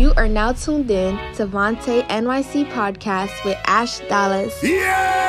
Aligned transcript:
You 0.00 0.14
are 0.16 0.28
now 0.28 0.52
tuned 0.52 0.90
in 0.90 1.18
to 1.34 1.46
Vontae 1.46 2.08
NYC 2.08 2.72
podcast 2.72 3.44
with 3.44 3.58
Ash 3.66 3.98
Dallas. 4.08 4.58
Yeah! 4.64 5.19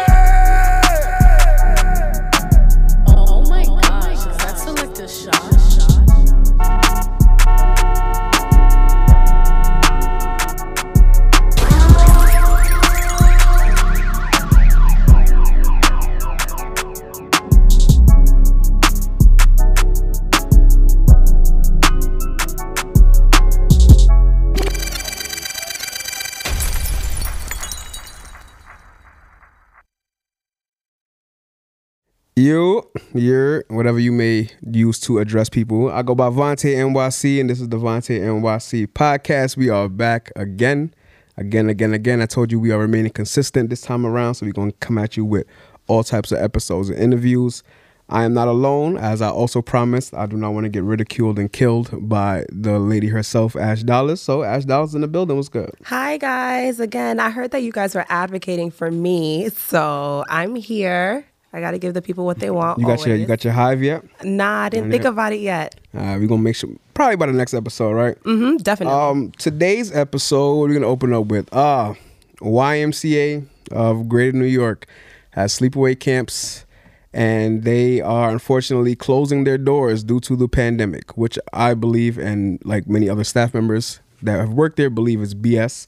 You, 33.14 33.22
you're 33.22 33.64
whatever 33.70 34.00
you 34.00 34.12
may 34.12 34.50
use 34.70 35.00
to 35.02 35.20
address 35.20 35.50
people. 35.50 35.90
I 35.92 36.02
go 36.02 36.16
by 36.16 36.30
Vontae 36.30 36.76
NYC, 36.76 37.40
and 37.42 37.50
this 37.50 37.60
is 37.60 37.70
the 37.70 37.78
Vontae 37.78 38.20
NYC 38.20 38.88
podcast. 38.88 39.58
We 39.58 39.70
are 39.70 39.90
back 39.90 40.32
again, 40.36 40.94
again, 41.38 41.70
again, 41.70 41.94
again. 41.94 42.22
I 42.22 42.26
told 42.26 42.52
you 42.52 42.60
we 42.60 42.72
are 42.72 42.80
remaining 42.80 43.12
consistent 43.12 43.70
this 43.70 43.82
time 43.82 44.05
around, 44.05 44.36
so 44.36 44.46
we're 44.46 44.54
gonna 44.54 44.72
come 44.74 44.98
at 44.98 45.18
you 45.18 45.26
with 45.26 45.46
all 45.88 46.04
types 46.04 46.32
of 46.32 46.40
episodes 46.40 46.90
and 46.90 47.00
interviews. 47.00 47.64
I 48.10 48.26
am 48.26 48.34
not 48.34 48.50
alone, 48.50 48.98
as 48.98 49.22
I 49.22 49.30
also 49.30 49.62
promised. 49.62 50.14
I 50.14 50.26
do 50.26 50.36
not 50.36 50.52
want 50.52 50.66
to 50.66 50.70
get 50.70 50.84
ridiculed 50.84 51.40
and 51.40 51.52
killed 51.52 52.10
by 52.10 52.46
the 52.52 52.78
lady 52.78 53.08
herself, 53.08 53.55
Ash 53.55 53.84
Dallas. 53.84 54.22
So 54.22 54.44
Ash 54.44 54.66
Dallas 54.66 54.94
in 54.94 55.00
the 55.02 55.07
building. 55.07 55.38
What's 55.38 55.48
good? 55.48 55.72
Hi, 55.85 56.18
guys. 56.18 56.82
Again, 56.82 57.22
I 57.22 57.30
heard 57.30 57.52
that 57.52 57.63
you 57.63 57.72
guys 57.72 57.96
were 57.96 58.05
advocating 58.10 58.70
for 58.70 58.91
me, 58.91 59.48
so 59.50 60.26
I'm 60.28 60.55
here. 60.55 61.26
I 61.54 61.60
got 61.60 61.71
to 61.71 61.80
give 61.80 61.94
the 61.94 62.02
people 62.02 62.26
what 62.26 62.40
they 62.40 62.49
want. 62.49 62.80
You 62.80 62.85
got 62.85 63.05
your 63.05 63.16
you 63.16 63.26
got 63.26 63.44
your 63.44 63.54
hive 63.54 63.84
yet? 63.84 64.03
Nah, 64.23 64.63
I 64.63 64.69
didn't 64.69 64.91
think 64.91 65.03
about 65.03 65.33
it 65.33 65.41
yet. 65.41 65.75
Uh, 65.94 66.17
we're 66.19 66.27
gonna 66.27 66.41
make 66.41 66.55
sure 66.55 66.69
probably 66.94 67.17
by 67.17 67.25
the 67.25 67.33
next 67.33 67.53
episode, 67.53 67.91
right? 67.91 68.17
Mm-hmm. 68.23 68.57
definitely. 68.57 68.94
Um, 68.97 69.31
today's 69.38 69.91
episode, 69.91 70.57
we're 70.59 70.73
gonna 70.73 70.88
open 70.88 71.13
up 71.13 71.25
with 71.25 71.53
uh 71.53 71.94
YMCA 72.39 73.45
of 73.72 74.07
Greater 74.09 74.38
New 74.38 74.45
York 74.45 74.88
has 75.31 75.57
sleepaway 75.57 75.99
camps, 75.99 76.66
and 77.13 77.63
they 77.63 78.02
are 78.02 78.29
unfortunately 78.31 78.95
closing 78.95 79.44
their 79.44 79.57
doors 79.57 80.03
due 80.03 80.19
to 80.22 80.35
the 80.35 80.47
pandemic, 80.47 81.17
which 81.17 81.38
I 81.53 81.73
believe 81.73 82.17
and 82.17 82.61
like 82.66 82.88
many 82.88 83.09
other 83.09 83.23
staff 83.23 83.53
members 83.53 83.99
that 84.22 84.39
have 84.39 84.53
worked 84.53 84.77
there 84.77 84.89
believe 84.89 85.22
is 85.22 85.33
BS. 85.33 85.88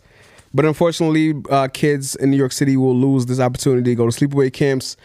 But 0.53 0.65
unfortunately, 0.65 1.33
uh, 1.49 1.67
kids 1.73 2.15
in 2.15 2.31
New 2.31 2.37
York 2.37 2.51
City 2.51 2.77
will 2.77 2.95
lose 2.95 3.25
this 3.25 3.39
opportunity 3.39 3.91
to 3.91 3.95
go 3.95 4.09
to 4.09 4.27
sleepaway 4.27 4.53
camps. 4.53 4.95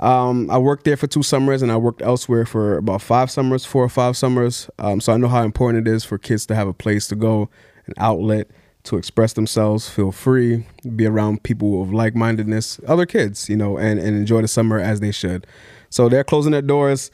Um, 0.00 0.50
I 0.50 0.58
worked 0.58 0.84
there 0.84 0.96
for 0.96 1.06
two 1.06 1.22
summers, 1.22 1.62
and 1.62 1.72
I 1.72 1.76
worked 1.76 2.02
elsewhere 2.02 2.46
for 2.46 2.76
about 2.76 3.02
five 3.02 3.30
summers, 3.30 3.64
four 3.64 3.82
or 3.82 3.88
five 3.88 4.16
summers. 4.16 4.70
Um, 4.78 5.00
so 5.00 5.12
I 5.12 5.16
know 5.16 5.28
how 5.28 5.42
important 5.42 5.86
it 5.86 5.90
is 5.90 6.04
for 6.04 6.18
kids 6.18 6.46
to 6.46 6.54
have 6.54 6.68
a 6.68 6.72
place 6.72 7.08
to 7.08 7.16
go, 7.16 7.50
an 7.86 7.94
outlet 7.98 8.48
to 8.84 8.96
express 8.96 9.34
themselves, 9.34 9.88
feel 9.88 10.12
free, 10.12 10.64
be 10.96 11.04
around 11.04 11.42
people 11.42 11.82
of 11.82 11.92
like-mindedness, 11.92 12.80
other 12.86 13.06
kids, 13.06 13.48
you 13.48 13.56
know, 13.56 13.76
and, 13.76 13.98
and 13.98 14.16
enjoy 14.16 14.40
the 14.40 14.48
summer 14.48 14.78
as 14.78 15.00
they 15.00 15.10
should. 15.10 15.46
So 15.90 16.08
they're 16.08 16.24
closing 16.24 16.52
their 16.52 16.62
doors. 16.62 17.10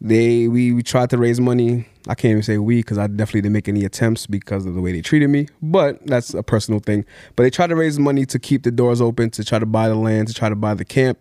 They 0.00 0.46
we, 0.46 0.72
we 0.72 0.82
tried 0.82 1.10
to 1.10 1.18
raise 1.18 1.40
money. 1.40 1.86
I 2.06 2.14
can't 2.14 2.30
even 2.30 2.42
say 2.44 2.56
we 2.58 2.76
because 2.78 2.98
I 2.98 3.08
definitely 3.08 3.42
didn't 3.42 3.54
make 3.54 3.68
any 3.68 3.84
attempts 3.84 4.26
because 4.26 4.64
of 4.64 4.74
the 4.74 4.80
way 4.80 4.92
they 4.92 5.02
treated 5.02 5.28
me. 5.28 5.48
But 5.60 6.06
that's 6.06 6.32
a 6.34 6.42
personal 6.42 6.80
thing. 6.80 7.04
But 7.34 7.42
they 7.42 7.50
tried 7.50 7.66
to 7.66 7.76
raise 7.76 7.98
money 7.98 8.24
to 8.26 8.38
keep 8.38 8.62
the 8.62 8.70
doors 8.70 9.00
open, 9.00 9.30
to 9.30 9.44
try 9.44 9.58
to 9.58 9.66
buy 9.66 9.88
the 9.88 9.96
land, 9.96 10.28
to 10.28 10.34
try 10.34 10.48
to 10.48 10.54
buy 10.54 10.74
the 10.74 10.84
camp. 10.84 11.18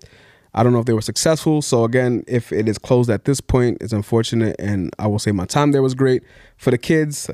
I 0.57 0.63
don't 0.63 0.73
know 0.73 0.79
if 0.79 0.85
they 0.85 0.93
were 0.93 1.01
successful. 1.01 1.61
So 1.61 1.83
again, 1.83 2.23
if 2.27 2.51
it 2.51 2.67
is 2.67 2.79
closed 2.79 3.09
at 3.11 3.25
this 3.25 3.39
point, 3.39 3.77
it's 3.79 3.93
unfortunate. 3.93 4.55
And 4.57 4.91
I 4.97 5.05
will 5.05 5.19
say 5.19 5.31
my 5.31 5.45
time 5.45 5.71
there 5.71 5.83
was 5.83 5.93
great 5.93 6.23
for 6.57 6.71
the 6.71 6.79
kids. 6.79 7.29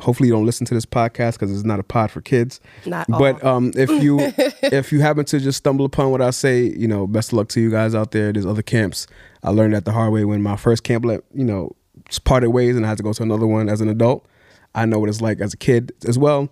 Hopefully 0.00 0.28
you 0.28 0.34
don't 0.34 0.44
listen 0.44 0.66
to 0.66 0.74
this 0.74 0.84
podcast 0.84 1.34
because 1.34 1.52
it's 1.52 1.64
not 1.64 1.78
a 1.78 1.84
pod 1.84 2.10
for 2.10 2.20
kids. 2.20 2.60
Not 2.84 3.06
But 3.08 3.42
all. 3.42 3.56
um, 3.56 3.72
if 3.76 3.88
you 4.02 4.18
if 4.62 4.90
you 4.92 5.00
happen 5.00 5.24
to 5.26 5.38
just 5.38 5.58
stumble 5.58 5.84
upon 5.86 6.10
what 6.10 6.20
I 6.20 6.30
say, 6.30 6.64
you 6.64 6.88
know, 6.88 7.06
best 7.06 7.28
of 7.32 7.34
luck 7.38 7.48
to 7.50 7.60
you 7.60 7.70
guys 7.70 7.94
out 7.94 8.10
there. 8.10 8.32
There's 8.32 8.44
other 8.44 8.62
camps. 8.62 9.06
I 9.44 9.50
learned 9.50 9.74
that 9.74 9.84
the 9.84 9.92
hard 9.92 10.12
way 10.12 10.24
when 10.24 10.42
my 10.42 10.56
first 10.56 10.82
camp 10.82 11.04
let 11.04 11.20
you 11.32 11.44
know 11.44 11.70
just 12.08 12.24
parted 12.24 12.50
ways 12.50 12.76
and 12.76 12.84
I 12.84 12.88
had 12.88 12.98
to 12.98 13.04
go 13.04 13.12
to 13.12 13.22
another 13.22 13.46
one 13.46 13.68
as 13.68 13.80
an 13.80 13.88
adult. 13.88 14.26
I 14.74 14.84
know 14.86 14.98
what 14.98 15.08
it's 15.08 15.20
like 15.20 15.40
as 15.40 15.54
a 15.54 15.56
kid 15.56 15.92
as 16.06 16.18
well. 16.18 16.48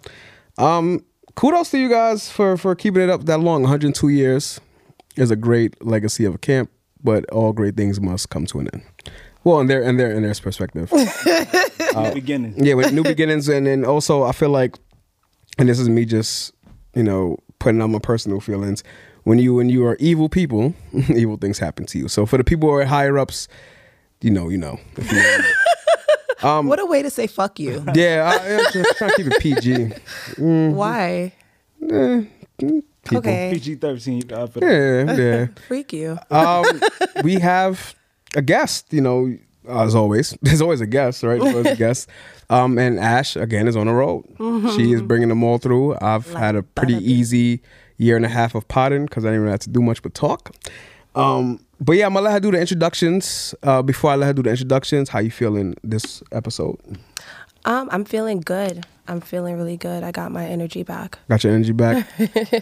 Um, 0.58 1.04
kudos 1.34 1.70
to 1.72 1.78
you 1.78 1.88
guys 1.88 2.30
for 2.30 2.56
for 2.56 2.74
keeping 2.76 3.02
it 3.02 3.10
up 3.10 3.24
that 3.26 3.40
long. 3.40 3.62
102 3.62 4.08
years 4.08 4.60
is 5.16 5.30
a 5.30 5.36
great 5.36 5.82
legacy 5.84 6.24
of 6.24 6.34
a 6.34 6.38
camp, 6.38 6.70
but 7.02 7.28
all 7.30 7.52
great 7.52 7.76
things 7.76 8.00
must 8.00 8.30
come 8.30 8.46
to 8.46 8.60
an 8.60 8.68
end. 8.72 8.82
Well, 9.44 9.60
in 9.60 9.66
their 9.66 9.82
in 9.82 9.96
their 9.98 10.10
in 10.10 10.22
their 10.22 10.34
perspective. 10.34 10.90
Uh, 11.94 12.12
beginning. 12.12 12.54
yeah, 12.56 12.74
with 12.74 12.92
new 12.92 13.04
beginnings, 13.04 13.48
and 13.48 13.68
then 13.68 13.84
also 13.84 14.24
I 14.24 14.32
feel 14.32 14.48
like, 14.48 14.74
and 15.58 15.68
this 15.68 15.78
is 15.78 15.88
me 15.88 16.04
just 16.04 16.52
you 16.94 17.04
know 17.04 17.36
putting 17.60 17.80
out 17.80 17.86
my 17.90 18.00
personal 18.00 18.40
feelings. 18.40 18.82
When 19.22 19.38
you 19.38 19.54
when 19.54 19.68
you 19.68 19.86
are 19.86 19.96
evil 20.00 20.28
people, 20.28 20.74
evil 21.14 21.36
things 21.36 21.60
happen 21.60 21.86
to 21.86 21.98
you. 21.98 22.08
So 22.08 22.26
for 22.26 22.36
the 22.36 22.42
people 22.42 22.68
who 22.68 22.74
are 22.74 22.84
higher 22.84 23.16
ups, 23.16 23.46
you 24.22 24.30
know, 24.32 24.48
you 24.48 24.58
know. 24.58 24.80
You 24.98 25.12
know. 25.12 25.40
Um, 26.42 26.66
what 26.66 26.78
a 26.78 26.84
way 26.84 27.00
to 27.00 27.08
say 27.08 27.26
fuck 27.26 27.58
you. 27.58 27.82
yeah, 27.94 28.38
I, 28.38 28.56
I'm 28.56 28.72
just 28.72 28.98
trying 28.98 29.10
to 29.12 29.16
keep 29.16 29.26
it 29.28 29.40
PG. 29.40 29.72
Mm. 30.34 30.74
Why? 30.74 31.32
Eh, 31.80 32.24
mm, 32.60 32.82
People. 33.04 33.18
Okay. 33.18 33.50
PG 33.52 33.76
thirteen. 33.76 34.22
For 34.22 34.48
Yeah, 34.62 35.14
yeah. 35.16 35.46
Freak 35.68 35.92
you. 35.92 36.18
um, 36.30 36.64
we 37.22 37.34
have 37.34 37.94
a 38.36 38.42
guest, 38.42 38.92
you 38.92 39.00
know, 39.00 39.36
as 39.68 39.94
always. 39.94 40.36
There's 40.42 40.60
always 40.60 40.80
a 40.80 40.86
guest, 40.86 41.22
right? 41.22 41.40
There's 41.40 41.54
always 41.54 41.72
a 41.72 41.76
guest. 41.76 42.08
Um, 42.50 42.78
and 42.78 42.98
Ash, 42.98 43.36
again, 43.36 43.68
is 43.68 43.76
on 43.76 43.86
the 43.86 43.92
road. 43.94 44.24
She 44.76 44.92
is 44.92 45.00
bringing 45.02 45.28
them 45.28 45.42
all 45.42 45.58
through. 45.58 45.96
I've 46.00 46.30
had 46.34 46.56
a 46.56 46.62
pretty 46.62 46.94
easy 46.96 47.62
year 47.96 48.16
and 48.16 48.24
a 48.24 48.28
half 48.28 48.54
of 48.54 48.66
potting 48.68 49.06
because 49.06 49.24
I 49.24 49.28
didn't 49.28 49.42
really 49.42 49.52
have 49.52 49.60
to 49.60 49.70
do 49.70 49.80
much 49.80 50.02
but 50.02 50.14
talk. 50.14 50.54
Um, 51.14 51.64
but 51.80 51.92
yeah, 51.96 52.06
I'm 52.06 52.12
going 52.12 52.22
to 52.22 52.30
let 52.30 52.32
her 52.34 52.40
do 52.40 52.50
the 52.50 52.60
introductions. 52.60 53.54
Uh, 53.62 53.80
before 53.82 54.10
I 54.10 54.16
let 54.16 54.26
her 54.26 54.32
do 54.34 54.42
the 54.42 54.50
introductions, 54.50 55.08
how 55.08 55.20
you 55.20 55.30
feeling 55.30 55.74
this 55.82 56.22
episode? 56.32 56.78
Um, 57.64 57.88
I'm 57.92 58.04
feeling 58.04 58.40
good. 58.40 58.84
I'm 59.06 59.20
feeling 59.20 59.56
really 59.56 59.76
good. 59.76 60.02
I 60.02 60.12
got 60.12 60.32
my 60.32 60.46
energy 60.46 60.82
back. 60.82 61.18
Got 61.28 61.44
your 61.44 61.52
energy 61.52 61.72
back? 61.72 62.06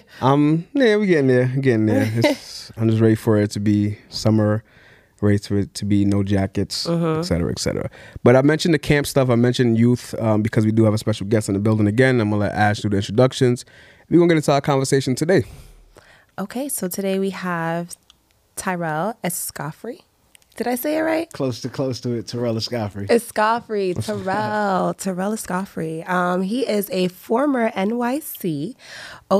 um, 0.20 0.66
yeah, 0.72 0.96
we're 0.96 1.06
getting 1.06 1.28
there, 1.28 1.46
getting 1.46 1.86
there. 1.86 2.10
It's, 2.16 2.72
I'm 2.76 2.88
just 2.88 3.00
ready 3.00 3.14
for 3.14 3.38
it 3.38 3.50
to 3.52 3.60
be 3.60 3.98
summer, 4.08 4.64
ready 5.20 5.38
for 5.38 5.58
it 5.58 5.74
to 5.74 5.84
be 5.84 6.04
no 6.04 6.22
jackets, 6.22 6.88
et 6.88 7.22
cetera, 7.22 7.50
et 7.50 7.58
cetera. 7.58 7.90
But 8.24 8.34
I 8.34 8.42
mentioned 8.42 8.74
the 8.74 8.78
camp 8.78 9.06
stuff. 9.06 9.30
I 9.30 9.36
mentioned 9.36 9.78
youth 9.78 10.14
um, 10.20 10.42
because 10.42 10.64
we 10.64 10.72
do 10.72 10.84
have 10.84 10.94
a 10.94 10.98
special 10.98 11.26
guest 11.26 11.48
in 11.48 11.54
the 11.54 11.60
building 11.60 11.86
again. 11.86 12.20
I'm 12.20 12.30
gonna 12.30 12.40
let 12.40 12.52
Ash 12.52 12.80
do 12.80 12.88
the 12.88 12.96
introductions. 12.96 13.64
We're 14.10 14.18
gonna 14.18 14.28
get 14.28 14.36
into 14.38 14.52
our 14.52 14.60
conversation 14.60 15.14
today. 15.14 15.44
Okay, 16.38 16.68
so 16.68 16.88
today 16.88 17.18
we 17.18 17.30
have 17.30 17.96
Tyrell 18.56 19.16
Escoffrey. 19.22 20.00
Did 20.56 20.66
I 20.68 20.74
say 20.74 20.98
it 20.98 21.00
right? 21.00 21.32
close 21.32 21.60
to 21.62 21.68
close 21.68 22.00
to 22.00 22.12
it. 22.12 22.26
Terrell 22.26 22.54
Escoffrey. 22.56 23.06
Escoffrey, 23.08 23.94
Terrell, 24.04 24.94
Terrell 24.94 25.32
Escoffrey. 25.32 26.06
Um, 26.08 26.42
he 26.42 26.68
is 26.68 26.90
a 26.90 27.08
former 27.08 27.70
NYC 27.70 28.74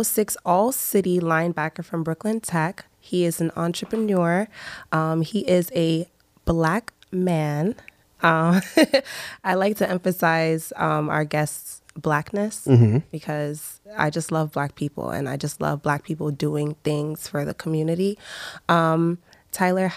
06 0.03 0.37
All 0.45 0.73
City 0.73 1.21
linebacker 1.21 1.85
from 1.85 2.03
Brooklyn 2.03 2.41
Tech. 2.41 2.87
He 2.99 3.25
is 3.25 3.41
an 3.41 3.51
entrepreneur. 3.57 4.49
Um, 4.91 5.23
he 5.23 5.41
is 5.41 5.71
a 5.75 6.09
black 6.45 6.93
man. 7.11 7.75
Um, 8.23 8.63
I 9.45 9.55
like 9.55 9.77
to 9.79 9.91
emphasize 9.91 10.73
um, 10.77 11.11
our 11.11 11.25
guests' 11.25 11.83
blackness 11.95 12.67
because 13.11 13.81
I 13.99 14.09
just 14.09 14.33
love 14.33 14.53
black 14.53 14.77
people 14.77 15.11
and 15.11 15.29
I 15.29 15.37
just 15.37 15.61
love 15.61 15.83
black 15.83 16.05
people 16.05 16.31
doing 16.31 16.77
things 16.85 17.29
for 17.29 17.45
the 17.45 17.53
community. 17.53 18.17
Um, 18.69 19.19
Tyler 19.51 19.93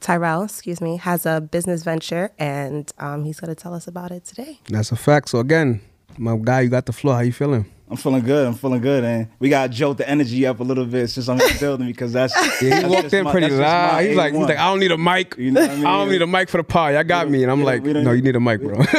Tyrell, 0.00 0.42
excuse 0.44 0.80
me, 0.80 0.96
has 0.96 1.26
a 1.26 1.40
business 1.40 1.82
venture 1.82 2.30
and 2.38 2.90
um, 2.98 3.24
he's 3.24 3.38
going 3.38 3.54
to 3.54 3.60
tell 3.60 3.74
us 3.74 3.86
about 3.86 4.10
it 4.10 4.24
today. 4.24 4.58
That's 4.68 4.92
a 4.92 4.96
fact. 4.96 5.28
So 5.28 5.38
again, 5.40 5.80
my 6.18 6.36
guy, 6.36 6.62
you 6.62 6.68
got 6.70 6.86
the 6.86 6.92
floor. 6.92 7.14
How 7.14 7.20
you 7.20 7.32
feeling? 7.32 7.66
I'm 7.88 7.96
feeling 7.96 8.22
good. 8.22 8.46
I'm 8.46 8.54
feeling 8.54 8.80
good, 8.80 9.02
and 9.02 9.26
we 9.40 9.48
got 9.48 9.64
to 9.66 9.68
jolt 9.76 9.98
the 9.98 10.08
energy 10.08 10.46
up 10.46 10.60
a 10.60 10.62
little 10.62 10.84
bit 10.84 11.08
since 11.08 11.28
I'm 11.28 11.40
in 11.40 11.52
the 11.52 11.58
building 11.58 11.88
because 11.88 12.12
that's 12.12 12.32
Yeah, 12.36 12.52
he 12.60 12.68
that's 12.68 12.88
walked 12.88 13.12
in 13.12 13.24
my- 13.24 13.32
pretty 13.32 13.50
loud. 13.50 14.04
He's 14.04 14.16
like, 14.16 14.32
he's 14.32 14.42
like, 14.44 14.58
I 14.58 14.66
don't 14.70 14.78
need 14.78 14.92
a 14.92 14.96
mic. 14.98 15.36
You 15.36 15.50
know 15.50 15.60
what 15.60 15.70
I 15.70 15.74
mean? 15.74 15.82
don't 15.82 16.08
need 16.08 16.22
a 16.22 16.26
mic 16.28 16.48
for 16.50 16.58
the 16.58 16.62
pod. 16.64 16.94
I 16.94 17.02
got 17.02 17.28
me, 17.28 17.42
and 17.42 17.50
I'm 17.50 17.64
like, 17.64 17.82
no, 17.82 18.12
you 18.12 18.22
need 18.22 18.36
a 18.36 18.40
mic, 18.40 18.60
bro. 18.62 18.76
we 18.78 18.84
do 18.84 18.84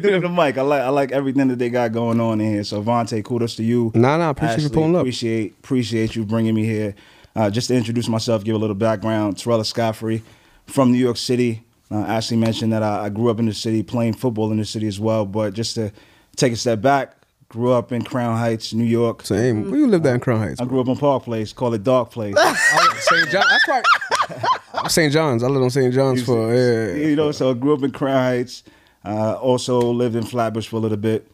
need 0.00 0.02
the 0.22 0.28
mic. 0.28 0.58
I 0.58 0.62
like 0.62 0.82
I 0.82 0.88
like 0.90 1.12
everything 1.12 1.48
that 1.48 1.58
they 1.58 1.70
got 1.70 1.92
going 1.92 2.20
on 2.20 2.42
in 2.42 2.52
here. 2.52 2.64
So 2.64 2.82
Vontae, 2.82 3.24
kudos 3.24 3.56
to 3.56 3.64
you. 3.64 3.90
Nah, 3.94 4.18
nah, 4.18 4.30
appreciate 4.30 4.60
you 4.64 4.68
pulling 4.68 4.94
up. 4.94 5.00
Appreciate 5.00 5.52
appreciate 5.58 6.14
you 6.14 6.26
bringing 6.26 6.54
me 6.54 6.64
here. 6.66 6.94
Uh, 7.36 7.50
just 7.50 7.68
to 7.68 7.74
introduce 7.74 8.08
myself, 8.08 8.44
give 8.44 8.54
a 8.54 8.58
little 8.58 8.74
background. 8.74 9.38
Terrell 9.38 9.60
Scoffrey 9.60 10.22
from 10.66 10.92
New 10.92 10.98
York 10.98 11.16
City. 11.16 11.64
Uh, 11.90 12.00
Ashley 12.00 12.36
mentioned 12.36 12.72
that 12.72 12.82
I, 12.82 13.06
I 13.06 13.08
grew 13.08 13.30
up 13.30 13.38
in 13.38 13.46
the 13.46 13.54
city, 13.54 13.82
playing 13.82 14.14
football 14.14 14.50
in 14.50 14.58
the 14.58 14.64
city 14.64 14.86
as 14.86 15.00
well. 15.00 15.24
But 15.24 15.54
just 15.54 15.74
to 15.76 15.92
take 16.36 16.52
a 16.52 16.56
step 16.56 16.80
back, 16.80 17.18
Grew 17.50 17.72
up 17.72 17.92
in 17.92 18.02
Crown 18.02 18.36
Heights, 18.36 18.74
New 18.74 18.84
York. 18.84 19.24
Same. 19.24 19.70
Where 19.70 19.80
you 19.80 19.86
lived 19.86 20.04
at 20.04 20.14
in 20.14 20.20
Crown 20.20 20.40
Heights? 20.40 20.60
I 20.60 20.66
grew 20.66 20.82
up 20.82 20.88
in 20.88 20.98
Park 20.98 21.22
Place, 21.22 21.54
call 21.54 21.72
it 21.72 21.82
Dark 21.82 22.10
Place. 22.10 22.36
St. 22.98 23.30
John. 23.30 23.42
That's 23.48 23.68
right. 23.68 24.90
St. 24.90 25.10
John's. 25.10 25.42
I 25.42 25.46
lived 25.46 25.64
on 25.64 25.70
St. 25.70 25.94
John's 25.94 26.22
for 26.22 26.54
yeah. 26.54 26.92
you 26.94 27.16
know, 27.16 27.32
so 27.32 27.50
I 27.50 27.54
grew 27.54 27.72
up 27.72 27.82
in 27.82 27.90
Crown 27.90 28.16
Heights. 28.16 28.64
Uh, 29.02 29.32
also 29.36 29.80
lived 29.80 30.14
in 30.14 30.24
Flatbush 30.24 30.68
for 30.68 30.76
a 30.76 30.80
little 30.80 30.98
bit. 30.98 31.26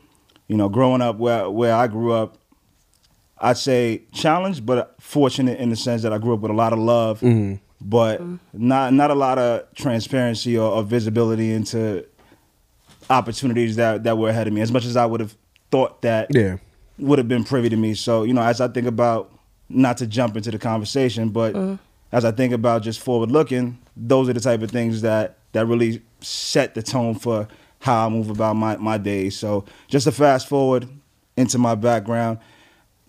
You 0.47 0.57
know, 0.57 0.69
growing 0.69 1.03
up 1.03 1.17
where 1.17 1.51
where 1.51 1.75
I 1.75 1.89
grew 1.89 2.13
up, 2.13 2.39
I'd 3.39 3.59
say 3.59 4.03
challenged, 4.13 4.65
but 4.65 4.95
fortunate 5.01 5.59
in 5.59 5.69
the 5.71 5.77
sense 5.77 6.03
that 6.03 6.13
I 6.13 6.19
grew 6.19 6.35
up 6.35 6.41
with 6.41 6.51
a 6.51 6.55
lot 6.55 6.73
of 6.73 6.79
love, 6.79 7.21
Mm-hmm. 7.21 7.57
but 7.81 8.21
not 8.53 8.93
not 8.95 9.11
a 9.11 9.15
lot 9.15 9.39
of 9.39 9.73
transparency 9.75 10.57
or, 10.57 10.71
or 10.71 10.83
visibility 10.83 11.53
into 11.53 12.05
opportunities 13.11 13.77
that 13.77 14.05
that 14.05 14.17
were 14.19 14.29
ahead 14.31 14.47
of 14.47 14.53
me. 14.53 14.61
As 14.61 14.73
much 14.73 14.85
as 14.85 14.97
I 14.97 15.07
would 15.07 15.21
have 15.21 15.35
thought 15.71 16.03
that 16.03 16.29
Yeah. 16.35 16.57
would 16.99 17.19
have 17.19 17.29
been 17.29 17.45
privy 17.45 17.69
to 17.69 17.77
me. 17.77 17.95
So, 17.95 18.23
you 18.25 18.33
know, 18.33 18.43
as 18.43 18.61
I 18.61 18.69
think 18.69 18.87
about 18.87 19.31
not 19.69 19.97
to 19.99 20.07
jump 20.07 20.37
into 20.37 20.51
the 20.51 20.59
conversation, 20.59 21.31
but 21.31 21.79
as 22.13 22.25
I 22.25 22.31
think 22.31 22.53
about 22.53 22.83
just 22.83 23.01
forward 23.01 23.31
looking, 23.31 23.79
those 23.97 24.29
are 24.29 24.33
the 24.33 24.41
type 24.41 24.63
of 24.63 24.71
things 24.71 25.03
that 25.03 25.39
that 25.53 25.67
really 25.67 26.03
set 26.21 26.75
the 26.75 26.83
tone 26.83 27.15
for 27.15 27.49
how 27.81 28.07
I 28.07 28.09
move 28.09 28.31
about 28.31 28.57
my, 28.57 28.77
my 28.77 28.97
days. 28.97 29.39
So 29.39 29.65
just 29.89 30.05
to 30.05 30.13
fast 30.13 30.49
forward 30.49 30.89
into 31.37 31.59
my 31.59 31.75
background, 31.75 32.39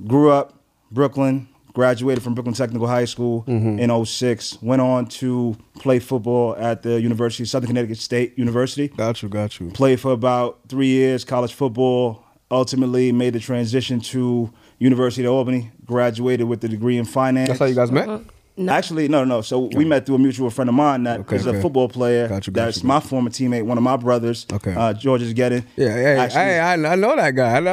grew 0.05 0.31
up 0.31 0.61
Brooklyn, 0.91 1.47
graduated 1.73 2.23
from 2.23 2.33
Brooklyn 2.33 2.55
Technical 2.55 2.87
High 2.87 3.05
School 3.05 3.43
mm-hmm. 3.47 3.79
in 3.79 4.05
06, 4.05 4.61
went 4.61 4.81
on 4.81 5.05
to 5.07 5.57
play 5.79 5.99
football 5.99 6.55
at 6.55 6.83
the 6.83 6.99
University 7.01 7.43
of 7.43 7.49
Southern 7.49 7.67
Connecticut 7.67 7.97
State 7.97 8.37
University 8.37 8.87
Got 8.87 9.21
you. 9.21 9.29
Got 9.29 9.59
you. 9.59 9.69
played 9.71 9.99
for 9.99 10.11
about 10.11 10.59
three 10.67 10.87
years 10.87 11.25
college 11.25 11.53
football 11.53 12.23
ultimately 12.51 13.11
made 13.11 13.33
the 13.33 13.39
transition 13.39 13.99
to 13.99 14.53
university 14.79 15.25
of 15.25 15.33
albany 15.33 15.71
graduated 15.83 16.47
with 16.47 16.63
a 16.63 16.67
degree 16.67 16.97
in 16.97 17.05
finance 17.05 17.49
That's 17.49 17.59
how 17.59 17.65
you 17.65 17.75
guys 17.75 17.91
met. 17.91 18.07
Uh-huh. 18.07 18.23
Actually 18.69 19.07
no 19.09 19.23
no 19.25 19.41
so 19.41 19.69
we 19.75 19.83
met 19.83 20.05
through 20.05 20.15
a 20.15 20.19
mutual 20.19 20.49
friend 20.49 20.69
of 20.69 20.75
mine 20.75 21.03
that 21.03 21.19
Okay, 21.21 21.35
is 21.35 21.45
okay. 21.47 21.57
a 21.57 21.61
football 21.61 21.89
player 21.89 22.27
Got 22.29 22.47
you, 22.47 22.53
got 22.53 22.65
that's 22.65 22.81
you, 22.83 22.87
my 22.87 22.99
former 23.01 23.29
teammate 23.29 23.63
one 23.65 23.77
of 23.77 23.83
my 23.83 23.97
brothers 23.97 24.45
Okay. 24.51 24.73
uh, 24.73 24.93
george's 24.93 25.33
getting 25.33 25.65
Yeah, 25.75 25.99
yeah. 25.99 26.21
Actually, 26.23 26.39
Hey, 26.41 26.59
I, 26.59 26.73
I 26.73 26.95
know 26.95 27.15
that 27.17 27.31
guy. 27.31 27.57
I 27.57 27.59
know, 27.59 27.71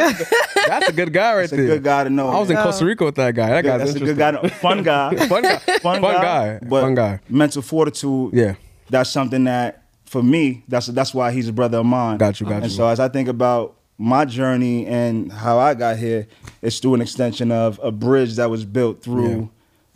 that's 0.67 0.88
a 0.88 0.93
good 0.93 1.12
guy 1.12 1.34
right 1.34 1.40
That's 1.43 1.52
a 1.52 1.56
there. 1.56 1.67
good 1.67 1.84
guy 1.84 2.05
to 2.05 2.11
know, 2.11 2.29
I 2.29 2.38
was 2.40 2.50
in. 2.50 2.56
Costa 2.56 2.84
Rica 2.84 3.05
with 3.05 3.14
that 3.17 3.34
guy. 3.34 3.49
That 3.50 3.64
yeah, 3.64 3.79
guy's 3.79 3.93
that's 3.94 4.02
a 4.02 4.05
good 4.05 4.19
guy 4.19 4.49
fun 4.61 4.82
guy 4.82 5.14
Fun 5.29 5.43
guy. 5.43 5.56
fun, 5.79 6.00
guy. 6.02 6.58
but 6.62 6.81
Fun 6.82 6.94
guy. 6.94 7.20
mental 7.29 7.62
fortitude 7.62 8.32
Yeah. 8.34 8.55
that's 8.90 9.11
something 9.11 9.44
that 9.44 9.84
for 10.05 10.23
me 10.23 10.64
that's 10.69 10.88
that's 10.88 11.14
why 11.14 11.31
he's 11.32 11.49
a 11.49 11.52
brother 11.52 11.79
of 11.79 11.87
mine 11.87 12.19
Got 12.19 12.40
you, 12.40 12.46
got 12.46 12.62
and 12.62 12.64
you. 12.64 12.70
so 12.76 12.87
as 12.88 13.00
i 13.00 13.08
think 13.08 13.29
about 13.29 13.76
my 13.99 14.25
journey 14.25 14.84
and 14.87 15.32
how 15.32 15.58
i 15.58 15.73
got 15.75 15.96
here 15.96 16.26
it's 16.61 16.79
through 16.81 16.94
an 16.94 17.00
extension 17.00 17.50
of 17.52 17.81
a 17.82 17.90
bridge 17.93 18.34
that 18.37 18.50
was 18.50 18.64
built 18.64 19.02
through 19.02 19.38
Yeah. 19.40 19.46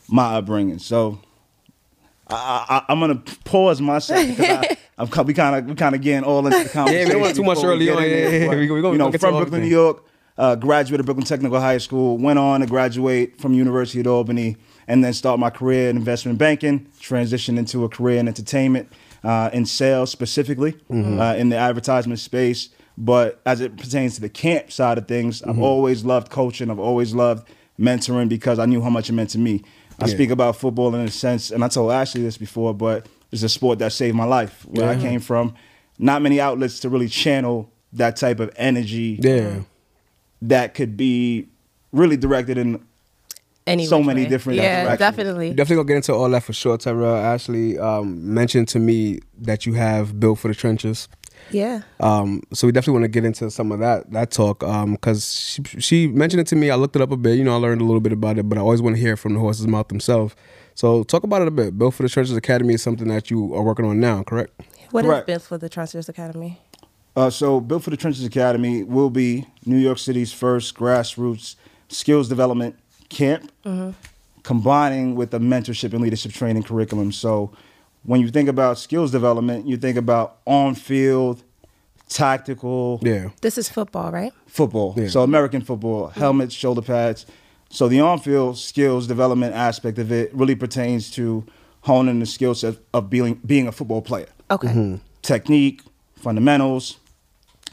My 0.09 0.37
upbringing 0.37 0.79
so 0.79 1.19
I, 2.29 2.83
I, 2.89 2.93
i'm 2.93 2.99
gonna 3.01 3.23
pause 3.45 3.81
myself 3.81 4.27
because 4.27 4.47
I, 4.49 4.77
I'm, 4.99 5.27
we 5.27 5.35
kind 5.35 5.57
of 5.57 5.67
we 5.67 5.75
kind 5.75 5.95
of 5.95 6.01
getting 6.01 6.25
all 6.25 6.47
into 6.47 6.59
the 6.65 6.69
conversation. 6.71 7.11
don't 7.13 7.21
want 7.21 7.37
too 7.37 7.45
much 7.45 7.63
early 7.63 7.91
on. 7.91 8.03
Yeah, 8.03 8.09
yeah, 8.09 8.29
yeah. 8.29 8.47
but, 8.47 8.57
We- 8.57 8.71
we 8.71 8.81
gonna- 8.81 8.93
you 8.93 8.99
know, 8.99 9.05
gonna 9.05 9.13
get 9.13 9.21
to 9.21 9.27
from 9.27 9.37
Brooklyn, 9.37 9.61
New. 9.63 9.69
York. 9.69 10.03
Uh, 10.39 10.55
graduated 10.55 11.05
Brooklyn 11.07 11.27
Technical 11.27 11.61
High 11.61 11.77
School. 11.79 12.17
Went 12.19 12.39
on 12.39 12.61
to 12.61 12.67
graduate 12.67 13.39
from 13.41 13.53
University 13.53 14.01
of 14.01 14.07
Albany, 14.07 14.57
and 14.89 15.05
then 15.05 15.13
start 15.13 15.39
my 15.39 15.51
career 15.51 15.91
in 15.91 15.97
investment 15.99 16.39
banking. 16.39 16.87
Transitioned 16.99 17.59
into 17.59 17.85
a 17.85 17.89
career 17.91 18.19
in 18.19 18.27
entertainment, 18.27 18.91
uh, 19.23 19.51
in 19.53 19.67
sales 19.67 20.11
specifically, 20.11 20.73
Mm-hmm. 20.91 21.21
uh, 21.21 21.35
in 21.35 21.51
the 21.51 21.57
advertisement 21.57 22.19
space. 22.19 22.71
But 22.97 23.41
as 23.45 23.61
it 23.61 23.77
pertains 23.77 24.15
to 24.15 24.23
the 24.23 24.31
camp 24.31 24.73
side 24.73 24.97
of 24.97 25.07
things, 25.07 25.41
Mm-hmm. 25.43 25.51
I've 25.51 25.59
always 25.59 26.05
loved 26.07 26.31
coaching. 26.31 26.71
I've 26.71 26.79
always 26.79 27.15
loved 27.15 27.47
mentoring 27.79 28.31
because 28.31 28.59
I 28.59 28.65
knew 28.65 28.81
how 28.81 28.89
much 28.91 29.11
it 29.11 29.13
meant 29.13 29.29
to 29.31 29.39
me. 29.39 29.63
I 30.01 30.07
Yeah. 30.07 30.15
speak 30.15 30.31
about 30.31 30.57
football 30.57 30.95
in 30.95 31.01
a 31.01 31.11
sense, 31.11 31.51
and 31.51 31.65
I 31.65 31.69
told 31.69 31.91
Ashley 31.93 32.23
this 32.23 32.37
before, 32.37 32.75
but 32.75 33.07
it's 33.33 33.43
a 33.43 33.49
sport 33.49 33.79
that 33.81 33.93
saved 33.93 34.15
my 34.17 34.25
life. 34.25 34.65
Where 34.69 34.89
I 34.89 34.97
came 35.01 35.21
from, 35.21 35.55
not 35.99 36.21
many 36.23 36.41
outlets 36.41 36.81
to 36.81 36.89
really 36.89 37.09
channel 37.09 37.71
that 37.95 38.17
type 38.17 38.41
of 38.41 38.51
energy 38.57 39.19
Yeah. 39.23 39.61
that 40.43 40.75
could 40.75 40.97
be 40.97 41.47
really 41.93 42.17
directed 42.17 42.59
in 42.59 42.81
Any 43.69 43.85
So 43.87 44.01
many 44.01 44.23
way. 44.23 44.29
different 44.29 44.59
Yeah, 44.59 44.85
directions. 44.85 44.99
definitely. 45.01 45.49
Definitely 45.51 45.77
gonna 45.77 45.89
get 45.89 45.97
into 45.97 46.15
all 46.15 46.29
that 46.31 46.45
for 46.45 46.53
sure. 46.53 46.79
Tyrell 46.79 47.17
Ashley 47.17 47.77
um, 47.81 48.33
mentioned 48.33 48.69
to 48.69 48.79
me 48.79 49.19
that 49.41 49.67
you 49.67 49.73
have 49.73 50.21
built 50.21 50.39
for 50.39 50.47
the 50.47 50.55
trenches. 50.55 51.09
Yeah. 51.51 51.83
Um, 52.01 52.43
so 52.53 52.67
we 52.67 52.73
definitely 52.73 53.01
want 53.01 53.05
to 53.05 53.09
get 53.09 53.25
into 53.25 53.51
some 53.51 53.73
of 53.73 53.79
that 53.81 54.11
that 54.13 54.31
talk 54.31 54.61
because 54.61 55.33
she, 55.33 55.63
she 55.81 56.07
mentioned 56.09 56.41
it 56.41 56.47
to 56.49 56.57
me. 56.57 56.71
I 56.71 56.75
looked 56.77 56.97
it 56.97 57.03
up 57.03 57.13
a 57.13 57.17
bit. 57.17 57.39
You 57.39 57.45
know, 57.45 57.55
I 57.55 57.59
learned 57.59 57.81
a 57.81 57.85
little 57.85 58.01
bit 58.01 58.13
about 58.13 58.39
it, 58.39 58.49
but 58.49 58.59
I 58.59 58.61
always 58.61 58.83
want 58.83 58.97
to 58.97 59.01
hear 59.01 59.15
it 59.15 59.19
from 59.19 59.35
the 59.35 59.41
horse's 59.41 59.67
mouth 59.67 59.89
themselves. 59.89 60.35
So 60.75 61.05
talk 61.05 61.25
about 61.25 61.43
it 61.43 61.49
a 61.49 61.53
bit. 61.53 61.79
Built 61.79 61.95
for 61.95 62.03
the 62.03 62.09
Trenches 62.09 62.37
Academy 62.37 62.75
is 62.75 62.83
something 62.83 63.09
that 63.09 63.31
you 63.31 63.55
are 63.55 63.63
working 63.63 63.87
on 63.87 63.99
now, 63.99 64.23
correct? 64.23 64.61
What 64.91 65.05
Correct. 65.05 65.27
Built 65.27 65.43
for 65.43 65.59
the 65.59 65.69
Transfers 65.69 66.09
Academy? 66.09 66.59
Uh, 67.17 67.31
so, 67.31 67.61
Built 67.61 67.83
for 67.83 67.91
the 67.91 67.97
Trenches 67.97 68.25
Academy 68.25 68.83
will 68.83 69.11
be 69.11 69.47
New 69.65 69.79
York 69.79 69.99
City's 69.99 70.33
first 70.33 70.75
grassroots 70.75 71.57
skills 71.89 72.29
development 72.29 72.77
camp, 73.09 73.51
combining 74.43 75.15
with 75.15 75.33
a 75.33 75.39
mentorship 75.39 75.93
and 75.93 76.03
leadership 76.03 76.33
training 76.33 76.63
curriculum. 76.63 77.11
So, 77.13 77.53
when 78.07 78.21
you 78.21 78.29
think 78.29 78.49
about 78.49 78.79
skills 78.79 79.11
development, 79.11 79.67
you 79.67 79.77
think 79.77 79.97
about 79.99 80.39
on-field, 80.47 81.43
tactical 82.09 83.01
Yeah. 83.03 83.31
This 83.43 83.59
is 83.59 83.69
football, 83.69 84.11
right? 84.13 84.33
football. 84.47 84.95
Yeah. 84.97 85.09
So, 85.09 85.23
American 85.23 85.61
football, 85.63 86.09
helmets, 86.09 86.55
shoulder 86.55 86.83
pads. 86.83 87.27
So, 87.69 87.89
the 87.89 88.01
on-field 88.01 88.57
skills 88.59 89.07
development 89.07 89.55
aspect 89.55 89.99
of 89.99 90.13
it 90.13 90.33
really 90.35 90.55
pertains 90.55 91.11
to 91.13 91.45
honing 91.83 92.21
the 92.21 92.27
skill 92.27 92.55
set 92.55 92.77
of 92.95 93.11
being 93.11 93.35
being 93.45 93.67
a 93.69 93.73
football 93.73 94.03
player. 94.03 94.29
Okay. 94.51 94.69
Mm-hmm. 94.69 94.97
technique, 95.23 95.83
fundamentals, 96.15 96.99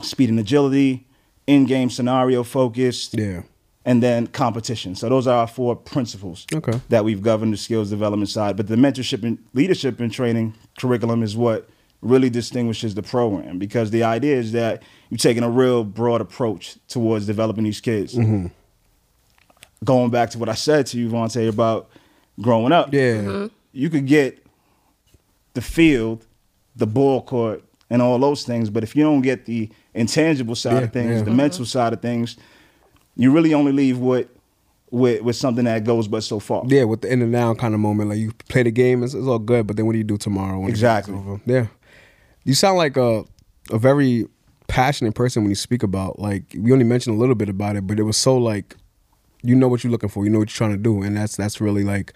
speed 0.01 0.29
and 0.29 0.39
agility, 0.39 1.05
in-game 1.45 1.89
scenario 1.91 2.43
focused, 2.43 3.13
Yeah. 3.13 3.41
And 3.85 4.01
then 4.01 4.27
competition. 4.27 4.95
So 4.95 5.09
those 5.09 5.27
are 5.27 5.39
our 5.39 5.47
four 5.47 5.75
principles 5.75 6.45
Okay. 6.53 6.79
that 6.89 7.03
we've 7.03 7.21
governed 7.21 7.51
the 7.53 7.57
skills 7.57 7.89
development 7.89 8.29
side. 8.29 8.55
But 8.55 8.67
the 8.67 8.75
mentorship 8.75 9.23
and 9.23 9.37
leadership 9.53 9.99
and 9.99 10.11
training 10.11 10.53
curriculum 10.79 11.21
is 11.23 11.35
what 11.35 11.67
really 12.01 12.29
distinguishes 12.29 12.95
the 12.95 13.03
program 13.03 13.57
because 13.59 13.91
the 13.91 14.03
idea 14.03 14.35
is 14.37 14.51
that 14.53 14.83
you're 15.09 15.17
taking 15.17 15.43
a 15.43 15.49
real 15.49 15.83
broad 15.83 16.21
approach 16.21 16.75
towards 16.87 17.25
developing 17.25 17.63
these 17.65 17.81
kids. 17.81 18.13
Mm-hmm. 18.15 18.47
Going 19.83 20.11
back 20.11 20.29
to 20.31 20.37
what 20.39 20.47
I 20.49 20.53
said 20.55 20.85
to 20.87 20.97
you, 20.97 21.09
Vontae, 21.09 21.49
about 21.49 21.89
growing 22.41 22.71
up 22.71 22.93
Yeah. 22.93 23.15
Mm-hmm. 23.15 23.47
you 23.73 23.89
could 23.89 24.05
get 24.07 24.45
the 25.53 25.61
field, 25.61 26.25
the 26.75 26.87
ball 26.87 27.21
court, 27.21 27.63
and 27.89 28.01
all 28.01 28.17
those 28.17 28.43
things, 28.43 28.69
but 28.71 28.81
if 28.83 28.95
you 28.95 29.03
don't 29.03 29.21
get 29.21 29.45
the 29.45 29.69
intangible 29.93 30.55
side 30.55 30.73
Yeah, 30.73 30.79
of 30.79 30.93
things, 30.93 31.17
yeah. 31.17 31.21
the 31.23 31.31
mental 31.31 31.63
side 31.65 31.93
of 31.93 32.01
things, 32.01 32.37
you 33.15 33.31
really 33.31 33.53
only 33.53 33.71
leave 33.71 33.99
with 33.99 34.27
with 34.91 35.21
with 35.21 35.35
something 35.35 35.65
that 35.65 35.83
goes 35.83 36.07
but 36.07 36.21
so 36.23 36.39
far. 36.39 36.63
Yeah, 36.67 36.83
with 36.83 37.01
the 37.01 37.11
in 37.11 37.21
and 37.21 37.31
now 37.31 37.53
kind 37.53 37.73
of 37.73 37.79
moment, 37.79 38.09
like 38.09 38.19
you 38.19 38.31
play 38.47 38.63
the 38.63 38.71
game, 38.71 39.03
it's, 39.03 39.13
it's 39.13 39.27
all 39.27 39.39
good, 39.39 39.67
but 39.67 39.75
then 39.75 39.85
what 39.85 39.93
do 39.93 39.97
you 39.97 40.03
do 40.03 40.17
tomorrow? 40.17 40.59
When 40.59 40.69
Exactly. 40.69 41.19
Yeah, 41.45 41.67
you 42.43 42.53
sound 42.53 42.77
like 42.77 42.97
a 42.97 43.25
a 43.71 43.77
very 43.77 44.27
passionate 44.67 45.13
person 45.13 45.43
when 45.43 45.49
you 45.49 45.55
speak 45.55 45.83
about 45.83 46.19
like 46.19 46.43
we 46.57 46.71
only 46.71 46.85
mentioned 46.85 47.15
a 47.15 47.19
little 47.19 47.35
bit 47.35 47.49
about 47.49 47.75
it, 47.75 47.87
but 47.87 47.99
it 47.99 48.03
was 48.03 48.17
so 48.17 48.37
like 48.37 48.75
you 49.41 49.55
know 49.55 49.67
what 49.67 49.83
you're 49.83 49.91
looking 49.91 50.09
for, 50.09 50.23
you 50.23 50.29
know 50.29 50.39
what 50.39 50.49
you're 50.49 50.57
trying 50.57 50.71
to 50.71 50.77
do, 50.77 51.01
and 51.01 51.17
that's 51.17 51.35
that's 51.35 51.59
really 51.59 51.83
like 51.83 52.13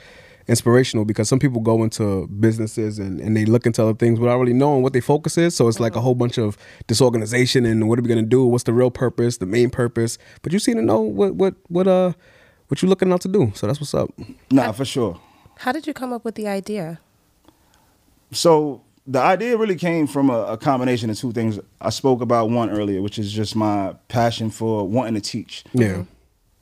inspirational 0.48 1.06
because 1.06 1.28
some 1.28 1.40
people 1.40 1.62
go 1.62 1.84
into 1.84 2.28
businesses 2.28 3.00
and, 3.00 3.20
and 3.20 3.36
they 3.36 3.46
look 3.46 3.66
into 3.66 3.82
other 3.82 3.94
things 3.94 4.20
without 4.20 4.40
really 4.40 4.54
knowing 4.54 4.82
what 4.82 4.94
their 4.94 5.02
focus 5.02 5.38
is. 5.38 5.56
So 5.56 5.68
it's 5.68 5.80
like 5.80 5.96
a 5.96 6.02
whole 6.02 6.16
bunch 6.16 6.38
of 6.38 6.58
disorganization 6.88 7.66
and 7.66 7.90
what 7.90 8.00
are 8.00 8.02
we 8.02 8.08
gonna 8.08 8.22
do? 8.22 8.46
What's 8.46 8.64
the 8.64 8.74
real 8.74 8.92
purpose, 8.92 9.38
the 9.38 9.46
main 9.46 9.70
purpose? 9.70 10.18
But 10.42 10.54
you 10.54 10.60
seem 10.60 10.76
to 10.78 10.82
know 10.82 11.02
what 11.02 11.36
what 11.36 11.56
what 11.68 11.88
uh 11.88 12.14
what 12.68 12.82
you 12.82 12.88
looking 12.88 13.12
out 13.12 13.22
to 13.22 13.28
do. 13.28 13.52
So 13.56 13.68
that's 13.68 13.80
what's 13.80 13.94
up. 13.94 14.10
Nah, 14.52 14.72
for 14.72 14.86
sure. 14.86 15.20
How 15.58 15.72
did 15.72 15.88
you 15.88 15.94
come 15.94 16.14
up 16.14 16.24
with 16.24 16.36
the 16.36 16.48
idea? 16.48 17.00
So 18.32 18.84
the 19.06 19.20
idea 19.20 19.58
really 19.58 19.76
came 19.76 20.06
from 20.06 20.30
a, 20.30 20.44
a 20.44 20.58
combination 20.58 21.10
of 21.10 21.18
two 21.18 21.32
things. 21.32 21.60
I 21.80 21.90
spoke 21.90 22.22
about 22.22 22.50
one 22.50 22.70
earlier, 22.70 23.02
which 23.02 23.18
is 23.18 23.32
just 23.32 23.56
my 23.56 23.96
passion 24.10 24.50
for 24.50 24.88
wanting 24.88 25.16
to 25.16 25.22
teach. 25.22 25.64
Yeah. 25.74 26.04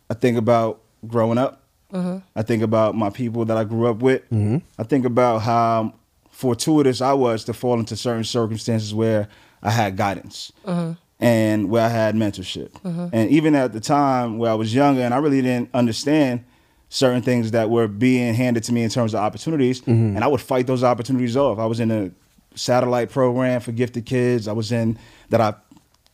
I 0.10 0.14
think 0.14 0.38
about 0.38 0.82
growing 1.08 1.38
up. 1.38 1.64
I 1.94 2.42
think 2.42 2.64
about 2.64 2.96
my 2.96 3.10
people 3.10 3.46
that 3.46 3.58
I 3.58 3.64
grew 3.64 3.88
up 3.88 3.98
with. 3.98 4.24
Mm-hmm. 4.30 4.58
I 4.78 4.84
think 4.84 5.06
about 5.06 5.40
how 5.40 5.94
fortuitous 6.30 7.00
I 7.02 7.14
was 7.14 7.46
to 7.46 7.54
fall 7.54 7.80
into 7.80 7.96
certain 7.96 8.26
circumstances 8.26 8.94
where 8.94 9.30
I 9.64 9.72
had 9.72 9.96
guidance 9.96 10.52
mm-hmm. 10.66 10.94
and 11.20 11.70
where 11.70 11.86
I 11.86 11.90
had 11.90 12.16
mentorship. 12.16 12.72
Mm-hmm. 12.82 13.08
And 13.14 13.30
even 13.30 13.56
at 13.56 13.72
the 13.72 13.80
time 13.80 14.38
where 14.38 14.52
I 14.52 14.56
was 14.56 14.76
younger 14.76 15.02
and 15.02 15.14
I 15.14 15.18
really 15.18 15.42
didn't 15.42 15.70
understand 15.74 16.44
certain 16.90 17.22
things 17.22 17.52
that 17.52 17.70
were 17.70 17.88
being 17.88 18.34
handed 18.34 18.64
to 18.66 18.74
me 18.74 18.84
in 18.84 18.90
terms 18.90 19.14
of 19.14 19.22
opportunities, 19.22 19.82
and 19.88 20.24
I 20.24 20.28
would 20.28 20.42
fight 20.42 20.68
those 20.68 20.84
opportunities 20.84 21.36
off. 21.36 21.58
I 21.58 21.66
was 21.66 21.80
in 21.80 21.92
a 21.92 22.12
satellite 22.56 23.10
program 23.10 23.60
for 23.60 23.72
gifted 23.72 24.06
kids. 24.06 24.48
I 24.48 24.54
was 24.54 24.72
in 24.72 24.98
that 25.30 25.42
I 25.42 25.56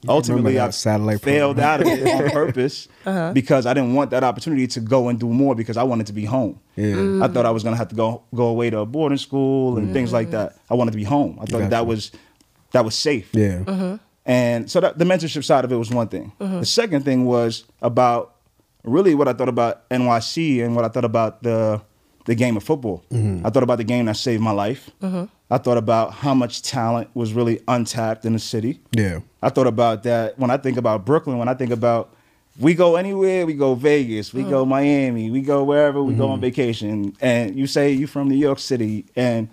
ultimately 0.08 0.60
I 0.60 0.70
satellite 0.72 1.22
failed 1.22 1.58
program. 1.58 1.74
out 1.74 1.82
of 1.82 1.88
it 1.88 2.24
on 2.26 2.30
purpose 2.32 2.88
uh-huh. 3.06 3.34
because 3.34 3.66
I 3.66 3.74
didn't 3.74 3.94
want 3.94 4.12
that 4.12 4.24
opportunity 4.24 4.68
to 4.68 4.80
go 4.80 5.10
and 5.10 5.20
do 5.20 5.28
more 5.28 5.56
because 5.56 5.78
I 5.78 5.84
wanted 5.84 6.08
to 6.08 6.14
be 6.14 6.26
home. 6.26 6.60
Yeah. 6.76 6.96
Mm. 6.96 7.24
I 7.24 7.28
thought 7.28 7.46
I 7.46 7.52
was 7.52 7.64
gonna 7.64 7.78
have 7.78 7.90
to 7.90 7.96
go 7.96 8.24
go 8.34 8.48
away 8.48 8.70
to 8.70 8.80
a 8.80 8.86
boarding 8.86 9.18
school 9.18 9.78
and 9.78 9.94
things 9.94 10.12
like 10.14 10.32
that. 10.32 10.58
I 10.70 10.74
wanted 10.74 10.92
to 10.92 10.98
be 10.98 11.04
home. 11.04 11.38
I 11.42 11.46
thought 11.46 11.60
Gotcha. 11.60 11.70
that 11.70 11.88
was 11.88 12.12
that 12.72 12.86
was 12.86 12.96
safe. 12.96 13.30
Yeah. 13.34 13.64
Uh-huh. 13.68 13.98
And 14.26 14.70
so 14.70 14.80
that, 14.80 14.98
the 14.98 15.06
mentorship 15.06 15.44
side 15.44 15.66
of 15.66 15.72
it 15.72 15.76
was 15.76 15.90
one 15.90 16.08
thing. 16.08 16.32
Mm-hmm. 16.40 16.60
The 16.60 16.66
second 16.66 17.04
thing 17.04 17.26
was 17.26 17.66
about 17.82 18.36
really 18.84 19.16
what 19.16 19.28
I 19.28 19.34
thought 19.34 19.50
about 19.50 19.90
NYC 19.90 20.64
and 20.64 20.76
what 20.76 20.86
I 20.86 20.90
thought 20.90 21.06
about 21.06 21.44
the 21.44 21.82
the 22.26 22.36
game 22.36 22.58
of 22.58 22.64
football. 22.64 23.04
Mm-hmm. 23.12 23.46
I 23.46 23.50
thought 23.50 23.64
about 23.64 23.78
the 23.78 23.84
game 23.84 24.06
that 24.06 24.18
saved 24.18 24.42
my 24.42 24.52
life. 24.52 24.90
Uh-huh. 25.02 25.28
I 25.50 25.58
thought 25.58 25.78
about 25.78 26.14
how 26.14 26.34
much 26.34 26.62
talent 26.62 27.10
was 27.14 27.34
really 27.34 27.62
untapped 27.68 28.26
in 28.26 28.34
the 28.34 28.40
city. 28.40 28.80
Yeah. 28.92 29.20
I 29.42 29.50
thought 29.50 29.68
about 29.68 30.04
that 30.04 30.38
when 30.40 30.52
I 30.52 30.58
think 30.58 30.78
about 30.78 31.06
Brooklyn, 31.06 31.38
when 31.38 31.48
I 31.48 31.54
think 31.54 31.72
about 31.72 32.14
we 32.60 32.74
go 32.74 32.96
anywhere, 32.96 33.46
we 33.46 33.54
go 33.54 33.76
Vegas, 33.76 34.34
we 34.34 34.44
go 34.44 34.62
uh-huh. 34.62 34.66
Miami, 34.66 35.32
we 35.32 35.42
go 35.42 35.64
wherever 35.64 36.04
we 36.04 36.14
go 36.14 36.28
on 36.28 36.36
mm-hmm. 36.36 36.42
vacation, 36.42 37.16
and 37.22 37.56
you 37.58 37.66
say 37.66 37.92
you 37.92 38.08
from 38.08 38.28
New 38.28 38.36
York 38.36 38.60
City, 38.60 39.06
and 39.16 39.50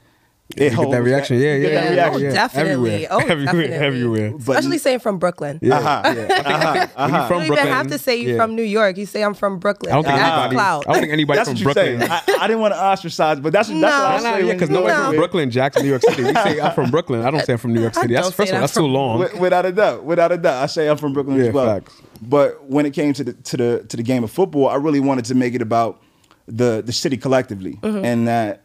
it 0.57 0.73
You 0.73 0.79
get 0.79 0.91
that 0.91 1.03
reaction. 1.03 1.37
Yeah, 1.39 1.55
you 1.57 1.63
yeah, 1.63 1.69
get 1.69 1.75
that 1.75 1.85
yeah, 1.95 2.03
reaction. 2.09 2.33
Definitely. 2.33 3.07
Everywhere. 3.07 3.09
Oh, 3.11 3.19
everywhere, 3.33 3.45
definitely. 3.69 3.77
everywhere. 3.87 4.31
But- 4.33 4.41
Especially 4.59 4.79
saying 4.79 4.99
from 5.01 5.19
Brooklyn. 5.19 5.59
Yeah, 5.61 5.77
Uh-huh. 5.79 6.03
yeah. 6.17 6.89
When 7.07 7.15
you 7.15 7.27
from 7.29 7.43
You 7.43 7.49
don't 7.49 7.59
even 7.59 7.73
have 7.73 7.87
to 7.89 7.99
say 7.99 8.17
you 8.17 8.31
yeah. 8.31 8.37
from 8.43 8.55
New 8.57 8.63
York. 8.63 8.97
You 8.97 9.05
say 9.07 9.23
I'm 9.23 9.35
from 9.35 9.59
Brooklyn. 9.59 9.93
I 9.93 9.97
don't 9.97 10.05
think 10.05 10.17
That's 10.17 10.33
anybody. 10.33 10.57
clout. 10.57 10.85
I 10.89 10.93
don't 10.93 11.01
think 11.03 11.13
anybody 11.13 11.37
That's 11.37 11.49
from 11.51 11.55
what 11.55 11.77
you 11.77 11.83
Brooklyn. 11.99 12.01
say. 12.01 12.07
I, 12.39 12.45
I 12.45 12.47
didn't 12.47 12.61
want 12.61 12.73
to 12.75 12.81
ostracize, 12.81 13.41
but 13.41 13.53
that's, 13.53 13.69
that's 13.69 13.75
what 13.75 13.81
No. 13.81 13.89
I 13.89 13.91
Nah, 13.91 14.15
was 14.15 14.25
nah, 14.25 14.33
saying. 14.33 14.47
yeah, 14.47 14.53
because 14.55 14.69
when- 14.71 14.75
nobody 14.81 14.95
No. 14.99 15.07
from 15.09 15.17
Brooklyn, 15.17 15.51
Jackson, 15.51 15.83
New 15.83 15.89
York 15.91 16.03
City. 16.03 16.23
We 16.25 16.33
say 16.35 16.61
I'm 16.61 16.73
from 16.75 16.91
Brooklyn. 16.91 17.23
I 17.23 17.31
don't 17.31 17.45
say 17.45 17.53
I'm 17.53 17.59
from 17.59 17.75
New 17.75 17.81
York 17.83 17.95
City. 17.95 18.15
That's 18.15 18.27
don't 18.29 18.35
first 18.35 18.49
say 18.51 18.57
of 18.57 18.63
all, 18.63 18.67
that 18.67 18.73
that's 18.73 18.75
too 18.75 18.87
long. 18.87 19.29
Without 19.41 19.67
a 19.67 19.73
doubt, 19.73 20.05
without 20.05 20.33
a 20.33 20.39
doubt, 20.39 20.63
I 20.63 20.67
say 20.67 20.89
I'm 20.89 20.97
from 20.97 21.13
Brooklyn 21.13 21.41
as 21.41 21.53
well. 21.53 21.81
But 22.23 22.65
when 22.65 22.87
it 22.87 22.93
came 22.95 23.13
to 23.13 23.23
the 23.25 23.33
to 23.35 23.57
the 23.57 23.85
to 23.89 23.97
the 23.97 24.03
game 24.03 24.25
of 24.25 24.31
football, 24.31 24.69
I 24.69 24.77
really 24.77 25.01
wanted 25.01 25.27
to 25.27 25.35
make 25.35 25.55
it 25.55 25.63
about 25.63 26.01
the 26.47 26.83
the 26.85 26.93
city 26.93 27.17
collectively, 27.19 27.79
Mm-hmm. 27.83 28.05
and 28.05 28.27
that 28.29 28.63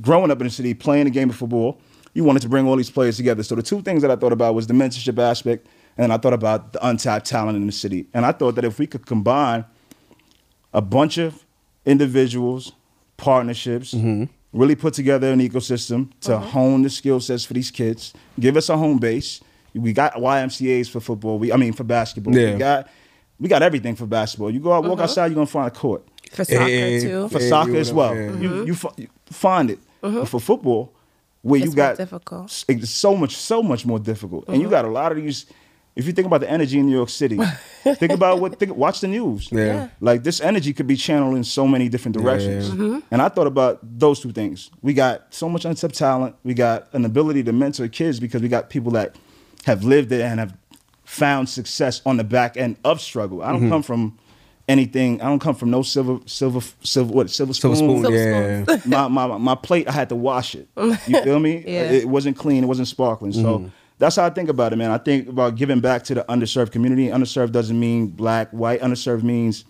growing 0.00 0.30
up 0.30 0.40
in 0.40 0.46
the 0.46 0.50
city, 0.52 0.74
playing 0.74 1.04
the 1.04 1.10
game 1.10 1.30
of 1.30 1.36
football, 1.36 1.80
you 2.14 2.24
wanted 2.24 2.42
to 2.42 2.48
bring 2.48 2.66
all 2.66 2.76
these 2.76 2.90
players 2.90 3.16
together. 3.16 3.42
So 3.42 3.54
the 3.54 3.62
two 3.62 3.82
things 3.82 4.02
that 4.02 4.10
I 4.10 4.16
thought 4.16 4.32
about 4.32 4.54
was 4.54 4.66
the 4.66 4.74
mentorship 4.74 5.18
aspect, 5.18 5.66
and 5.96 6.04
then 6.04 6.10
I 6.10 6.16
thought 6.18 6.32
about 6.32 6.72
the 6.72 6.86
untapped 6.86 7.26
talent 7.26 7.56
in 7.56 7.66
the 7.66 7.72
city. 7.72 8.06
And 8.14 8.24
I 8.26 8.32
thought 8.32 8.54
that 8.56 8.64
if 8.64 8.78
we 8.78 8.86
could 8.86 9.06
combine 9.06 9.64
a 10.72 10.80
bunch 10.80 11.18
of 11.18 11.44
individuals, 11.86 12.72
partnerships, 13.16 13.94
Mm-hmm. 13.94 14.24
really 14.52 14.74
put 14.76 14.94
together 14.94 15.30
an 15.32 15.40
ecosystem 15.40 16.10
to 16.22 16.38
hone 16.38 16.82
the 16.82 16.90
skill 16.90 17.20
sets 17.20 17.44
for 17.44 17.54
these 17.54 17.70
kids, 17.70 18.12
give 18.40 18.56
us 18.56 18.68
a 18.68 18.76
home 18.76 18.98
base. 18.98 19.40
We 19.74 19.92
got 19.92 20.14
YMCA's 20.14 20.88
for 20.88 21.00
football. 21.00 21.38
We, 21.38 21.52
I 21.52 21.56
mean, 21.56 21.72
for 21.72 21.84
basketball. 21.84 22.34
Yeah. 22.34 22.52
We 22.54 22.58
got 22.58 22.88
we 23.40 23.48
got 23.48 23.62
everything 23.62 23.94
for 23.94 24.06
basketball. 24.06 24.50
You 24.50 24.58
go 24.58 24.72
out, 24.72 24.82
walk 24.84 24.98
outside, 24.98 25.26
you're 25.26 25.34
gonna 25.36 25.46
find 25.46 25.68
a 25.68 25.70
court 25.70 26.02
For 26.32 26.44
soccer 26.44 26.68
Yeah. 26.68 27.00
too. 27.00 27.28
for 27.28 27.40
Yeah, 27.40 27.48
soccer 27.48 27.76
as 27.76 27.92
would- 27.92 27.96
well. 27.96 28.14
yeah. 28.16 28.22
You 28.22 28.30
mm-hmm. 28.48 28.66
you, 28.66 28.74
fi- 28.74 28.94
you 28.96 29.08
find 29.26 29.70
it. 29.70 29.78
But 30.00 30.10
mm-hmm. 30.10 30.24
for 30.24 30.40
football, 30.40 30.94
where 31.42 31.58
It's 31.60 31.70
you 31.70 31.76
got 31.76 31.96
difficult. 31.96 32.64
it's 32.68 32.90
so 32.90 33.16
much 33.16 33.36
so 33.36 33.62
much 33.62 33.84
more 33.86 33.98
difficult, 33.98 34.44
and 34.48 34.56
you 34.56 34.62
mm-hmm. 34.64 34.70
got 34.70 34.84
a 34.84 34.88
lot 34.88 35.12
of 35.12 35.18
these. 35.18 35.46
If 35.96 36.06
you 36.06 36.12
think 36.12 36.26
about 36.26 36.40
the 36.42 36.48
energy 36.50 36.78
in 36.78 36.86
New 36.86 36.94
York 36.96 37.08
City, 37.08 37.36
think 37.82 38.12
about 38.12 38.38
what 38.40 38.56
think, 38.58 38.76
watch 38.76 39.00
the 39.00 39.08
news. 39.08 39.48
Yeah. 39.50 39.64
Yeah. 39.64 39.88
like 40.00 40.22
this 40.22 40.40
energy 40.40 40.72
could 40.72 40.86
be 40.86 40.94
channeled 40.94 41.36
in 41.36 41.42
so 41.42 41.66
many 41.66 41.88
different 41.88 42.16
directions. 42.16 42.68
yeah. 42.72 43.00
And 43.10 43.20
I 43.20 43.28
thought 43.28 43.48
about 43.48 43.80
those 43.82 44.20
two 44.20 44.30
things. 44.32 44.70
We 44.80 44.94
got 44.94 45.34
so 45.34 45.48
much 45.48 45.64
untapped 45.64 45.96
talent. 45.96 46.36
We 46.44 46.54
got 46.54 46.86
an 46.94 47.04
ability 47.04 47.42
to 47.44 47.52
mentor 47.52 47.88
kids 47.88 48.20
because 48.20 48.42
we 48.42 48.48
got 48.48 48.70
people 48.70 48.92
that 48.92 49.16
have 49.66 49.82
lived 49.82 50.12
it 50.12 50.20
and 50.20 50.38
have 50.38 50.56
found 51.04 51.48
success 51.48 52.00
on 52.06 52.16
the 52.16 52.24
back 52.24 52.56
end 52.56 52.76
of 52.84 53.00
struggle. 53.00 53.42
I 53.42 53.50
don't 53.50 53.62
Mm-hmm. 53.62 53.70
come 53.70 53.82
from 53.82 54.18
anything. 54.68 55.20
I 55.22 55.26
don't 55.26 55.38
come 55.38 55.54
from 55.54 55.70
no 55.70 55.82
silver, 55.82 56.18
silver, 56.26 56.60
silver. 56.82 57.12
What 57.12 57.30
silver 57.30 57.52
spoon? 57.54 57.74
Silver 57.76 58.02
spoon, 58.02 58.12
Silver 58.12 58.64
yeah. 58.66 58.80
my, 58.86 59.08
my 59.26 59.36
my 59.38 59.54
plate, 59.54 59.88
I 59.88 59.92
had 59.92 60.08
to 60.10 60.16
wash 60.16 60.54
it. 60.54 60.68
You 60.76 60.94
feel 61.22 61.40
me? 61.40 61.64
Yeah. 61.66 61.90
It 61.90 62.08
wasn't 62.08 62.36
clean. 62.36 62.62
It 62.62 62.66
wasn't 62.66 62.88
sparkling. 62.88 63.32
So 63.32 63.58
Mm-hmm. 63.58 63.68
that's 63.98 64.16
how 64.16 64.26
I 64.26 64.30
think 64.30 64.48
about 64.48 64.72
it, 64.72 64.76
man. 64.76 64.90
I 64.90 64.98
think 64.98 65.28
about 65.28 65.56
giving 65.56 65.80
back 65.80 66.04
to 66.04 66.14
the 66.14 66.24
underserved 66.28 66.70
community. 66.72 67.08
Underserved 67.08 67.52
doesn't 67.52 67.78
mean 67.78 68.08
black, 68.08 68.50
white. 68.50 68.80
Underserved 68.80 69.22
means 69.22 69.64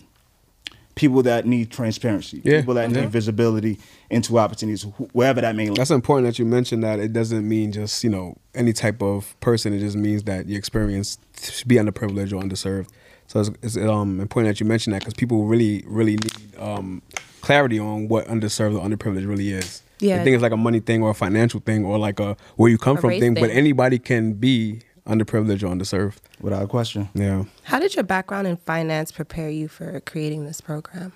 people 0.95 1.23
that 1.23 1.47
need 1.47 1.71
transparency. 1.71 2.41
Yeah. 2.45 2.59
People 2.61 2.75
that 2.75 2.91
Yeah. 2.91 3.03
need 3.03 3.11
visibility 3.11 3.79
into 4.11 4.37
opportunities, 4.39 4.83
wh- 4.83 5.15
wherever 5.15 5.41
that 5.41 5.55
may 5.55 5.69
look. 5.69 5.77
That's 5.79 5.91
important 5.93 6.27
that 6.27 6.39
you 6.41 6.45
mentioned 6.45 6.83
that 6.83 6.99
it 6.99 7.13
doesn't 7.13 7.47
mean 7.49 7.71
just 7.73 8.03
you 8.03 8.11
know 8.11 8.37
any 8.55 8.73
type 8.73 9.01
of 9.03 9.39
person. 9.41 9.73
It 9.73 9.79
just 9.79 9.97
means 9.97 10.25
that 10.25 10.49
your 10.49 10.59
experience 10.59 11.19
to 11.37 11.67
be 11.69 11.77
underprivileged 11.77 12.33
or 12.33 12.43
underserved. 12.43 12.89
So 13.29 13.41
it's, 13.41 13.51
it's 13.63 13.77
um, 13.77 14.21
important 14.21 14.53
that 14.53 14.61
you 14.61 14.67
mention 14.67 14.93
that 14.93 15.01
because 15.01 15.15
people 15.15 15.45
really, 15.45 15.85
really 15.87 16.17
need 16.17 16.57
um, 16.59 17.03
clarity 17.41 17.79
on 17.79 18.09
what 18.09 18.27
underserved 18.27 18.77
or 18.77 18.87
underprivileged 18.87 19.29
really 19.29 19.53
is. 19.53 19.83
Yeah. 20.01 20.21
I 20.21 20.25
think 20.25 20.35
it's 20.35 20.43
like 20.43 20.53
a 20.53 20.57
money 20.57 20.81
thing 20.81 21.03
or 21.03 21.11
a 21.11 21.15
financial 21.15 21.61
thing 21.61 21.85
or 21.85 21.99
like 21.99 22.19
a 22.19 22.37
where 22.57 22.71
you 22.71 22.79
come 22.79 22.97
A 22.97 23.01
from 23.01 23.11
race 23.11 23.21
thing. 23.21 23.35
But 23.35 23.51
anybody 23.51 23.99
can 23.99 24.33
be 24.33 24.81
underprivileged 25.07 25.63
or 25.63 25.75
underserved. 25.75 26.17
Without 26.41 26.63
a 26.63 26.67
question. 26.69 27.09
Yeah. 27.15 27.45
How 27.65 27.81
did 27.81 27.97
your 27.97 28.05
background 28.05 28.47
in 28.47 28.59
finance 28.59 29.11
prepare 29.11 29.51
you 29.51 29.67
for 29.67 30.01
creating 30.01 30.47
this 30.47 30.61
program? 30.61 31.13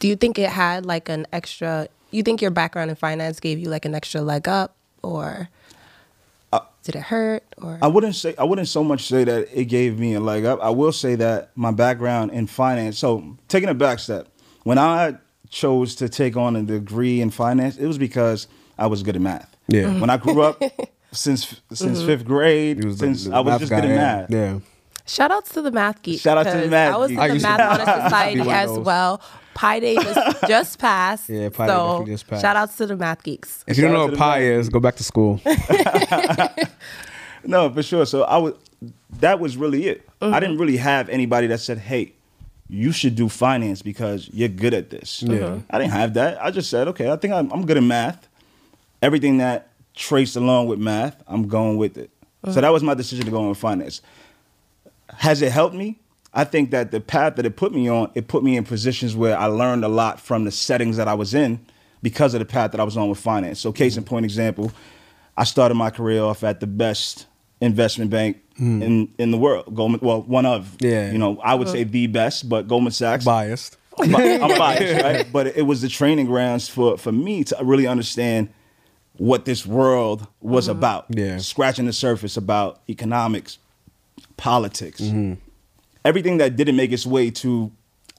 Do 0.00 0.08
you 0.08 0.16
think 0.16 0.38
it 0.38 0.50
had 0.50 0.84
like 0.84 1.08
an 1.08 1.26
extra? 1.32 1.88
You 2.10 2.22
think 2.22 2.42
your 2.42 2.50
background 2.50 2.90
in 2.90 2.96
finance 2.96 3.40
gave 3.40 3.58
you 3.58 3.70
like 3.70 3.86
an 3.86 3.94
extra 3.94 4.20
leg 4.20 4.46
up, 4.46 4.76
or 5.02 5.48
did 6.84 6.96
it 6.96 7.02
hurt? 7.02 7.42
Or 7.60 7.78
I 7.82 7.86
wouldn't 7.88 8.14
say 8.14 8.34
I 8.38 8.44
wouldn't 8.44 8.68
so 8.68 8.84
much 8.84 9.06
say 9.08 9.24
that 9.24 9.48
it 9.52 9.64
gave 9.66 9.98
me 9.98 10.14
a 10.14 10.20
leg 10.20 10.44
up. 10.44 10.60
I 10.62 10.70
will 10.70 10.92
say 10.92 11.14
that 11.16 11.50
my 11.56 11.70
background 11.72 12.30
in 12.32 12.46
finance. 12.46 12.98
So 12.98 13.36
taking 13.48 13.68
a 13.68 13.74
back 13.74 13.98
step, 13.98 14.28
when 14.64 14.78
I 14.78 15.16
chose 15.50 15.94
to 15.96 16.08
take 16.08 16.36
on 16.36 16.56
a 16.56 16.62
degree 16.62 17.20
in 17.20 17.30
finance, 17.30 17.76
it 17.76 17.86
was 17.86 17.98
because 17.98 18.46
I 18.78 18.86
was 18.86 19.02
good 19.02 19.16
at 19.16 19.22
math. 19.22 19.56
Yeah. 19.68 19.84
Mhm. 19.84 20.00
When 20.00 20.10
I 20.10 20.16
grew 20.18 20.42
up, 20.42 20.62
since 21.12 21.60
since 21.72 22.02
fifth 22.02 22.24
grade, 22.24 22.78
He 22.80 22.86
was 22.86 22.98
the- 22.98 23.06
since 23.06 23.24
the 23.24 23.34
I 23.34 23.40
was 23.40 23.58
just 23.60 23.70
good 23.70 23.84
at 23.84 23.90
math. 23.90 24.30
Yeah. 24.30 24.58
Shout 25.06 25.30
outs 25.30 25.52
to 25.54 25.62
the 25.62 25.70
math 25.70 26.02
geek. 26.02 26.20
Shout 26.20 26.38
out 26.38 26.44
to 26.46 26.52
the 26.52 26.62
'cause 26.62 26.70
math 26.70 26.94
I 26.94 26.96
was 26.96 27.08
geek. 27.10 27.18
in 27.18 27.22
I 27.24 27.28
the 27.28 27.40
math 27.40 27.60
honor 27.60 27.84
society 28.04 28.34
Be 28.34 28.40
one 28.46 28.48
of 28.56 28.70
as 28.70 28.78
well. 28.78 29.20
Pi 29.54 29.78
Day 29.80 29.94
just, 29.94 30.42
just 30.48 30.78
passed. 30.80 31.28
Yeah, 31.30 31.48
Pi 31.48 31.66
Day 31.66 31.72
so 31.72 31.86
definitely 31.88 32.12
just 32.14 32.26
passed. 32.26 32.42
shout 32.42 32.56
outs 32.56 32.76
to 32.76 32.86
the 32.86 32.96
math 32.96 33.22
geeks. 33.22 33.64
If 33.68 33.76
you 33.76 33.84
don't 33.84 33.92
know 33.92 34.06
what 34.06 34.16
pi 34.16 34.40
math 34.40 34.48
is, 34.60 34.68
go 34.68 34.80
back 34.80 34.96
to 34.96 35.04
school. 35.04 35.40
No, 37.46 37.68
for 37.70 37.82
sure. 37.82 38.06
So 38.06 38.22
I 38.22 38.38
was 38.38 38.54
that 39.20 39.38
was 39.38 39.56
really 39.56 39.86
it. 39.86 40.08
Mm-hmm. 40.20 40.32
I 40.34 40.40
didn't 40.40 40.56
really 40.58 40.78
have 40.78 41.08
anybody 41.10 41.46
that 41.48 41.58
said, 41.60 41.78
"Hey, 41.78 42.14
you 42.68 42.90
should 42.90 43.14
do 43.16 43.28
finance 43.28 43.82
because 43.82 44.30
you're 44.32 44.48
good 44.48 44.72
at 44.72 44.88
this." 44.90 45.22
Yeah. 45.22 45.58
I 45.70 45.78
didn't 45.78 45.92
have 45.92 46.14
that. 46.14 46.42
I 46.42 46.50
just 46.50 46.70
said, 46.70 46.88
"Okay, 46.88 47.10
I 47.10 47.16
think 47.16 47.34
I'm, 47.34 47.52
I'm 47.52 47.66
good 47.66 47.76
at 47.76 47.82
math. 47.82 48.28
Everything 49.02 49.38
that 49.38 49.68
traced 49.94 50.36
along 50.36 50.68
with 50.68 50.78
math, 50.78 51.22
I'm 51.26 51.46
going 51.46 51.76
with 51.76 51.98
it." 51.98 52.10
So 52.50 52.60
that 52.60 52.72
was 52.72 52.82
my 52.82 52.94
decision 52.94 53.24
to 53.26 53.30
go 53.30 53.46
in 53.48 53.54
finance. 53.54 54.00
Has 55.10 55.42
it 55.42 55.52
helped 55.52 55.74
me? 55.74 55.98
I 56.32 56.44
think 56.44 56.72
that 56.72 56.90
the 56.90 57.00
path 57.00 57.36
that 57.36 57.46
it 57.46 57.56
put 57.56 57.72
me 57.72 57.88
on, 57.88 58.10
it 58.14 58.26
put 58.26 58.42
me 58.42 58.56
in 58.56 58.64
positions 58.64 59.14
where 59.14 59.38
I 59.38 59.46
learned 59.46 59.84
a 59.84 59.88
lot 59.88 60.18
from 60.18 60.44
the 60.44 60.50
settings 60.50 60.96
that 60.96 61.06
I 61.06 61.14
was 61.14 61.32
in 61.32 61.64
because 62.02 62.34
of 62.34 62.40
the 62.40 62.44
path 62.44 62.72
that 62.72 62.80
I 62.80 62.84
was 62.84 62.96
on 62.96 63.08
with 63.08 63.18
finance. 63.18 63.60
So 63.60 63.72
case 63.72 63.96
in 63.96 64.04
point 64.04 64.24
example, 64.24 64.72
I 65.36 65.44
started 65.44 65.74
my 65.74 65.90
career 65.90 66.22
off 66.22 66.42
at 66.42 66.60
the 66.60 66.66
best 66.66 67.26
investment 67.60 68.10
bank 68.10 68.42
hmm. 68.56 68.82
in, 68.82 69.14
in 69.18 69.30
the 69.30 69.38
world. 69.38 69.74
Goldman 69.74 70.00
well, 70.02 70.22
one 70.22 70.44
of. 70.44 70.76
Yeah. 70.80 71.10
You 71.10 71.18
know, 71.18 71.38
I 71.42 71.54
would 71.54 71.68
say 71.68 71.84
the 71.84 72.06
best, 72.08 72.48
but 72.48 72.68
Goldman 72.68 72.92
Sachs. 72.92 73.24
Biased. 73.24 73.76
I'm 73.98 74.10
bi- 74.10 74.38
I'm 74.40 74.58
biased, 74.58 75.02
right? 75.04 75.32
But 75.32 75.56
it 75.56 75.62
was 75.62 75.82
the 75.82 75.88
training 75.88 76.26
grounds 76.26 76.68
for, 76.68 76.98
for 76.98 77.12
me 77.12 77.44
to 77.44 77.56
really 77.62 77.86
understand 77.86 78.48
what 79.16 79.44
this 79.44 79.64
world 79.64 80.26
was 80.40 80.68
mm-hmm. 80.68 80.78
about. 80.78 81.06
Yeah. 81.10 81.38
Scratching 81.38 81.86
the 81.86 81.92
surface 81.92 82.36
about 82.36 82.80
economics, 82.88 83.58
politics, 84.36 85.00
Mm-hmm. 85.00 85.34
everything 86.04 86.38
that 86.38 86.56
didn't 86.56 86.76
make 86.76 86.92
its 86.92 87.06
way 87.06 87.30
to 87.30 87.70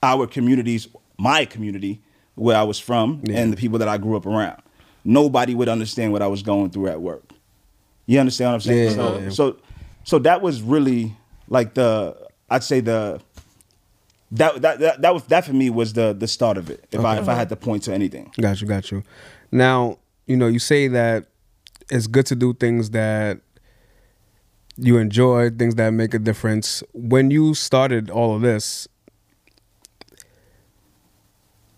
our 0.04 0.28
communities, 0.28 0.88
my 1.18 1.46
community, 1.46 2.02
where 2.36 2.58
I 2.58 2.64
was 2.64 2.80
from, 2.80 3.22
Yeah. 3.24 3.40
and 3.40 3.54
the 3.54 3.58
people 3.58 3.80
that 3.80 3.88
I 3.88 3.98
grew 3.98 4.16
up 4.18 4.26
around. 4.26 4.62
Nobody 5.04 5.54
would 5.56 5.70
understand 5.70 6.12
what 6.12 6.22
I 6.22 6.28
was 6.28 6.42
going 6.42 6.70
through 6.72 6.88
at 6.88 7.02
work. 7.02 7.24
You 8.08 8.20
understand 8.20 8.50
what 8.50 8.54
I'm 8.56 8.62
saying? 8.62 8.90
Yeah, 8.90 8.96
so, 8.96 9.20
yeah. 9.20 9.30
so, 9.30 9.58
so 10.04 10.20
that 10.20 10.42
was 10.42 10.62
really 10.62 11.16
like 11.48 11.74
the 11.76 12.16
I'd 12.50 12.64
say 12.64 12.80
the 12.80 13.20
that 14.32 14.62
that 14.62 14.80
that, 14.80 15.02
that 15.02 15.14
was 15.14 15.24
that 15.26 15.46
for 15.46 15.54
me 15.54 15.70
was 15.70 15.94
the 15.94 16.14
the 16.14 16.28
start 16.28 16.58
of 16.58 16.70
it. 16.70 16.86
If 16.92 17.02
I 17.06 17.18
if 17.20 17.28
I 17.28 17.36
had 17.36 17.50
to 17.50 17.56
point 17.56 17.84
to 17.84 17.94
anything. 17.94 18.32
Got 18.40 18.62
you, 18.62 18.68
got 18.68 18.92
you. 18.92 19.04
Now, 19.52 19.98
you 20.28 20.36
know, 20.38 20.48
you 20.48 20.60
say 20.60 20.88
that 20.88 21.26
it's 21.90 22.08
good 22.08 22.26
to 22.28 22.36
do 22.36 22.54
things 22.54 22.90
that 22.92 23.40
you 24.78 24.98
enjoy, 24.98 25.50
things 25.52 25.76
that 25.76 25.92
make 25.92 26.14
a 26.14 26.20
difference. 26.20 26.84
When 26.94 27.32
you 27.32 27.54
started 27.54 28.10
all 28.10 28.36
of 28.36 28.42
this, 28.42 28.88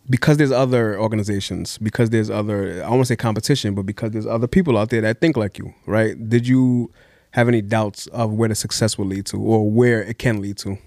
because 0.10 0.38
there's 0.38 0.51
other 0.51 1.00
organizations, 1.00 1.77
because 1.77 2.10
there's 2.12 2.30
other, 2.30 2.72
I 2.72 2.75
don't 2.88 2.92
want 2.92 3.01
to 3.01 3.06
say 3.08 3.16
competition, 3.18 3.75
but 3.75 3.86
because 3.86 4.12
there's 4.12 4.25
other 4.25 4.48
people 4.48 4.77
out 4.77 4.89
there 4.89 5.01
that 5.01 5.20
think 5.22 5.36
like 5.38 5.58
you, 5.58 5.74
right? 5.86 6.16
Did 6.30 6.48
you 6.48 6.92
have 7.32 7.48
any 7.48 7.62
doubts 7.62 8.08
of 8.08 8.34
where 8.34 8.50
the 8.50 8.56
success 8.56 8.98
will 8.98 9.06
lead 9.06 9.25
to 9.27 9.38
or 9.39 9.70
where 9.70 10.01
it 10.01 10.18
can 10.18 10.42
lead 10.42 10.58
to. 10.58 10.77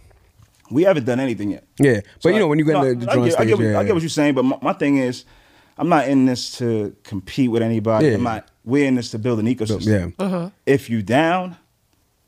We 0.70 0.82
haven't 0.84 1.04
done 1.04 1.20
anything 1.20 1.50
yet. 1.52 1.64
Yeah, 1.78 2.00
but 2.02 2.22
So 2.22 2.28
you 2.30 2.38
know 2.38 2.46
I- 2.46 2.48
when 2.48 2.58
you 2.58 2.64
get 2.64 2.72
no, 2.72 2.82
into 2.82 3.04
the 3.06 3.10
I 3.10 3.14
drawing 3.14 3.28
get, 3.28 3.34
I 3.38 3.42
stage, 3.44 3.48
get, 3.48 3.58
what, 3.58 3.64
yeah, 3.66 3.78
I 3.78 3.84
get 3.84 3.94
what 3.94 4.02
you're 4.02 4.08
saying, 4.08 4.34
but 4.34 4.44
my, 4.44 4.58
my 4.62 4.72
thing 4.72 4.96
is, 4.96 5.24
I'm 5.78 5.88
not 5.88 6.08
in 6.08 6.26
this 6.26 6.58
to 6.58 6.94
compete 7.04 7.50
with 7.50 7.62
anybody. 7.62 8.08
Yeah. 8.08 8.14
I'm 8.14 8.22
not. 8.22 8.48
We're 8.64 8.86
in 8.86 8.96
this 8.96 9.10
to 9.12 9.18
build 9.18 9.38
an 9.40 9.46
ecosystem. 9.46 10.14
yeah. 10.18 10.24
Uh-huh. 10.24 10.50
If 10.66 10.90
you 10.90 11.02
down, 11.02 11.56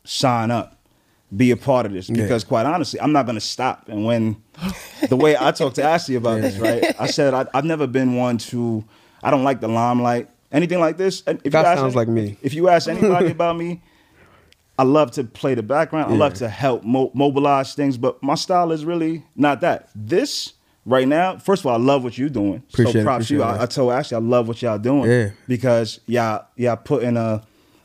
sign 0.05 0.51
up, 0.51 0.79
be 1.35 1.51
a 1.51 1.57
part 1.57 1.87
of 1.87 1.93
this. 1.93 2.09
Yeah. 2.09 2.23
Because 2.23 2.45
quite 2.45 2.67
honestly, 2.67 3.01
I'm 3.01 3.13
not 3.13 3.27
going 3.27 3.37
to 3.37 3.41
stop. 3.41 3.89
And 3.89 4.05
when 4.05 4.43
the 5.09 5.17
way 5.17 5.37
I 5.39 5.51
talked 5.53 5.77
to 5.77 5.83
Ashley 5.83 6.15
about 6.17 6.41
this, 6.41 6.59
right? 6.59 6.95
I 7.01 7.07
said 7.07 7.35
I, 7.35 7.47
I've 7.55 7.65
never 7.65 7.87
been 7.87 8.17
one 8.17 8.39
to. 8.39 8.85
I 9.23 9.31
don't 9.31 9.45
like 9.45 9.61
the 9.61 9.69
limelight. 9.69 10.29
Anything 10.51 10.81
like 10.81 10.99
this. 10.99 11.23
If 11.27 11.43
That 11.45 11.61
you 11.63 11.67
ask 11.67 11.79
sounds 11.81 11.95
like 11.95 12.09
me. 12.09 12.37
If 12.43 12.55
you 12.55 12.69
ask 12.69 12.89
anybody 12.89 13.31
about 13.31 13.57
me, 13.57 13.81
I 14.79 14.83
love 14.85 15.13
to 15.13 15.25
play 15.25 15.55
the 15.55 15.63
background. 15.63 16.13
I 16.13 16.17
love 16.17 16.35
to 16.35 16.49
help 16.49 16.83
mo- 16.83 17.11
mobilize 17.15 17.75
things, 17.75 17.97
but 17.97 18.23
my 18.23 18.35
style 18.35 18.73
is 18.73 18.85
really 18.85 19.25
not 19.37 19.61
that. 19.61 19.89
This 19.95 20.55
right 20.85 21.07
now, 21.07 21.39
first 21.39 21.63
of 21.63 21.67
all, 21.67 21.75
I 21.75 21.79
love 21.83 22.05
what 22.05 22.19
you're 22.19 22.29
doing. 22.29 22.63
Appreciate 22.73 22.93
so 22.93 22.99
it, 22.99 23.05
props 23.05 23.29
to 23.29 23.35
you. 23.35 23.43
I, 23.43 23.63
I 23.63 23.67
told 23.67 23.93
Ashley 23.93 24.17
I 24.17 24.21
love 24.21 24.49
what 24.49 24.61
y'all 24.61 24.79
doing. 24.79 25.11
Yeah. 25.11 25.31
Because 25.47 26.01
y'all 26.07 26.47
y'all 26.57 26.77
putting 26.77 27.17
a, 27.17 27.43